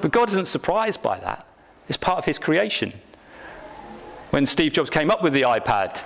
But 0.02 0.10
God 0.10 0.28
isn't 0.30 0.46
surprised 0.46 1.02
by 1.02 1.18
that. 1.20 1.46
It's 1.88 1.96
part 1.96 2.18
of 2.18 2.26
his 2.26 2.38
creation. 2.38 2.92
When 4.30 4.44
Steve 4.44 4.72
Jobs 4.72 4.90
came 4.90 5.10
up 5.10 5.22
with 5.22 5.32
the 5.32 5.42
iPad, 5.42 6.04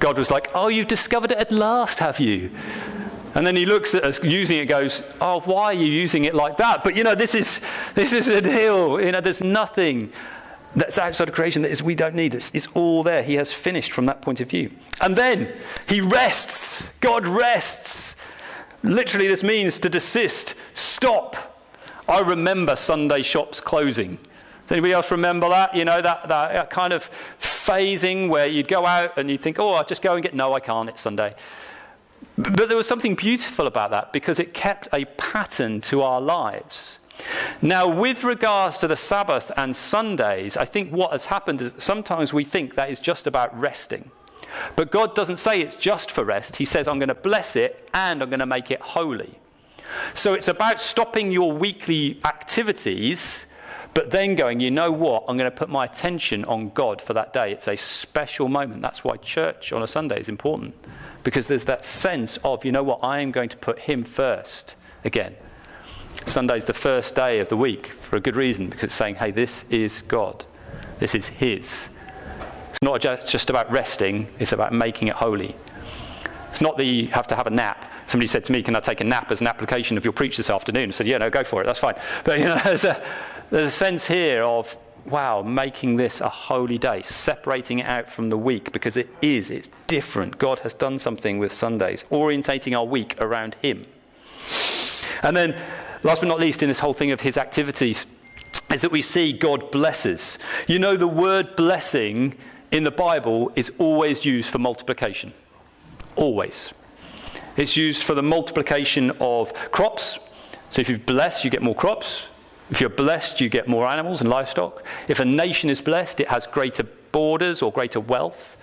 God 0.00 0.18
was 0.18 0.30
like, 0.30 0.50
Oh, 0.54 0.68
you've 0.68 0.88
discovered 0.88 1.32
it 1.32 1.38
at 1.38 1.52
last, 1.52 2.00
have 2.00 2.20
you? 2.20 2.50
And 3.34 3.46
then 3.46 3.56
he 3.56 3.64
looks 3.64 3.94
at 3.94 4.04
us 4.04 4.22
using 4.22 4.58
it 4.58 4.66
goes, 4.66 5.02
Oh, 5.20 5.40
why 5.40 5.64
are 5.66 5.74
you 5.74 5.86
using 5.86 6.24
it 6.24 6.34
like 6.34 6.58
that? 6.58 6.84
But 6.84 6.96
you 6.96 7.04
know, 7.04 7.14
this 7.14 7.34
is, 7.34 7.60
this 7.94 8.12
is 8.12 8.28
a 8.28 8.40
deal. 8.40 9.00
You 9.00 9.12
know, 9.12 9.20
there's 9.20 9.42
nothing 9.42 10.12
that's 10.74 10.98
outside 10.98 11.28
of 11.28 11.34
creation 11.34 11.62
that 11.62 11.70
is 11.70 11.82
we 11.82 11.94
don't 11.94 12.14
need. 12.14 12.34
It's, 12.34 12.54
it's 12.54 12.66
all 12.74 13.02
there. 13.02 13.22
He 13.22 13.34
has 13.34 13.52
finished 13.52 13.92
from 13.92 14.06
that 14.06 14.22
point 14.22 14.40
of 14.40 14.48
view. 14.48 14.70
And 15.00 15.16
then 15.16 15.52
he 15.88 16.00
rests. 16.00 16.90
God 17.00 17.26
rests. 17.26 18.16
Literally, 18.82 19.28
this 19.28 19.42
means 19.42 19.78
to 19.78 19.88
desist, 19.88 20.54
stop. 20.72 21.60
I 22.08 22.20
remember 22.20 22.74
Sunday 22.74 23.22
shops 23.22 23.60
closing. 23.60 24.16
Does 24.16 24.72
anybody 24.72 24.92
else 24.92 25.10
remember 25.10 25.48
that? 25.50 25.74
You 25.74 25.84
know, 25.84 26.00
that, 26.02 26.28
that 26.28 26.70
kind 26.70 26.92
of 26.92 27.10
phasing 27.38 28.28
where 28.28 28.48
you'd 28.48 28.68
go 28.68 28.84
out 28.86 29.18
and 29.18 29.30
you'd 29.30 29.40
think, 29.40 29.58
oh, 29.58 29.70
I'll 29.70 29.84
just 29.84 30.02
go 30.02 30.14
and 30.14 30.22
get, 30.22 30.34
no, 30.34 30.52
I 30.52 30.60
can't, 30.60 30.88
it's 30.88 31.02
Sunday. 31.02 31.34
But 32.36 32.68
there 32.68 32.76
was 32.76 32.88
something 32.88 33.14
beautiful 33.14 33.66
about 33.66 33.90
that 33.90 34.12
because 34.12 34.38
it 34.38 34.54
kept 34.54 34.88
a 34.92 35.04
pattern 35.04 35.80
to 35.82 36.02
our 36.02 36.20
lives. 36.20 36.98
Now, 37.60 37.86
with 37.86 38.24
regards 38.24 38.78
to 38.78 38.88
the 38.88 38.96
Sabbath 38.96 39.52
and 39.56 39.76
Sundays, 39.76 40.56
I 40.56 40.64
think 40.64 40.90
what 40.90 41.12
has 41.12 41.26
happened 41.26 41.60
is 41.60 41.74
sometimes 41.78 42.32
we 42.32 42.44
think 42.44 42.74
that 42.74 42.90
is 42.90 42.98
just 42.98 43.26
about 43.26 43.58
resting. 43.58 44.10
But 44.76 44.90
God 44.90 45.14
doesn't 45.14 45.36
say 45.36 45.60
it's 45.60 45.76
just 45.76 46.10
for 46.10 46.24
rest. 46.24 46.56
He 46.56 46.64
says, 46.64 46.88
I'm 46.88 46.98
going 46.98 47.08
to 47.08 47.14
bless 47.14 47.56
it 47.56 47.88
and 47.94 48.22
I'm 48.22 48.28
going 48.28 48.40
to 48.40 48.46
make 48.46 48.70
it 48.70 48.80
holy. 48.80 49.38
So 50.14 50.34
it's 50.34 50.48
about 50.48 50.80
stopping 50.80 51.30
your 51.30 51.52
weekly 51.52 52.18
activities, 52.24 53.46
but 53.94 54.10
then 54.10 54.34
going, 54.34 54.60
you 54.60 54.70
know 54.70 54.90
what? 54.90 55.24
I'm 55.28 55.36
going 55.36 55.50
to 55.50 55.56
put 55.56 55.68
my 55.68 55.84
attention 55.84 56.44
on 56.46 56.70
God 56.70 57.00
for 57.00 57.12
that 57.14 57.32
day. 57.32 57.52
It's 57.52 57.68
a 57.68 57.76
special 57.76 58.48
moment. 58.48 58.80
That's 58.82 59.04
why 59.04 59.16
church 59.18 59.72
on 59.72 59.82
a 59.82 59.86
Sunday 59.86 60.18
is 60.18 60.28
important, 60.28 60.74
because 61.22 61.46
there's 61.46 61.64
that 61.64 61.84
sense 61.84 62.36
of, 62.38 62.64
you 62.64 62.72
know 62.72 62.82
what? 62.82 63.00
I 63.02 63.20
am 63.20 63.30
going 63.30 63.48
to 63.50 63.56
put 63.56 63.80
Him 63.80 64.04
first 64.04 64.76
again. 65.04 65.34
Sunday's 66.26 66.64
the 66.64 66.74
first 66.74 67.14
day 67.14 67.40
of 67.40 67.48
the 67.48 67.56
week 67.56 67.86
for 67.86 68.16
a 68.16 68.20
good 68.20 68.36
reason, 68.36 68.68
because 68.68 68.84
it's 68.84 68.94
saying, 68.94 69.16
hey, 69.16 69.30
this 69.30 69.64
is 69.70 70.02
God. 70.02 70.44
This 70.98 71.14
is 71.14 71.28
His. 71.28 71.88
It's 72.70 72.82
not 72.82 73.00
just 73.00 73.50
about 73.50 73.70
resting, 73.70 74.28
it's 74.38 74.52
about 74.52 74.72
making 74.72 75.08
it 75.08 75.14
holy. 75.14 75.54
It's 76.52 76.60
not 76.60 76.76
that 76.76 76.84
you 76.84 77.08
have 77.08 77.26
to 77.28 77.34
have 77.34 77.46
a 77.46 77.50
nap. 77.50 77.90
Somebody 78.06 78.26
said 78.26 78.44
to 78.44 78.52
me, 78.52 78.62
Can 78.62 78.76
I 78.76 78.80
take 78.80 79.00
a 79.00 79.04
nap 79.04 79.30
as 79.30 79.40
an 79.40 79.46
application 79.46 79.96
of 79.96 80.04
your 80.04 80.12
preach 80.12 80.36
this 80.36 80.50
afternoon? 80.50 80.90
I 80.90 80.92
said, 80.92 81.06
Yeah, 81.06 81.16
no, 81.18 81.30
go 81.30 81.42
for 81.44 81.62
it, 81.62 81.64
that's 81.64 81.78
fine. 81.78 81.94
But 82.24 82.40
you 82.40 82.44
know, 82.44 82.60
there's 82.64 82.84
a, 82.84 83.02
there's 83.50 83.68
a 83.68 83.70
sense 83.70 84.06
here 84.06 84.42
of, 84.42 84.76
wow, 85.04 85.42
making 85.42 85.96
this 85.96 86.20
a 86.20 86.28
holy 86.28 86.78
day, 86.78 87.02
separating 87.02 87.80
it 87.80 87.86
out 87.86 88.08
from 88.08 88.30
the 88.30 88.38
week 88.38 88.72
because 88.72 88.96
it 88.96 89.08
is, 89.20 89.50
it's 89.50 89.70
different. 89.86 90.38
God 90.38 90.60
has 90.60 90.74
done 90.74 90.98
something 90.98 91.38
with 91.38 91.52
Sundays, 91.52 92.04
orientating 92.10 92.76
our 92.76 92.84
week 92.84 93.16
around 93.20 93.56
Him. 93.62 93.86
And 95.22 95.36
then 95.36 95.60
Last 96.02 96.20
but 96.20 96.26
not 96.26 96.40
least, 96.40 96.62
in 96.62 96.68
this 96.68 96.80
whole 96.80 96.94
thing 96.94 97.12
of 97.12 97.20
his 97.20 97.36
activities, 97.36 98.06
is 98.72 98.80
that 98.80 98.90
we 98.90 99.02
see 99.02 99.32
God 99.32 99.70
blesses. 99.70 100.38
You 100.66 100.78
know, 100.78 100.96
the 100.96 101.06
word 101.06 101.54
blessing 101.54 102.36
in 102.72 102.84
the 102.84 102.90
Bible 102.90 103.52
is 103.54 103.70
always 103.78 104.24
used 104.24 104.50
for 104.50 104.58
multiplication. 104.58 105.32
Always. 106.16 106.74
It's 107.56 107.76
used 107.76 108.02
for 108.02 108.14
the 108.14 108.22
multiplication 108.22 109.12
of 109.20 109.52
crops. 109.70 110.18
So 110.70 110.80
if 110.80 110.88
you 110.88 110.98
bless, 110.98 111.44
you 111.44 111.50
get 111.50 111.62
more 111.62 111.74
crops. 111.74 112.28
If 112.72 112.80
you're 112.80 112.88
blessed, 112.88 113.38
you 113.38 113.50
get 113.50 113.68
more 113.68 113.86
animals 113.86 114.22
and 114.22 114.30
livestock. 114.30 114.82
If 115.06 115.20
a 115.20 115.26
nation 115.26 115.68
is 115.68 115.82
blessed, 115.82 116.20
it 116.20 116.28
has 116.28 116.46
greater 116.46 116.84
borders 116.84 117.60
or 117.60 117.70
greater 117.70 118.00
wealth. 118.00 118.56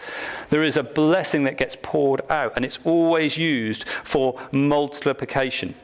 There 0.50 0.64
is 0.64 0.78
a 0.78 0.82
blessing 0.84 1.44
that 1.44 1.60
gets 1.60 1.78
poured 1.80 2.22
out, 2.28 2.54
and 2.56 2.66
it's 2.66 2.80
always 2.84 3.38
used 3.38 3.88
for 3.88 4.42
multiplication. 4.52 5.76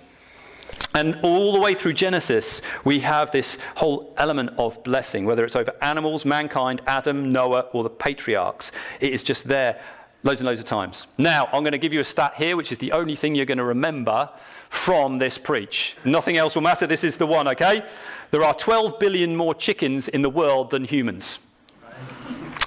And 0.96 1.20
all 1.22 1.54
the 1.54 1.60
way 1.60 1.76
through 1.76 1.94
Genesis, 1.94 2.64
we 2.84 3.02
have 3.02 3.30
this 3.30 3.60
whole 3.76 4.12
element 4.18 4.50
of 4.58 4.84
blessing, 4.84 5.26
whether 5.26 5.46
it's 5.46 5.56
over 5.56 5.76
animals, 5.84 6.26
mankind, 6.26 6.82
Adam, 6.88 7.32
Noah, 7.32 7.68
or 7.74 7.84
the 7.84 7.92
patriarchs. 7.92 8.72
It 9.02 9.14
is 9.14 9.22
just 9.22 9.48
there 9.48 9.80
loads 10.26 10.42
and 10.42 10.48
loads 10.48 10.60
of 10.60 10.66
times. 10.66 11.06
Now, 11.20 11.46
I'm 11.54 11.62
going 11.62 11.72
to 11.72 11.78
give 11.78 11.94
you 11.94 12.00
a 12.00 12.04
stat 12.04 12.34
here, 12.36 12.58
which 12.58 12.72
is 12.72 12.80
the 12.80 12.92
only 12.92 13.16
thing 13.16 13.36
you're 13.36 13.46
going 13.46 13.60
to 13.60 13.64
remember 13.64 14.30
from 14.70 15.20
this 15.20 15.38
preach. 15.38 15.96
Nothing 16.04 16.36
else 16.36 16.56
will 16.56 16.64
matter. 16.64 16.88
This 16.88 17.04
is 17.04 17.16
the 17.16 17.28
one, 17.28 17.48
okay? 17.50 17.86
There 18.32 18.44
are 18.44 18.56
12 18.56 19.00
billion 19.00 19.36
more 19.36 19.54
chickens 19.54 20.08
in 20.08 20.24
the 20.24 20.30
world 20.30 20.72
than 20.72 20.84
humans. 20.84 21.38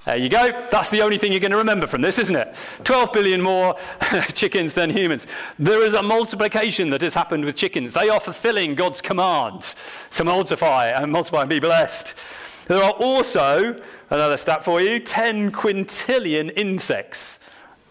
There 0.04 0.16
you 0.16 0.28
go. 0.28 0.66
That's 0.70 0.88
the 0.88 1.02
only 1.02 1.18
thing 1.18 1.32
you're 1.32 1.40
going 1.40 1.50
to 1.50 1.58
remember 1.58 1.88
from 1.88 2.00
this, 2.00 2.18
isn't 2.20 2.36
it? 2.36 2.54
12 2.84 3.12
billion 3.12 3.42
more 3.42 3.76
chickens 4.34 4.72
than 4.72 4.88
humans. 4.88 5.26
There 5.58 5.82
is 5.82 5.94
a 5.94 6.02
multiplication 6.02 6.90
that 6.90 7.02
has 7.02 7.12
happened 7.12 7.44
with 7.44 7.56
chickens. 7.56 7.92
They 7.92 8.08
are 8.08 8.20
fulfilling 8.20 8.76
God's 8.76 9.02
command 9.02 9.74
to 10.12 10.24
multiply 10.24 10.86
and 10.86 11.10
multiply 11.10 11.40
and 11.40 11.50
be 11.50 11.58
blessed. 11.58 12.14
There 12.68 12.82
are 12.82 12.92
also, 12.92 13.82
another 14.10 14.36
stat 14.36 14.64
for 14.64 14.80
you, 14.80 15.00
10 15.00 15.50
quintillion 15.50 16.52
insects 16.56 17.40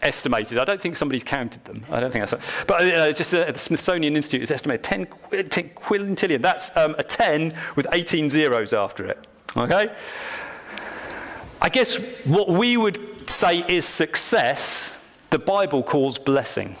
estimated. 0.02 0.58
I 0.58 0.64
don't 0.64 0.80
think 0.80 0.96
somebody's 0.96 1.24
counted 1.24 1.64
them. 1.64 1.84
I 1.90 2.00
don't 2.00 2.10
think 2.10 2.28
that's. 2.28 2.64
But 2.66 2.82
uh, 2.82 3.12
just 3.12 3.34
uh, 3.34 3.50
the 3.50 3.58
Smithsonian 3.58 4.16
Institute 4.16 4.40
has 4.40 4.50
estimated 4.50 4.84
10, 4.84 5.06
10 5.48 5.70
quintillion. 5.70 6.42
That's 6.42 6.76
um, 6.76 6.94
a 6.98 7.02
10 7.02 7.54
with 7.76 7.86
18 7.92 8.30
zeros 8.30 8.72
after 8.72 9.06
it. 9.06 9.26
Okay? 9.56 9.94
I 11.60 11.68
guess 11.68 11.96
what 12.24 12.48
we 12.48 12.76
would 12.76 13.28
say 13.28 13.64
is 13.68 13.84
success, 13.84 14.96
the 15.30 15.38
Bible 15.38 15.82
calls 15.82 16.18
blessing. 16.18 16.76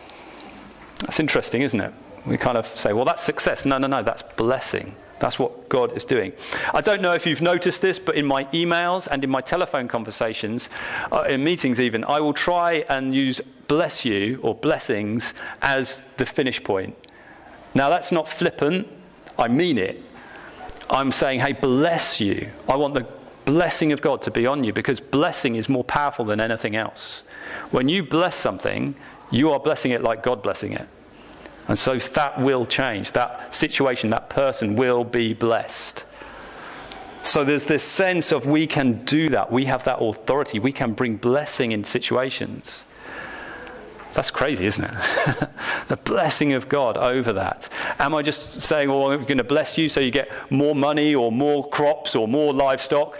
That's 1.00 1.20
interesting, 1.20 1.62
isn't 1.62 1.80
it? 1.80 1.92
We 2.26 2.36
kind 2.36 2.58
of 2.58 2.66
say, 2.66 2.92
well, 2.92 3.04
that's 3.04 3.22
success. 3.22 3.64
No, 3.64 3.78
no, 3.78 3.86
no, 3.86 4.02
that's 4.02 4.22
blessing. 4.22 4.94
That's 5.20 5.38
what 5.38 5.68
God 5.68 5.96
is 5.96 6.04
doing. 6.04 6.32
I 6.72 6.80
don't 6.80 7.02
know 7.02 7.12
if 7.12 7.26
you've 7.26 7.42
noticed 7.42 7.82
this, 7.82 7.98
but 7.98 8.14
in 8.14 8.26
my 8.26 8.44
emails 8.46 9.08
and 9.10 9.22
in 9.24 9.30
my 9.30 9.40
telephone 9.40 9.88
conversations, 9.88 10.70
uh, 11.10 11.22
in 11.22 11.42
meetings 11.42 11.80
even, 11.80 12.04
I 12.04 12.20
will 12.20 12.32
try 12.32 12.84
and 12.88 13.14
use 13.14 13.40
bless 13.66 14.04
you 14.04 14.38
or 14.42 14.54
blessings 14.54 15.34
as 15.60 16.04
the 16.16 16.26
finish 16.26 16.62
point. 16.62 16.96
Now, 17.74 17.90
that's 17.90 18.12
not 18.12 18.28
flippant, 18.28 18.88
I 19.38 19.48
mean 19.48 19.78
it. 19.78 20.02
I'm 20.90 21.12
saying, 21.12 21.40
hey, 21.40 21.52
bless 21.52 22.20
you. 22.20 22.48
I 22.68 22.76
want 22.76 22.94
the 22.94 23.06
blessing 23.44 23.92
of 23.92 24.00
God 24.00 24.22
to 24.22 24.30
be 24.30 24.46
on 24.46 24.64
you 24.64 24.72
because 24.72 25.00
blessing 25.00 25.56
is 25.56 25.68
more 25.68 25.84
powerful 25.84 26.24
than 26.24 26.40
anything 26.40 26.76
else. 26.76 27.22
When 27.70 27.88
you 27.88 28.02
bless 28.02 28.36
something, 28.36 28.94
you 29.30 29.50
are 29.50 29.60
blessing 29.60 29.92
it 29.92 30.02
like 30.02 30.22
God 30.22 30.42
blessing 30.42 30.72
it. 30.72 30.88
And 31.68 31.78
so 31.78 31.96
that 31.98 32.40
will 32.40 32.64
change. 32.64 33.12
That 33.12 33.54
situation, 33.54 34.10
that 34.10 34.30
person 34.30 34.74
will 34.74 35.04
be 35.04 35.34
blessed. 35.34 36.04
So 37.22 37.44
there's 37.44 37.66
this 37.66 37.84
sense 37.84 38.32
of 38.32 38.46
we 38.46 38.66
can 38.66 39.04
do 39.04 39.28
that. 39.28 39.52
We 39.52 39.66
have 39.66 39.84
that 39.84 39.98
authority. 40.00 40.58
We 40.58 40.72
can 40.72 40.94
bring 40.94 41.16
blessing 41.16 41.72
in 41.72 41.84
situations. 41.84 42.86
That's 44.14 44.30
crazy, 44.30 44.64
isn't 44.64 44.82
it? 44.82 45.50
the 45.88 45.98
blessing 45.98 46.54
of 46.54 46.68
God 46.70 46.96
over 46.96 47.34
that. 47.34 47.68
Am 47.98 48.14
I 48.14 48.22
just 48.22 48.62
saying, 48.62 48.88
well, 48.88 49.12
I'm 49.12 49.22
going 49.22 49.38
to 49.38 49.44
bless 49.44 49.76
you 49.76 49.90
so 49.90 50.00
you 50.00 50.10
get 50.10 50.32
more 50.50 50.74
money 50.74 51.14
or 51.14 51.30
more 51.30 51.68
crops 51.68 52.16
or 52.16 52.26
more 52.26 52.54
livestock? 52.54 53.18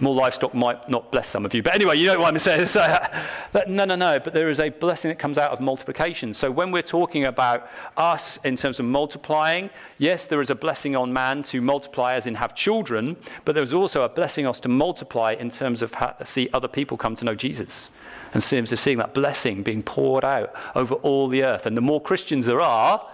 More 0.00 0.14
livestock 0.14 0.54
might 0.54 0.88
not 0.88 1.10
bless 1.10 1.28
some 1.28 1.44
of 1.44 1.54
you. 1.54 1.62
But 1.62 1.74
anyway, 1.74 1.96
you 1.96 2.06
know 2.06 2.18
what 2.18 2.28
I'm 2.32 2.38
saying. 2.38 2.66
So, 2.76 3.62
no, 3.68 3.86
no, 3.86 3.94
no. 3.94 4.18
But 4.18 4.34
there 4.34 4.50
is 4.50 4.60
a 4.60 4.68
blessing 4.68 5.08
that 5.08 5.18
comes 5.18 5.38
out 5.38 5.50
of 5.50 5.60
multiplication. 5.60 6.34
So 6.34 6.50
when 6.50 6.70
we're 6.70 6.82
talking 6.82 7.24
about 7.24 7.70
us 7.96 8.38
in 8.44 8.56
terms 8.56 8.78
of 8.80 8.86
multiplying, 8.86 9.70
yes, 9.96 10.26
there 10.26 10.42
is 10.42 10.50
a 10.50 10.54
blessing 10.54 10.94
on 10.94 11.12
man 11.12 11.42
to 11.44 11.62
multiply 11.62 12.14
as 12.14 12.26
in 12.26 12.34
have 12.34 12.54
children, 12.54 13.16
but 13.46 13.54
there's 13.54 13.72
also 13.72 14.02
a 14.02 14.08
blessing 14.08 14.46
us 14.46 14.60
to 14.60 14.68
multiply 14.68 15.32
in 15.32 15.50
terms 15.50 15.80
of 15.80 15.94
see 16.24 16.50
other 16.52 16.68
people 16.68 16.96
come 16.98 17.14
to 17.16 17.24
know 17.24 17.34
Jesus 17.34 17.90
and 18.34 18.42
seems 18.42 18.72
of 18.72 18.78
seeing 18.78 18.98
that 18.98 19.14
blessing 19.14 19.62
being 19.62 19.82
poured 19.82 20.24
out 20.24 20.54
over 20.74 20.94
all 20.96 21.28
the 21.28 21.42
earth. 21.42 21.64
And 21.64 21.76
the 21.76 21.80
more 21.80 22.00
Christians 22.00 22.44
there 22.44 22.60
are, 22.60 23.06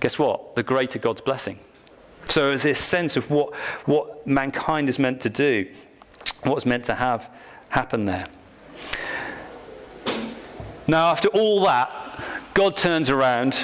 guess 0.00 0.18
what? 0.18 0.54
The 0.56 0.62
greater 0.62 0.98
God's 0.98 1.22
blessing. 1.22 1.58
So 2.28 2.48
there's 2.48 2.62
this 2.62 2.80
sense 2.80 3.16
of 3.16 3.30
what, 3.30 3.54
what 3.86 4.26
mankind 4.26 4.88
is 4.88 4.98
meant 4.98 5.20
to 5.22 5.30
do, 5.30 5.68
what's 6.42 6.66
meant 6.66 6.84
to 6.86 6.94
have 6.94 7.30
happen 7.68 8.04
there. 8.06 8.26
Now, 10.88 11.10
after 11.10 11.28
all 11.28 11.64
that, 11.64 12.22
God 12.54 12.76
turns 12.76 13.10
around 13.10 13.58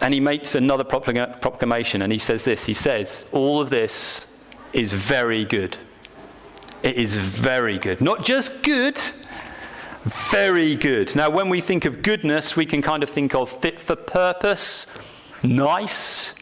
and 0.00 0.14
he 0.14 0.20
makes 0.20 0.54
another 0.54 0.84
proclamation 0.84 2.02
and 2.02 2.12
he 2.12 2.18
says 2.18 2.42
this 2.44 2.66
He 2.66 2.74
says, 2.74 3.26
All 3.32 3.60
of 3.60 3.70
this 3.70 4.26
is 4.72 4.92
very 4.92 5.44
good. 5.44 5.76
It 6.82 6.96
is 6.96 7.16
very 7.16 7.78
good. 7.78 8.00
Not 8.00 8.24
just 8.24 8.62
good, 8.62 8.98
very 10.04 10.74
good. 10.74 11.14
Now, 11.14 11.28
when 11.28 11.48
we 11.48 11.60
think 11.60 11.84
of 11.84 12.02
goodness, 12.02 12.56
we 12.56 12.64
can 12.64 12.80
kind 12.80 13.02
of 13.02 13.10
think 13.10 13.34
of 13.34 13.50
fit 13.50 13.78
for 13.78 13.96
purpose, 13.96 14.86
nice, 15.42 16.32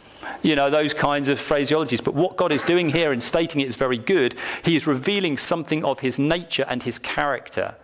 you 0.43 0.57
know, 0.57 0.71
those 0.71 0.95
kinds 0.95 1.29
of 1.29 1.39
phraseologies. 1.39 2.03
But 2.03 2.15
what 2.15 2.37
God 2.37 2.53
is 2.53 2.63
doing 2.63 2.91
here 2.91 3.13
in 3.13 3.21
stating 3.21 3.61
it 3.61 3.69
is 3.69 3.77
very 3.77 3.99
good, 3.99 4.35
He 4.63 4.77
is 4.77 4.87
revealing 4.87 5.37
something 5.37 5.85
of 5.85 6.01
His 6.01 6.19
nature 6.19 6.65
and 6.69 6.83
His 6.83 6.99
character. 6.99 7.75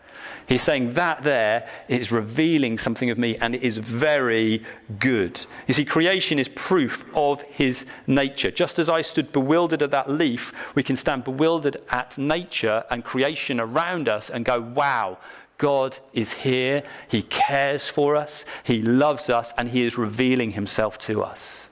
He's 0.46 0.62
saying 0.62 0.92
that 0.94 1.22
there 1.22 1.66
is 1.88 2.12
revealing 2.12 2.76
something 2.76 3.08
of 3.08 3.16
me 3.16 3.36
and 3.36 3.54
it 3.54 3.62
is 3.62 3.78
very 3.78 4.62
good. 4.98 5.44
You 5.66 5.72
see, 5.72 5.84
creation 5.86 6.38
is 6.38 6.48
proof 6.48 7.04
of 7.14 7.42
his 7.42 7.86
nature. 8.06 8.50
Just 8.50 8.78
as 8.78 8.90
I 8.90 9.00
stood 9.00 9.32
bewildered 9.32 9.82
at 9.82 9.90
that 9.92 10.10
leaf, 10.10 10.52
we 10.74 10.82
can 10.82 10.96
stand 10.96 11.24
bewildered 11.24 11.78
at 11.88 12.18
nature 12.18 12.84
and 12.90 13.04
creation 13.04 13.58
around 13.58 14.08
us 14.08 14.28
and 14.28 14.44
go, 14.44 14.60
wow, 14.60 15.18
God 15.56 15.98
is 16.12 16.32
here. 16.32 16.82
He 17.08 17.22
cares 17.22 17.88
for 17.88 18.14
us. 18.14 18.44
He 18.64 18.82
loves 18.82 19.30
us 19.30 19.54
and 19.56 19.70
he 19.70 19.84
is 19.86 19.96
revealing 19.96 20.52
himself 20.52 20.98
to 21.00 21.22
us. 21.22 21.63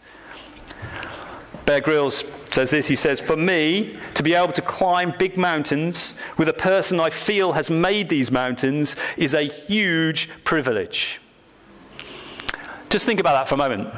Bear 1.64 1.80
Grylls 1.80 2.24
says 2.50 2.70
this 2.70 2.88
he 2.88 2.96
says, 2.96 3.20
For 3.20 3.36
me, 3.36 3.96
to 4.14 4.22
be 4.22 4.34
able 4.34 4.52
to 4.52 4.62
climb 4.62 5.14
big 5.18 5.36
mountains 5.36 6.14
with 6.36 6.48
a 6.48 6.52
person 6.52 7.00
I 7.00 7.10
feel 7.10 7.52
has 7.52 7.70
made 7.70 8.08
these 8.08 8.30
mountains 8.30 8.96
is 9.16 9.34
a 9.34 9.42
huge 9.42 10.28
privilege. 10.44 11.20
Just 12.90 13.06
think 13.06 13.20
about 13.20 13.32
that 13.32 13.48
for 13.48 13.54
a 13.54 13.58
moment. 13.58 13.92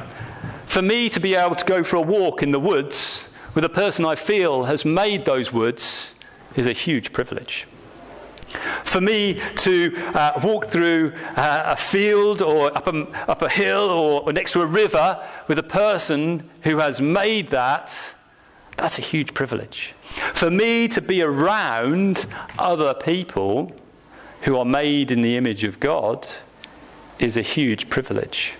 For 0.67 0.81
me 0.81 1.09
to 1.09 1.19
be 1.19 1.35
able 1.35 1.55
to 1.55 1.65
go 1.65 1.83
for 1.83 1.97
a 1.97 2.01
walk 2.01 2.43
in 2.43 2.51
the 2.51 2.59
woods 2.59 3.29
with 3.53 3.63
a 3.63 3.69
person 3.69 4.05
I 4.05 4.15
feel 4.15 4.65
has 4.65 4.85
made 4.85 5.25
those 5.25 5.51
woods 5.51 6.13
is 6.55 6.67
a 6.67 6.73
huge 6.73 7.13
privilege. 7.13 7.67
For 8.83 9.01
me 9.01 9.41
to 9.57 9.93
uh, 10.13 10.39
walk 10.43 10.67
through 10.67 11.13
uh, 11.35 11.63
a 11.65 11.75
field 11.75 12.41
or 12.41 12.75
up 12.75 12.87
a, 12.87 13.07
up 13.29 13.41
a 13.41 13.49
hill 13.49 13.89
or, 13.89 14.21
or 14.21 14.33
next 14.33 14.53
to 14.53 14.61
a 14.61 14.65
river 14.65 15.21
with 15.47 15.59
a 15.59 15.63
person 15.63 16.49
who 16.61 16.77
has 16.77 17.01
made 17.01 17.49
that, 17.49 18.13
that's 18.77 18.97
a 18.97 19.01
huge 19.01 19.33
privilege. 19.33 19.93
For 20.33 20.49
me 20.49 20.87
to 20.89 21.01
be 21.01 21.21
around 21.21 22.25
other 22.57 22.93
people 22.93 23.75
who 24.41 24.57
are 24.57 24.65
made 24.65 25.11
in 25.11 25.21
the 25.21 25.37
image 25.37 25.63
of 25.63 25.79
God 25.79 26.27
is 27.19 27.37
a 27.37 27.41
huge 27.41 27.89
privilege. 27.89 28.53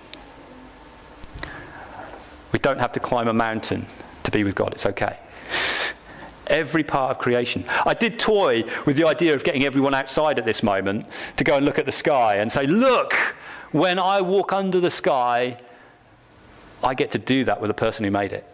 We 2.52 2.58
don't 2.58 2.78
have 2.78 2.92
to 2.92 3.00
climb 3.00 3.28
a 3.28 3.32
mountain 3.32 3.86
to 4.24 4.30
be 4.30 4.44
with 4.44 4.54
God, 4.54 4.72
it's 4.72 4.86
okay. 4.86 5.18
Every 6.46 6.84
part 6.84 7.10
of 7.10 7.18
creation. 7.18 7.64
I 7.84 7.94
did 7.94 8.18
toy 8.18 8.64
with 8.84 8.96
the 8.96 9.06
idea 9.06 9.34
of 9.34 9.44
getting 9.44 9.64
everyone 9.64 9.94
outside 9.94 10.38
at 10.38 10.44
this 10.44 10.62
moment 10.62 11.06
to 11.36 11.44
go 11.44 11.56
and 11.56 11.66
look 11.66 11.78
at 11.78 11.86
the 11.86 11.92
sky 11.92 12.36
and 12.36 12.50
say, 12.50 12.66
look, 12.66 13.14
when 13.72 13.98
I 13.98 14.20
walk 14.20 14.52
under 14.52 14.80
the 14.80 14.90
sky, 14.90 15.60
I 16.82 16.94
get 16.94 17.10
to 17.12 17.18
do 17.18 17.44
that 17.44 17.60
with 17.60 17.68
the 17.68 17.74
person 17.74 18.04
who 18.04 18.10
made 18.10 18.32
it. 18.32 18.46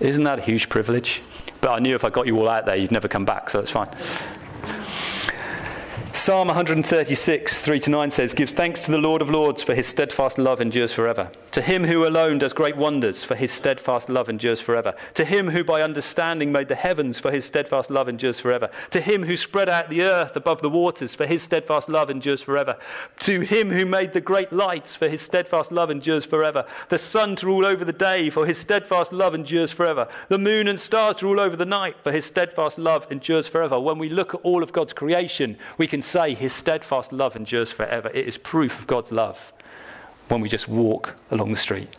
Isn't 0.00 0.24
that 0.24 0.40
a 0.40 0.42
huge 0.42 0.68
privilege? 0.68 1.22
But 1.60 1.70
I 1.70 1.78
knew 1.78 1.94
if 1.94 2.04
I 2.04 2.10
got 2.10 2.26
you 2.26 2.36
all 2.38 2.48
out 2.48 2.66
there, 2.66 2.74
you'd 2.74 2.90
never 2.90 3.06
come 3.06 3.24
back, 3.24 3.48
so 3.48 3.58
that's 3.58 3.70
fine. 3.70 3.88
Psalm 6.12 6.48
136, 6.48 7.60
3 7.60 7.78
to 7.80 7.90
9 7.90 8.10
says, 8.10 8.34
Gives 8.34 8.52
thanks 8.52 8.84
to 8.84 8.90
the 8.90 8.98
Lord 8.98 9.22
of 9.22 9.30
Lords, 9.30 9.62
for 9.62 9.74
his 9.74 9.86
steadfast 9.86 10.38
love 10.38 10.60
endures 10.60 10.92
forever. 10.92 11.30
To 11.52 11.60
him 11.60 11.84
who 11.84 12.06
alone 12.06 12.38
does 12.38 12.54
great 12.54 12.78
wonders, 12.78 13.24
for 13.24 13.34
his 13.34 13.52
steadfast 13.52 14.08
love 14.08 14.30
endures 14.30 14.62
forever. 14.62 14.94
To 15.12 15.24
him 15.26 15.50
who 15.50 15.62
by 15.62 15.82
understanding 15.82 16.50
made 16.50 16.68
the 16.68 16.74
heavens, 16.74 17.18
for 17.18 17.30
his 17.30 17.44
steadfast 17.44 17.90
love 17.90 18.08
endures 18.08 18.40
forever. 18.40 18.70
To 18.88 19.02
him 19.02 19.24
who 19.24 19.36
spread 19.36 19.68
out 19.68 19.90
the 19.90 20.00
earth 20.00 20.34
above 20.34 20.62
the 20.62 20.70
waters, 20.70 21.14
for 21.14 21.26
his 21.26 21.42
steadfast 21.42 21.90
love 21.90 22.08
endures 22.08 22.40
forever. 22.40 22.78
To 23.20 23.40
him 23.40 23.68
who 23.68 23.84
made 23.84 24.14
the 24.14 24.20
great 24.22 24.50
lights, 24.50 24.96
for 24.96 25.10
his 25.10 25.20
steadfast 25.20 25.70
love 25.70 25.90
endures 25.90 26.24
forever. 26.24 26.64
The 26.88 26.96
sun 26.96 27.36
to 27.36 27.46
rule 27.46 27.66
over 27.66 27.84
the 27.84 27.92
day, 27.92 28.30
for 28.30 28.46
his 28.46 28.56
steadfast 28.56 29.12
love 29.12 29.34
endures 29.34 29.72
forever. 29.72 30.08
The 30.30 30.38
moon 30.38 30.68
and 30.68 30.80
stars 30.80 31.16
to 31.16 31.26
rule 31.26 31.38
over 31.38 31.54
the 31.54 31.66
night, 31.66 31.96
for 32.02 32.12
his 32.12 32.24
steadfast 32.24 32.78
love 32.78 33.06
endures 33.12 33.46
forever. 33.46 33.78
When 33.78 33.98
we 33.98 34.08
look 34.08 34.32
at 34.32 34.40
all 34.42 34.62
of 34.62 34.72
God's 34.72 34.94
creation, 34.94 35.58
we 35.76 35.86
can 35.86 36.00
say 36.00 36.32
his 36.32 36.54
steadfast 36.54 37.12
love 37.12 37.36
endures 37.36 37.72
forever. 37.72 38.10
It 38.14 38.26
is 38.26 38.38
proof 38.38 38.78
of 38.78 38.86
God's 38.86 39.12
love 39.12 39.52
when 40.32 40.40
we 40.40 40.48
just 40.48 40.66
walk 40.66 41.14
along 41.30 41.50
the 41.50 41.58
street. 41.58 41.90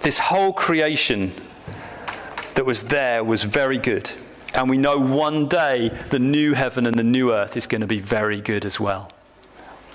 This 0.00 0.18
whole 0.18 0.54
creation 0.54 1.32
that 2.54 2.64
was 2.64 2.84
there 2.84 3.22
was 3.22 3.44
very 3.44 3.76
good. 3.76 4.10
And 4.54 4.70
we 4.70 4.78
know 4.78 4.98
one 4.98 5.48
day 5.48 5.90
the 6.08 6.18
new 6.18 6.54
heaven 6.54 6.86
and 6.86 6.98
the 6.98 7.04
new 7.04 7.30
earth 7.30 7.58
is 7.58 7.66
going 7.66 7.82
to 7.82 7.86
be 7.86 8.00
very 8.00 8.40
good 8.40 8.64
as 8.64 8.80
well. 8.80 9.12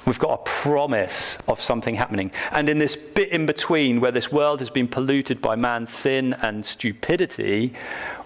We've 0.05 0.19
got 0.19 0.39
a 0.39 0.43
promise 0.43 1.37
of 1.47 1.59
something 1.59 1.95
happening. 1.95 2.31
And 2.51 2.69
in 2.69 2.77
this 2.77 2.95
bit 2.95 3.29
in 3.29 3.45
between, 3.45 3.99
where 3.99 4.11
this 4.11 4.31
world 4.31 4.59
has 4.59 4.69
been 4.69 4.87
polluted 4.87 5.41
by 5.41 5.55
man's 5.55 5.89
sin 5.89 6.35
and 6.41 6.63
stupidity, 6.65 7.73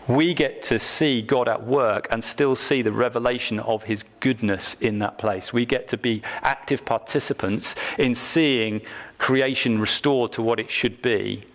we 0.07 0.33
get 0.33 0.61
to 0.63 0.79
see 0.79 1.21
God 1.21 1.47
at 1.47 1.63
work 1.63 2.07
and 2.11 2.23
still 2.23 2.55
see 2.55 2.81
the 2.81 2.91
revelation 2.91 3.59
of 3.59 3.83
his 3.83 4.03
goodness 4.19 4.75
in 4.75 4.99
that 4.99 5.17
place. 5.17 5.53
We 5.53 5.65
get 5.65 5.87
to 5.89 5.97
be 5.97 6.21
active 6.41 6.85
participants 6.85 7.75
in 7.97 8.15
seeing 8.15 8.81
creation 9.17 9.79
restored 9.79 10.31
to 10.33 10.41
what 10.41 10.59
it 10.59 10.71
should 10.71 11.01
be 11.01 11.45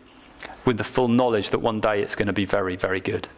with 0.65 0.79
the 0.79 0.85
full 0.85 1.09
knowledge 1.09 1.51
that 1.51 1.59
one 1.59 1.81
day 1.81 2.03
it's 2.03 2.15
going 2.15 2.27
to 2.27 2.33
be 2.33 2.45
very, 2.45 2.77
very 2.77 3.01
good. 3.01 3.29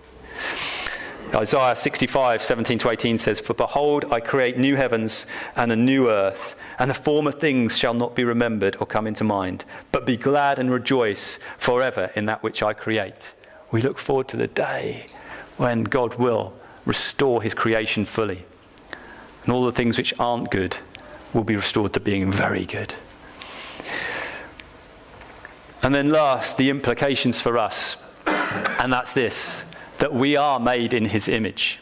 Isaiah 1.35 1.77
65, 1.77 2.43
17 2.43 2.79
to 2.79 2.91
18 2.91 3.19
says, 3.19 3.39
For 3.39 3.53
behold, 3.53 4.07
I 4.11 4.21
create 4.21 4.57
new 4.57 4.77
heavens 4.77 5.27
and 5.57 5.71
a 5.71 5.77
new 5.77 6.09
earth, 6.09 6.57
and 6.79 6.89
the 6.89 6.95
former 6.95 7.33
things 7.33 7.77
shall 7.77 7.93
not 7.93 8.15
be 8.15 8.25
remembered 8.25 8.77
or 8.81 8.87
come 8.87 9.07
into 9.07 9.25
mind, 9.25 9.67
but 9.93 10.07
be 10.07 10.17
glad 10.17 10.59
and 10.59 10.71
rejoice 10.71 11.39
forever 11.59 12.11
in 12.17 12.25
that 12.27 12.43
which 12.43 12.63
I 12.63 12.73
create. 12.73 13.35
We 13.71 13.83
look 13.83 13.99
forward 13.99 14.29
to 14.29 14.37
the 14.37 14.47
day 14.47 15.07
when 15.57 15.85
God 15.85 16.15
will 16.15 16.55
restore 16.87 17.43
his 17.43 17.55
creation 17.55 18.05
fully, 18.05 18.45
and 19.45 19.53
all 19.53 19.65
the 19.65 19.73
things 19.73 19.99
which 19.99 20.15
aren't 20.19 20.51
good 20.51 20.79
will 21.35 21.45
be 21.45 21.57
restored 21.57 21.93
to 21.93 22.01
being 22.01 22.33
very 22.33 22.65
good. 22.65 22.95
And 25.83 25.95
then, 25.95 26.11
last, 26.11 26.57
the 26.57 26.71
implications 26.71 27.41
for 27.41 27.59
us, 27.59 27.97
and 28.27 28.93
that's 28.93 29.13
this 29.13 29.65
that 29.99 30.15
we 30.15 30.37
are 30.37 30.61
made 30.61 30.95
in 30.95 31.05
his 31.05 31.29
image. 31.29 31.81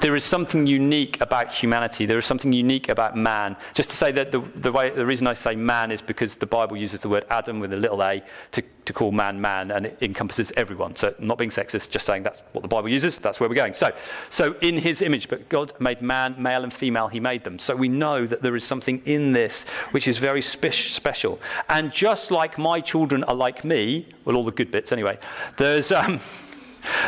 There 0.00 0.16
is 0.16 0.24
something 0.24 0.66
unique 0.66 1.20
about 1.20 1.52
humanity. 1.52 2.06
There 2.06 2.18
is 2.18 2.24
something 2.24 2.52
unique 2.52 2.88
about 2.88 3.16
man. 3.16 3.56
Just 3.74 3.90
to 3.90 3.96
say 3.96 4.12
that 4.12 4.32
the, 4.32 4.40
the, 4.54 4.72
way, 4.72 4.90
the 4.90 5.04
reason 5.04 5.26
I 5.26 5.34
say 5.34 5.54
man 5.54 5.92
is 5.92 6.00
because 6.00 6.36
the 6.36 6.46
Bible 6.46 6.76
uses 6.76 7.00
the 7.00 7.08
word 7.08 7.26
Adam 7.28 7.60
with 7.60 7.72
a 7.74 7.76
little 7.76 8.02
a 8.02 8.22
to, 8.52 8.62
to 8.86 8.92
call 8.94 9.12
man 9.12 9.40
man, 9.40 9.70
and 9.70 9.86
it 9.86 9.98
encompasses 10.00 10.52
everyone. 10.56 10.96
So, 10.96 11.14
not 11.18 11.36
being 11.36 11.50
sexist, 11.50 11.90
just 11.90 12.06
saying 12.06 12.22
that's 12.22 12.40
what 12.52 12.62
the 12.62 12.68
Bible 12.68 12.88
uses, 12.88 13.18
that's 13.18 13.40
where 13.40 13.48
we're 13.48 13.54
going. 13.54 13.74
So, 13.74 13.92
so 14.30 14.54
in 14.62 14.78
his 14.78 15.02
image, 15.02 15.28
but 15.28 15.48
God 15.50 15.74
made 15.78 16.00
man, 16.00 16.36
male 16.38 16.64
and 16.64 16.72
female, 16.72 17.08
he 17.08 17.20
made 17.20 17.44
them. 17.44 17.58
So 17.58 17.76
we 17.76 17.88
know 17.88 18.26
that 18.26 18.40
there 18.40 18.56
is 18.56 18.64
something 18.64 19.02
in 19.04 19.32
this 19.32 19.64
which 19.90 20.08
is 20.08 20.16
very 20.16 20.40
spe- 20.40 20.72
special. 20.72 21.38
And 21.68 21.92
just 21.92 22.30
like 22.30 22.56
my 22.56 22.80
children 22.80 23.22
are 23.24 23.34
like 23.34 23.64
me, 23.64 24.08
well, 24.24 24.36
all 24.36 24.44
the 24.44 24.50
good 24.50 24.70
bits 24.70 24.92
anyway, 24.92 25.18
there's. 25.58 25.92
Um, 25.92 26.20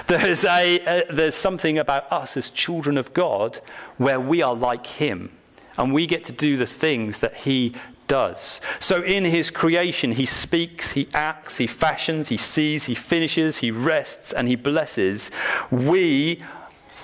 there's, 0.07 0.45
a, 0.45 1.05
there's 1.11 1.35
something 1.35 1.79
about 1.79 2.11
us 2.13 2.37
as 2.37 2.51
children 2.51 2.99
of 2.99 3.13
God 3.15 3.61
where 3.97 4.21
we 4.21 4.43
are 4.43 4.55
like 4.55 4.87
Him 4.87 5.31
and 5.77 5.93
we 5.93 6.07
get 6.07 6.25
to 6.25 6.33
do 6.33 6.57
the 6.57 6.67
things 6.67 7.19
that 7.21 7.37
He 7.37 7.75
does. 8.07 8.61
So 8.79 9.03
in 9.03 9.25
His 9.25 9.51
creation, 9.51 10.13
He 10.13 10.27
speaks, 10.27 10.93
He 10.93 11.09
acts, 11.15 11.57
He 11.59 11.67
fashions, 11.67 12.29
He 12.29 12.37
sees, 12.37 12.85
He 12.85 12.95
finishes, 12.95 13.59
He 13.59 13.71
rests, 13.71 14.33
and 14.33 14.49
He 14.49 14.57
blesses. 14.57 15.31
We 15.71 16.43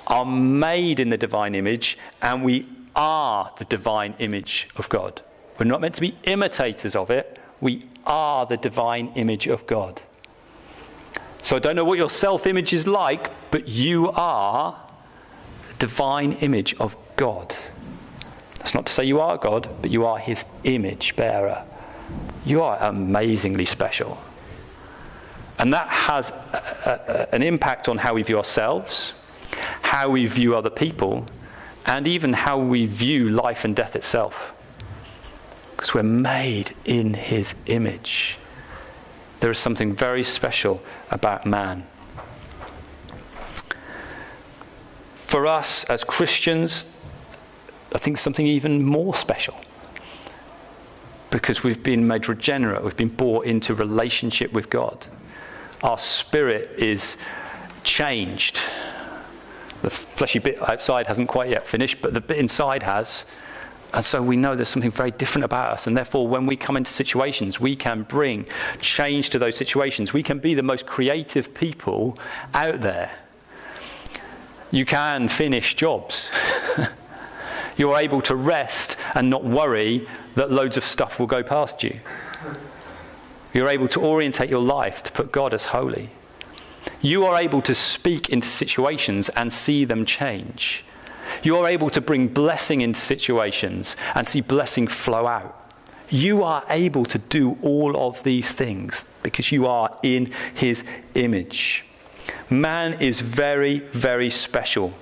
are 0.07 0.25
made 0.25 1.01
in 1.01 1.11
the 1.11 1.17
divine 1.17 1.55
image 1.55 1.99
and 2.23 2.45
we 2.45 2.67
are 2.97 3.53
the 3.59 3.65
divine 3.65 4.15
image 4.19 4.69
of 4.77 4.89
God. 4.89 5.23
We're 5.59 5.67
not 5.67 5.81
meant 5.81 5.95
to 5.97 6.01
be 6.01 6.17
imitators 6.25 6.97
of 6.97 7.11
it, 7.11 7.39
we 7.61 7.85
are 8.07 8.47
the 8.47 8.57
divine 8.57 9.09
image 9.15 9.47
of 9.47 9.67
God. 9.67 10.03
So 11.43 11.57
I 11.57 11.59
don't 11.59 11.77
know 11.77 11.85
what 11.85 11.99
your 11.99 12.11
self 12.11 12.47
image 12.47 12.73
is 12.73 12.87
like, 12.87 13.31
but 13.51 13.69
you 13.69 14.11
are 14.11 14.79
the 15.69 15.75
divine 15.75 16.33
image 16.33 16.75
of 16.81 16.97
God. 17.17 17.55
That's 18.59 18.75
not 18.75 18.87
to 18.87 18.93
say 18.93 19.05
you 19.05 19.21
are 19.21 19.39
God, 19.39 19.69
but 19.81 19.91
you 19.91 20.05
are 20.05 20.19
his 20.19 20.45
image 20.65 21.17
bearer. 21.17 21.65
You 22.45 22.63
are 22.63 22.79
amazingly 22.81 23.67
special. 23.67 24.19
And 25.59 25.73
that 25.73 25.89
has 25.89 26.31
a, 26.31 27.29
a, 27.33 27.35
an 27.35 27.43
impact 27.43 27.89
on 27.89 27.99
how 27.99 28.15
we 28.15 28.23
view 28.23 28.39
ourselves, 28.39 29.13
how 29.83 30.11
we 30.11 30.27
view 30.27 30.57
other 30.57 30.71
people, 30.71 31.27
and 31.87 32.07
even 32.07 32.33
how 32.33 32.59
we 32.59 32.87
view 32.87 33.29
life 33.29 33.65
and 33.65 33.75
death 33.75 33.97
itself. 33.97 34.53
Because 35.71 35.95
we're 35.95 36.03
made 36.03 36.75
in 36.85 37.15
his 37.15 37.55
image. 37.67 38.37
There 39.41 39.51
is 39.51 39.59
something 39.59 39.95
very 39.95 40.25
special 40.25 40.83
about 41.11 41.47
man. 41.47 41.87
For 45.15 45.47
us 45.47 45.85
as 45.85 46.05
Christians, 46.05 46.87
I 47.95 47.99
think 47.99 48.19
something 48.19 48.47
even 48.47 48.83
more 48.83 49.15
special. 49.15 49.55
Because 51.31 51.63
we've 51.63 51.83
been 51.83 52.07
made 52.07 52.29
regenerate, 52.29 52.83
we've 52.83 52.97
been 52.97 53.09
brought 53.09 53.45
into 53.45 53.75
relationship 53.75 54.53
with 54.53 54.71
God. 54.71 55.07
Our 55.83 55.99
spirit 55.99 56.71
is 56.79 57.17
changed. 57.85 58.61
The 59.83 59.91
fleshy 59.91 60.39
bit 60.39 60.61
outside 60.69 61.07
hasn't 61.07 61.29
quite 61.29 61.51
yet 61.51 61.67
finished, 61.67 62.01
but 62.01 62.15
the 62.15 62.21
bit 62.21 62.39
inside 62.39 62.83
has. 62.83 63.25
And 63.93 64.05
so 64.05 64.23
we 64.23 64.37
know 64.37 64.55
there's 64.55 64.69
something 64.69 64.91
very 64.91 65.11
different 65.11 65.45
about 65.45 65.73
us. 65.73 65.87
And 65.87 65.97
therefore, 65.97 66.29
when 66.29 66.47
we 66.47 66.57
come 66.57 66.77
into 66.77 66.93
situations, 66.93 67.59
we 67.59 67.75
can 67.75 68.03
bring 68.03 68.47
change 68.81 69.31
to 69.31 69.39
those 69.39 69.57
situations. 69.57 70.13
We 70.13 70.23
can 70.23 70.39
be 70.39 70.55
the 70.55 70.63
most 70.63 70.87
creative 70.87 71.55
people 71.55 72.19
out 72.53 72.83
there. 72.83 73.11
You 74.71 74.85
can 74.85 75.29
finish 75.29 75.75
jobs. 75.75 76.31
You're 77.79 77.97
able 77.97 78.21
to 78.23 78.37
rest 78.37 78.97
and 79.15 79.31
not 79.31 79.45
worry 79.45 80.07
that 80.35 80.51
loads 80.51 80.77
of 80.77 80.85
stuff 80.85 81.19
will 81.19 81.27
go 81.27 81.43
past 81.43 81.83
you. 81.83 82.01
You're 83.55 83.69
able 83.69 83.89
to 83.89 84.01
orientate 84.01 84.51
your 84.51 84.61
life 84.61 85.03
to 85.05 85.13
put 85.13 85.33
God 85.33 85.55
as 85.55 85.67
holy. 85.67 86.11
You 87.01 87.25
are 87.25 87.41
able 87.41 87.63
to 87.63 87.75
speak 87.75 88.29
into 88.29 88.49
situations 88.49 89.31
and 89.31 89.53
see 89.53 89.85
them 89.85 90.05
change. 90.05 90.85
You 91.43 91.57
are 91.57 91.67
able 91.67 91.91
to 91.91 92.01
bring 92.01 92.29
blessing 92.29 92.81
into 92.81 93.01
situations 93.01 93.97
and 94.15 94.27
see 94.27 94.41
blessing 94.41 94.87
flow 94.87 95.27
out. 95.27 95.55
You 96.11 96.43
are 96.43 96.65
able 96.71 97.05
to 97.07 97.19
do 97.19 97.59
all 97.63 97.97
of 97.97 98.23
these 98.23 98.53
things 98.53 99.05
because 99.23 99.53
you 99.53 99.67
are 99.67 99.97
in 100.03 100.33
his 100.55 100.85
image. 101.15 101.85
Man 102.49 103.01
is 103.01 103.21
very, 103.21 103.81
very 103.81 104.31
special. 104.31 104.95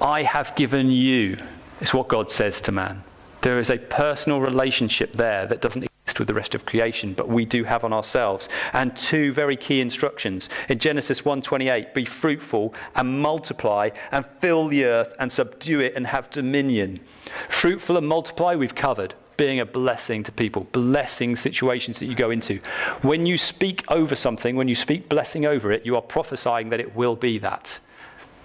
I 0.00 0.22
have 0.22 0.54
given 0.54 0.92
you, 0.92 1.38
is 1.80 1.92
what 1.92 2.06
God 2.06 2.30
says 2.30 2.60
to 2.62 2.72
man. 2.72 3.02
There 3.42 3.58
is 3.58 3.70
a 3.70 3.78
personal 3.78 4.40
relationship 4.40 5.14
there 5.14 5.46
that 5.46 5.60
doesn't 5.60 5.87
with 6.16 6.28
the 6.28 6.34
rest 6.34 6.54
of 6.54 6.64
creation, 6.64 7.12
but 7.12 7.28
we 7.28 7.44
do 7.44 7.64
have 7.64 7.82
on 7.82 7.92
ourselves. 7.92 8.48
And 8.72 8.96
two 8.96 9.32
very 9.32 9.56
key 9.56 9.80
instructions. 9.80 10.48
In 10.68 10.78
Genesis 10.78 11.22
1:28, 11.24 11.92
be 11.92 12.04
fruitful 12.04 12.72
and 12.94 13.20
multiply 13.20 13.90
and 14.12 14.24
fill 14.40 14.68
the 14.68 14.84
earth 14.84 15.12
and 15.18 15.32
subdue 15.32 15.80
it 15.80 15.94
and 15.96 16.06
have 16.06 16.30
dominion. 16.30 17.00
Fruitful 17.48 17.96
and 17.96 18.06
multiply 18.06 18.54
we've 18.54 18.74
covered 18.74 19.14
being 19.36 19.60
a 19.60 19.66
blessing 19.66 20.22
to 20.24 20.32
people, 20.32 20.66
blessing 20.72 21.36
situations 21.36 22.00
that 22.00 22.06
you 22.06 22.14
go 22.14 22.30
into. 22.30 22.58
When 23.02 23.24
you 23.24 23.38
speak 23.38 23.84
over 23.88 24.16
something, 24.16 24.56
when 24.56 24.68
you 24.68 24.74
speak 24.74 25.08
blessing 25.08 25.46
over 25.46 25.70
it, 25.70 25.86
you 25.86 25.94
are 25.96 26.02
prophesying 26.02 26.70
that 26.70 26.80
it 26.80 26.94
will 26.94 27.16
be 27.16 27.38
that. 27.38 27.78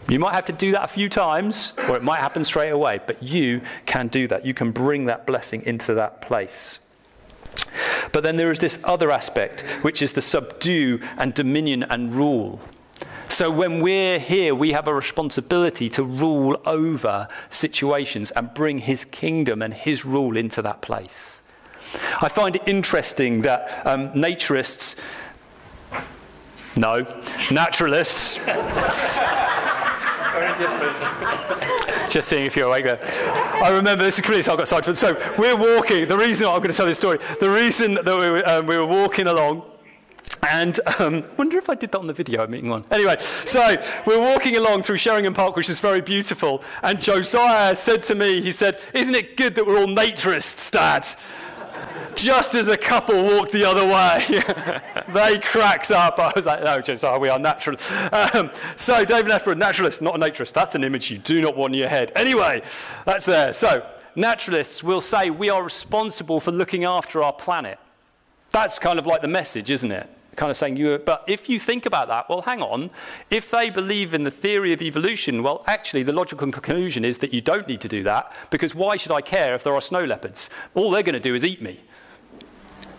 You 0.07 0.19
might 0.19 0.33
have 0.33 0.45
to 0.45 0.53
do 0.53 0.71
that 0.73 0.83
a 0.83 0.87
few 0.87 1.09
times, 1.09 1.73
or 1.89 1.95
it 1.95 2.03
might 2.03 2.19
happen 2.19 2.43
straight 2.43 2.69
away, 2.69 2.99
but 3.07 3.23
you 3.23 3.61
can 3.85 4.07
do 4.07 4.27
that. 4.27 4.45
You 4.45 4.53
can 4.53 4.71
bring 4.71 5.05
that 5.05 5.25
blessing 5.25 5.63
into 5.65 5.93
that 5.95 6.21
place. 6.21 6.79
But 8.11 8.23
then 8.23 8.37
there 8.37 8.51
is 8.51 8.59
this 8.59 8.79
other 8.83 9.11
aspect, 9.11 9.61
which 9.81 10.01
is 10.01 10.13
the 10.13 10.21
subdue 10.21 10.99
and 11.17 11.33
dominion 11.33 11.83
and 11.83 12.13
rule. 12.13 12.59
So 13.27 13.49
when 13.49 13.81
we're 13.81 14.19
here, 14.19 14.53
we 14.53 14.73
have 14.73 14.87
a 14.87 14.93
responsibility 14.93 15.89
to 15.89 16.03
rule 16.03 16.61
over 16.65 17.27
situations 17.49 18.29
and 18.31 18.53
bring 18.53 18.79
his 18.79 19.05
kingdom 19.05 19.61
and 19.61 19.73
his 19.73 20.05
rule 20.05 20.37
into 20.37 20.61
that 20.61 20.81
place. 20.81 21.41
I 22.21 22.29
find 22.29 22.55
it 22.55 22.61
interesting 22.67 23.41
that 23.41 23.85
um, 23.87 24.09
naturists, 24.09 24.95
no, 26.75 27.05
naturalists, 27.51 28.37
just 32.13 32.29
seeing 32.29 32.45
if 32.45 32.55
you're 32.55 32.67
awake 32.67 32.85
there. 32.85 32.99
I 33.63 33.69
remember, 33.69 34.03
this 34.03 34.19
is 34.19 34.25
Chris, 34.25 34.47
I 34.47 34.55
got 34.55 34.67
sidetracked. 34.67 34.99
So 34.99 35.35
we're 35.37 35.57
walking, 35.57 36.07
the 36.07 36.17
reason 36.17 36.45
I'm 36.45 36.59
going 36.59 36.71
to 36.71 36.77
tell 36.77 36.85
this 36.85 36.97
story, 36.97 37.17
the 37.39 37.49
reason 37.49 37.95
that 37.95 38.05
we 38.05 38.13
were, 38.13 38.47
um, 38.47 38.67
we 38.67 38.77
were 38.77 38.85
walking 38.85 39.27
along, 39.27 39.63
and 40.47 40.79
um, 40.99 41.23
wonder 41.37 41.57
if 41.57 41.69
I 41.69 41.75
did 41.75 41.91
that 41.91 41.99
on 41.99 42.07
the 42.07 42.13
video 42.13 42.43
I'm 42.43 42.51
meeting 42.51 42.69
one. 42.69 42.85
Anyway, 42.91 43.15
so 43.19 43.75
we're 44.05 44.19
walking 44.19 44.57
along 44.57 44.83
through 44.83 44.97
Sheringham 44.97 45.33
Park, 45.33 45.55
which 45.55 45.69
is 45.69 45.79
very 45.79 46.01
beautiful. 46.01 46.63
And 46.83 47.01
Josiah 47.01 47.75
said 47.75 48.03
to 48.03 48.15
me, 48.15 48.41
he 48.41 48.51
said, 48.51 48.79
Isn't 48.93 49.15
it 49.15 49.35
good 49.37 49.55
that 49.55 49.65
we're 49.65 49.79
all 49.79 49.87
naturists, 49.87 50.69
Dad? 50.69 51.07
Just 52.15 52.55
as 52.55 52.67
a 52.67 52.77
couple 52.77 53.23
walked 53.23 53.51
the 53.51 53.63
other 53.63 53.85
way, 53.85 54.23
they 55.13 55.39
cracked 55.39 55.91
up. 55.91 56.19
I 56.19 56.31
was 56.35 56.45
like, 56.45 56.63
no, 56.63 56.79
Josiah, 56.79 57.17
we 57.17 57.29
are 57.29 57.39
naturalists. 57.39 57.91
Um, 58.11 58.51
so, 58.75 59.03
David 59.03 59.31
Attenborough, 59.31 59.57
naturalist, 59.57 60.01
not 60.01 60.15
a 60.15 60.19
naturist. 60.19 60.53
That's 60.53 60.75
an 60.75 60.83
image 60.83 61.09
you 61.09 61.17
do 61.17 61.41
not 61.41 61.57
want 61.57 61.73
in 61.73 61.79
your 61.79 61.89
head. 61.89 62.11
Anyway, 62.15 62.61
that's 63.05 63.25
there. 63.25 63.53
So, 63.53 63.89
naturalists 64.15 64.83
will 64.83 65.01
say 65.01 65.29
we 65.29 65.49
are 65.49 65.63
responsible 65.63 66.39
for 66.39 66.51
looking 66.51 66.83
after 66.83 67.23
our 67.23 67.33
planet. 67.33 67.79
That's 68.51 68.77
kind 68.77 68.99
of 68.99 69.07
like 69.07 69.21
the 69.21 69.27
message, 69.27 69.71
isn't 69.71 69.91
it? 69.91 70.09
Kind 70.35 70.49
of 70.49 70.57
saying 70.57 70.77
you 70.77 70.97
but 70.97 71.23
if 71.27 71.49
you 71.49 71.59
think 71.59 71.85
about 71.85 72.07
that 72.07 72.29
well 72.29 72.41
hang 72.41 72.61
on. 72.61 72.89
If 73.29 73.51
they 73.51 73.69
believe 73.69 74.13
in 74.13 74.23
the 74.23 74.31
theory 74.31 74.73
of 74.73 74.81
evolution 74.81 75.43
well 75.43 75.63
actually 75.67 76.03
the 76.03 76.13
logical 76.13 76.51
conclusion 76.51 77.05
is 77.05 77.19
that 77.19 77.33
you 77.33 77.41
don't 77.41 77.67
need 77.67 77.81
to 77.81 77.87
do 77.87 78.03
that 78.03 78.31
because 78.49 78.75
why 78.75 78.95
should 78.95 79.11
i 79.11 79.21
care 79.21 79.53
if 79.53 79.63
there 79.63 79.73
are 79.73 79.81
snow 79.81 80.03
leopards? 80.03 80.49
All 80.73 80.91
they're 80.91 81.03
going 81.03 81.13
to 81.13 81.19
do 81.19 81.35
is 81.35 81.45
eat 81.45 81.61
me. 81.61 81.79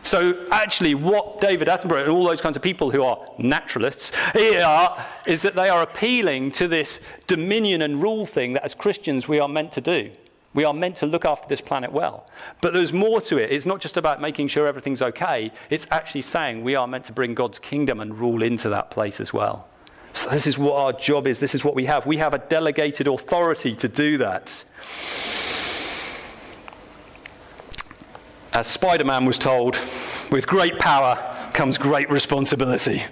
So 0.02 0.46
actually 0.50 0.94
what 0.94 1.40
david 1.40 1.68
attenborough 1.68 2.02
and 2.02 2.10
all 2.10 2.24
those 2.24 2.40
kinds 2.40 2.56
of 2.56 2.62
people 2.62 2.90
who 2.90 3.02
are 3.02 3.18
naturalists 3.38 4.12
here 4.34 4.62
are, 4.62 5.04
is 5.26 5.42
that 5.42 5.54
they 5.54 5.68
are 5.68 5.82
appealing 5.82 6.52
to 6.52 6.68
this 6.68 7.00
dominion 7.26 7.82
and 7.82 8.02
rule 8.02 8.26
thing 8.26 8.52
that 8.52 8.64
as 8.64 8.74
christians 8.74 9.26
we 9.26 9.40
are 9.40 9.48
meant 9.48 9.72
to 9.72 9.80
do 9.80 10.10
we 10.54 10.64
are 10.64 10.72
meant 10.72 10.96
to 10.96 11.06
look 11.06 11.24
after 11.24 11.48
this 11.48 11.60
planet 11.60 11.92
well. 11.92 12.28
But 12.60 12.72
there's 12.72 12.92
more 12.92 13.20
to 13.22 13.38
it. 13.38 13.50
It's 13.50 13.66
not 13.66 13.80
just 13.80 13.96
about 13.96 14.20
making 14.20 14.48
sure 14.48 14.66
everything's 14.66 15.02
okay, 15.02 15.52
it's 15.68 15.86
actually 15.90 16.22
saying 16.22 16.62
we 16.62 16.76
are 16.76 16.86
meant 16.86 17.04
to 17.06 17.12
bring 17.12 17.34
God's 17.34 17.58
kingdom 17.58 18.00
and 18.00 18.16
rule 18.16 18.42
into 18.42 18.68
that 18.68 18.90
place 18.90 19.20
as 19.20 19.32
well. 19.32 19.68
So, 20.12 20.30
this 20.30 20.46
is 20.46 20.56
what 20.56 20.76
our 20.76 20.92
job 20.92 21.26
is. 21.26 21.40
This 21.40 21.56
is 21.56 21.64
what 21.64 21.74
we 21.74 21.86
have. 21.86 22.06
We 22.06 22.18
have 22.18 22.34
a 22.34 22.38
delegated 22.38 23.08
authority 23.08 23.74
to 23.74 23.88
do 23.88 24.16
that. 24.18 24.64
As 28.52 28.68
Spider 28.68 29.04
Man 29.04 29.24
was 29.24 29.36
told, 29.36 29.76
with 30.30 30.46
great 30.46 30.78
power 30.78 31.50
comes 31.52 31.76
great 31.76 32.08
responsibility. 32.08 33.02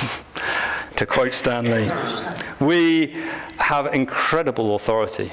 to 0.96 1.06
quote 1.06 1.32
Stan 1.32 1.64
Lee, 1.66 1.88
we 2.58 3.14
have 3.58 3.94
incredible 3.94 4.74
authority. 4.74 5.30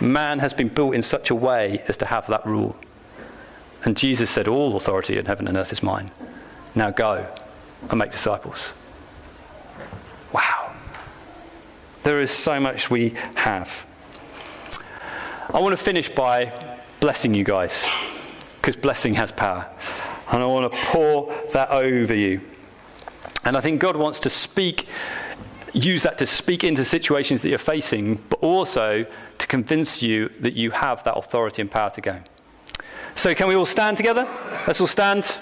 Man 0.00 0.40
has 0.40 0.52
been 0.52 0.68
built 0.68 0.94
in 0.94 1.02
such 1.02 1.30
a 1.30 1.34
way 1.34 1.82
as 1.88 1.96
to 1.98 2.06
have 2.06 2.26
that 2.28 2.44
rule. 2.44 2.76
And 3.84 3.96
Jesus 3.96 4.30
said, 4.30 4.48
All 4.48 4.76
authority 4.76 5.18
in 5.18 5.26
heaven 5.26 5.46
and 5.46 5.56
earth 5.56 5.72
is 5.72 5.82
mine. 5.82 6.10
Now 6.74 6.90
go 6.90 7.26
and 7.88 7.98
make 7.98 8.10
disciples. 8.10 8.72
Wow. 10.32 10.72
There 12.02 12.20
is 12.20 12.30
so 12.30 12.58
much 12.58 12.90
we 12.90 13.10
have. 13.34 13.86
I 15.52 15.60
want 15.60 15.72
to 15.78 15.82
finish 15.82 16.08
by 16.08 16.80
blessing 17.00 17.34
you 17.34 17.44
guys, 17.44 17.86
because 18.56 18.76
blessing 18.76 19.14
has 19.14 19.30
power. 19.30 19.66
And 20.32 20.42
I 20.42 20.46
want 20.46 20.72
to 20.72 20.78
pour 20.86 21.34
that 21.52 21.70
over 21.70 22.14
you. 22.14 22.40
And 23.44 23.56
I 23.56 23.60
think 23.60 23.80
God 23.80 23.96
wants 23.96 24.20
to 24.20 24.30
speak 24.30 24.88
use 25.74 26.02
that 26.04 26.16
to 26.18 26.26
speak 26.26 26.64
into 26.64 26.84
situations 26.84 27.42
that 27.42 27.48
you're 27.48 27.58
facing, 27.58 28.16
but 28.30 28.38
also 28.40 29.04
to 29.38 29.46
convince 29.46 30.02
you 30.02 30.28
that 30.40 30.54
you 30.54 30.70
have 30.70 31.02
that 31.04 31.14
authority 31.16 31.60
and 31.60 31.70
power 31.70 31.90
to 31.90 32.00
go. 32.00 32.20
So, 33.16 33.34
can 33.34 33.48
we 33.48 33.54
all 33.54 33.66
stand 33.66 33.96
together? 33.96 34.26
Let's 34.66 34.80
all 34.80 34.86
stand. 34.86 35.38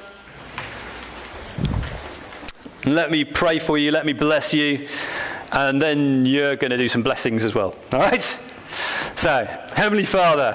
Let 2.84 3.10
me 3.10 3.24
pray 3.24 3.58
for 3.58 3.78
you, 3.78 3.92
let 3.92 4.04
me 4.04 4.12
bless 4.12 4.52
you, 4.52 4.88
and 5.52 5.80
then 5.80 6.26
you're 6.26 6.56
going 6.56 6.72
to 6.72 6.76
do 6.76 6.88
some 6.88 7.02
blessings 7.02 7.44
as 7.44 7.54
well. 7.54 7.76
All 7.92 8.00
right? 8.00 8.22
So, 9.14 9.44
Heavenly 9.74 10.04
Father, 10.04 10.54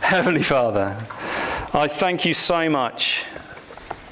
Heavenly 0.00 0.42
Father, 0.42 0.96
I 1.72 1.88
thank 1.88 2.24
you 2.24 2.34
so 2.34 2.68
much 2.68 3.24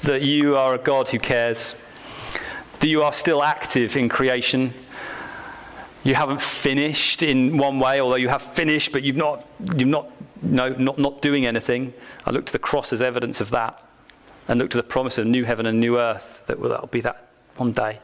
that 0.01 0.23
you 0.23 0.57
are 0.57 0.73
a 0.73 0.77
God 0.77 1.09
who 1.09 1.19
cares 1.19 1.75
that 2.83 2.89
you 2.89 3.01
are 3.01 3.13
still 3.13 3.41
active 3.41 3.95
in 3.95 4.09
creation. 4.09 4.73
You 6.03 6.15
haven't 6.15 6.41
finished 6.41 7.23
in 7.23 7.57
one 7.57 7.79
way, 7.79 8.01
although 8.01 8.17
you 8.17 8.27
have 8.27 8.41
finished, 8.41 8.91
but 8.91 9.03
you've 9.03 9.15
not, 9.15 9.47
you've 9.77 9.87
not, 9.87 10.11
no, 10.41 10.67
not, 10.67 10.99
not 10.99 11.21
doing 11.21 11.45
anything. 11.45 11.93
I 12.25 12.31
look 12.31 12.45
to 12.45 12.51
the 12.51 12.59
cross 12.59 12.91
as 12.91 13.01
evidence 13.01 13.39
of 13.39 13.51
that, 13.51 13.87
and 14.49 14.59
look 14.59 14.69
to 14.71 14.75
the 14.75 14.83
promise 14.83 15.17
of 15.17 15.25
new 15.25 15.45
heaven 15.45 15.65
and 15.65 15.79
new 15.79 15.97
earth 15.97 16.43
that 16.47 16.59
will 16.59 16.67
that'll 16.67 16.87
be 16.87 16.99
that 16.99 17.29
one 17.55 17.71
day. 17.71 18.01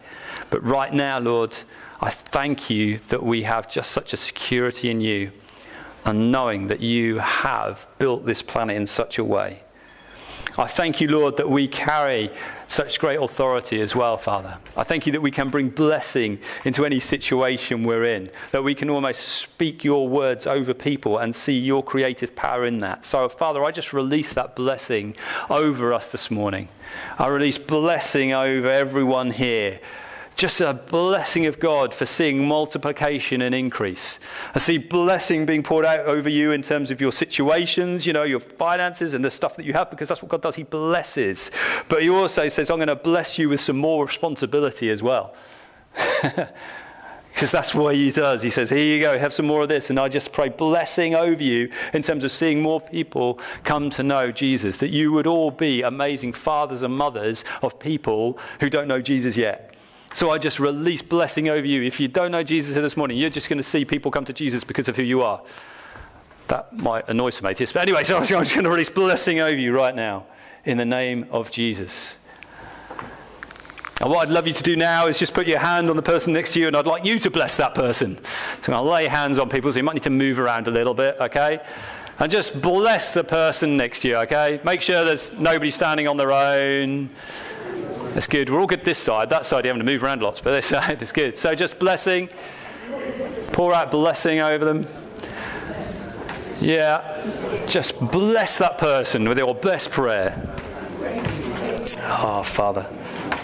But 0.49 0.63
right 0.63 0.93
now, 0.93 1.19
Lord, 1.19 1.57
I 1.99 2.09
thank 2.09 2.69
you 2.69 2.99
that 3.09 3.21
we 3.21 3.43
have 3.43 3.67
just 3.67 3.91
such 3.91 4.13
a 4.13 4.17
security 4.17 4.89
in 4.89 5.01
you, 5.01 5.33
and 6.05 6.31
knowing 6.31 6.67
that 6.67 6.79
you 6.79 7.17
have 7.17 7.85
built 7.97 8.25
this 8.25 8.41
planet 8.41 8.77
in 8.77 8.87
such 8.87 9.17
a 9.17 9.25
way 9.25 9.61
I 10.57 10.67
thank 10.67 10.99
you, 10.99 11.07
Lord, 11.07 11.37
that 11.37 11.49
we 11.49 11.67
carry 11.67 12.31
such 12.67 12.99
great 12.99 13.19
authority 13.19 13.81
as 13.81 13.95
well, 13.95 14.17
Father. 14.17 14.57
I 14.75 14.83
thank 14.83 15.05
you 15.05 15.11
that 15.13 15.21
we 15.21 15.31
can 15.31 15.49
bring 15.49 15.69
blessing 15.69 16.39
into 16.65 16.85
any 16.85 16.99
situation 16.99 17.83
we're 17.83 18.05
in, 18.05 18.31
that 18.51 18.63
we 18.63 18.75
can 18.75 18.89
almost 18.89 19.21
speak 19.21 19.83
your 19.83 20.07
words 20.07 20.47
over 20.47 20.73
people 20.73 21.19
and 21.19 21.35
see 21.35 21.57
your 21.57 21.83
creative 21.83 22.35
power 22.35 22.65
in 22.65 22.79
that. 22.79 23.05
So, 23.05 23.29
Father, 23.29 23.63
I 23.63 23.71
just 23.71 23.93
release 23.93 24.33
that 24.33 24.55
blessing 24.55 25.15
over 25.49 25.93
us 25.93 26.11
this 26.11 26.29
morning. 26.31 26.67
I 27.17 27.27
release 27.27 27.57
blessing 27.57 28.33
over 28.33 28.69
everyone 28.69 29.31
here 29.31 29.79
just 30.39 30.61
a 30.61 30.73
blessing 30.73 31.47
of 31.47 31.59
God 31.59 31.93
for 31.93 32.05
seeing 32.05 32.47
multiplication 32.47 33.41
and 33.41 33.53
increase. 33.53 34.21
I 34.55 34.59
see 34.59 34.77
blessing 34.77 35.45
being 35.45 35.63
poured 35.63 35.85
out 35.85 35.99
over 36.05 36.29
you 36.29 36.53
in 36.53 36.61
terms 36.61 36.91
of 36.91 37.01
your 37.01 37.11
situations, 37.11 38.07
you 38.07 38.13
know, 38.13 38.23
your 38.23 38.39
finances 38.39 39.13
and 39.13 39.23
the 39.23 39.29
stuff 39.29 39.57
that 39.57 39.65
you 39.65 39.73
have, 39.73 39.91
because 39.91 40.07
that's 40.07 40.21
what 40.21 40.29
God 40.29 40.41
does. 40.41 40.55
He 40.55 40.63
blesses. 40.63 41.51
But 41.89 42.03
He 42.03 42.09
also 42.09 42.47
says, 42.47 42.71
I'm 42.71 42.77
going 42.77 42.87
to 42.87 42.95
bless 42.95 43.37
you 43.37 43.49
with 43.49 43.59
some 43.59 43.75
more 43.75 44.05
responsibility 44.05 44.89
as 44.89 45.03
well. 45.03 45.35
because 46.21 47.51
that's 47.51 47.75
what 47.75 47.95
he 47.95 48.09
does. 48.09 48.41
He 48.41 48.49
says, 48.49 48.69
Here 48.69 48.79
you 48.79 49.01
go, 49.01 49.19
have 49.19 49.33
some 49.33 49.45
more 49.45 49.63
of 49.63 49.69
this. 49.69 49.89
And 49.89 49.99
I 49.99 50.07
just 50.07 50.31
pray 50.31 50.47
blessing 50.47 51.15
over 51.15 51.43
you 51.43 51.69
in 51.93 52.01
terms 52.01 52.23
of 52.23 52.31
seeing 52.31 52.61
more 52.61 52.79
people 52.79 53.39
come 53.65 53.89
to 53.91 54.03
know 54.03 54.31
Jesus, 54.31 54.77
that 54.77 54.89
you 54.89 55.11
would 55.11 55.27
all 55.27 55.51
be 55.51 55.81
amazing 55.81 56.31
fathers 56.31 56.81
and 56.81 56.95
mothers 56.95 57.43
of 57.61 57.77
people 57.77 58.39
who 58.61 58.69
don't 58.69 58.87
know 58.87 59.01
Jesus 59.01 59.35
yet. 59.35 59.68
So 60.13 60.31
I 60.31 60.37
just 60.37 60.59
release 60.59 61.01
blessing 61.01 61.49
over 61.49 61.65
you. 61.65 61.83
If 61.83 61.99
you 61.99 62.07
don't 62.07 62.31
know 62.31 62.43
Jesus 62.43 62.75
this 62.75 62.97
morning, 62.97 63.17
you're 63.17 63.29
just 63.29 63.47
going 63.47 63.57
to 63.57 63.63
see 63.63 63.85
people 63.85 64.11
come 64.11 64.25
to 64.25 64.33
Jesus 64.33 64.63
because 64.63 64.87
of 64.87 64.95
who 64.95 65.03
you 65.03 65.21
are. 65.21 65.41
That 66.47 66.73
might 66.73 67.07
annoy 67.07 67.29
some 67.29 67.45
atheists. 67.45 67.73
But 67.73 67.83
anyway, 67.83 68.03
so 68.05 68.17
I'm 68.17 68.25
just 68.25 68.53
going 68.53 68.63
to 68.63 68.69
release 68.69 68.89
blessing 68.89 69.39
over 69.39 69.57
you 69.57 69.75
right 69.75 69.95
now 69.95 70.25
in 70.65 70.77
the 70.77 70.85
name 70.85 71.27
of 71.29 71.51
Jesus. 71.51 72.17
And 74.01 74.09
what 74.09 74.27
I'd 74.27 74.33
love 74.33 74.47
you 74.47 74.53
to 74.53 74.63
do 74.63 74.77
now 74.77 75.07
is 75.07 75.19
just 75.19 75.33
put 75.33 75.45
your 75.45 75.59
hand 75.59 75.89
on 75.89 75.97
the 75.97 76.01
person 76.01 76.31
next 76.31 76.53
to 76.53 76.59
you, 76.61 76.67
and 76.67 76.75
I'd 76.75 76.87
like 76.87 77.03
you 77.03 77.19
to 77.19 77.29
bless 77.29 77.57
that 77.57 77.75
person. 77.75 78.17
So 78.61 78.71
I'll 78.71 78.85
lay 78.85 79.07
hands 79.07 79.37
on 79.37 79.49
people, 79.49 79.73
so 79.73 79.77
you 79.77 79.83
might 79.83 79.93
need 79.93 80.03
to 80.03 80.09
move 80.09 80.39
around 80.39 80.69
a 80.69 80.71
little 80.71 80.93
bit, 80.93 81.17
okay? 81.19 81.59
And 82.17 82.31
just 82.31 82.61
bless 82.61 83.11
the 83.13 83.25
person 83.25 83.75
next 83.75 83.99
to 84.01 84.07
you, 84.07 84.15
okay? 84.17 84.61
Make 84.63 84.81
sure 84.81 85.03
there's 85.03 85.33
nobody 85.33 85.69
standing 85.69 86.07
on 86.07 86.15
their 86.15 86.31
own. 86.31 87.09
That's 88.13 88.27
good. 88.27 88.49
We're 88.49 88.59
all 88.59 88.67
good 88.67 88.81
this 88.81 88.99
side. 88.99 89.29
That 89.29 89.45
side, 89.45 89.65
you're 89.65 89.73
having 89.73 89.85
to 89.85 89.91
move 89.91 90.03
around 90.03 90.21
lots, 90.21 90.41
but 90.41 90.51
this 90.51 90.65
side 90.67 91.01
is 91.01 91.11
good. 91.11 91.37
So 91.37 91.55
just 91.55 91.79
blessing. 91.79 92.29
Pour 93.51 93.73
out 93.73 93.91
blessing 93.91 94.39
over 94.39 94.65
them. 94.65 94.87
Yeah. 96.59 97.65
Just 97.67 97.99
bless 98.11 98.57
that 98.57 98.77
person 98.77 99.27
with 99.27 99.37
your 99.37 99.55
best 99.55 99.91
prayer. 99.91 100.55
Oh, 102.01 102.43
Father. 102.43 102.83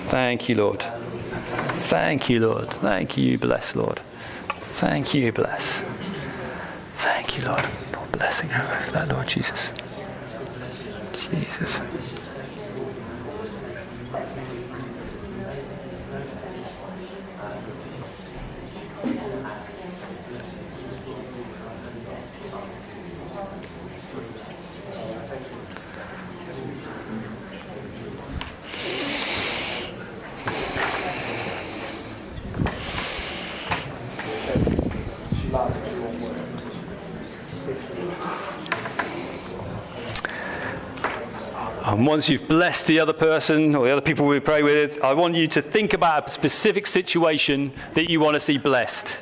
Thank 0.09 0.49
you, 0.49 0.55
Lord. 0.55 0.81
Thank 0.81 2.29
you, 2.29 2.39
Lord. 2.39 2.69
Thank 2.69 3.17
you, 3.17 3.37
bless, 3.37 3.75
Lord. 3.75 3.99
Thank 4.49 5.13
you, 5.13 5.31
bless. 5.31 5.79
Thank 6.97 7.37
you, 7.37 7.45
Lord. 7.45 7.63
For 7.63 8.05
blessing 8.17 8.51
over 8.51 8.91
that, 8.91 9.09
Lord 9.09 9.27
Jesus. 9.27 9.71
Jesus. 11.13 11.79
Once 42.15 42.29
you've 42.29 42.47
blessed 42.47 42.87
the 42.87 42.97
other 42.97 43.11
person 43.11 43.75
or 43.75 43.83
the 43.83 43.91
other 43.91 43.99
people 43.99 44.25
we 44.25 44.39
pray 44.39 44.63
with, 44.63 45.03
I 45.03 45.13
want 45.13 45.35
you 45.35 45.47
to 45.47 45.61
think 45.61 45.91
about 45.91 46.27
a 46.27 46.29
specific 46.29 46.87
situation 46.87 47.73
that 47.93 48.09
you 48.09 48.21
want 48.21 48.35
to 48.35 48.39
see 48.39 48.57
blessed. 48.57 49.21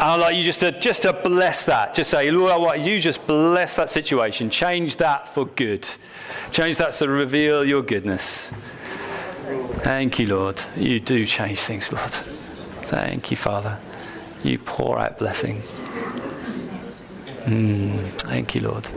I'd 0.00 0.16
like 0.16 0.34
you 0.34 0.42
just 0.42 0.58
to 0.58 0.72
just 0.72 1.02
to 1.02 1.12
bless 1.12 1.62
that. 1.66 1.94
Just 1.94 2.10
say, 2.10 2.32
Lord, 2.32 2.50
I 2.50 2.56
want 2.56 2.80
you 2.80 2.98
just 2.98 3.24
bless 3.28 3.76
that 3.76 3.90
situation. 3.90 4.50
Change 4.50 4.96
that 4.96 5.32
for 5.32 5.46
good. 5.46 5.88
Change 6.50 6.78
that 6.78 6.94
to 6.94 7.08
reveal 7.08 7.64
your 7.64 7.82
goodness. 7.82 8.50
Thank 9.84 10.18
you, 10.18 10.26
Lord. 10.26 10.60
You 10.74 10.98
do 10.98 11.24
change 11.26 11.60
things, 11.60 11.92
Lord. 11.92 12.10
Thank 12.90 13.30
you, 13.30 13.36
Father. 13.36 13.78
You 14.42 14.58
pour 14.58 14.98
out 14.98 15.16
blessing. 15.16 15.60
Mm, 17.46 18.04
thank 18.22 18.56
you, 18.56 18.62
Lord. 18.62 18.88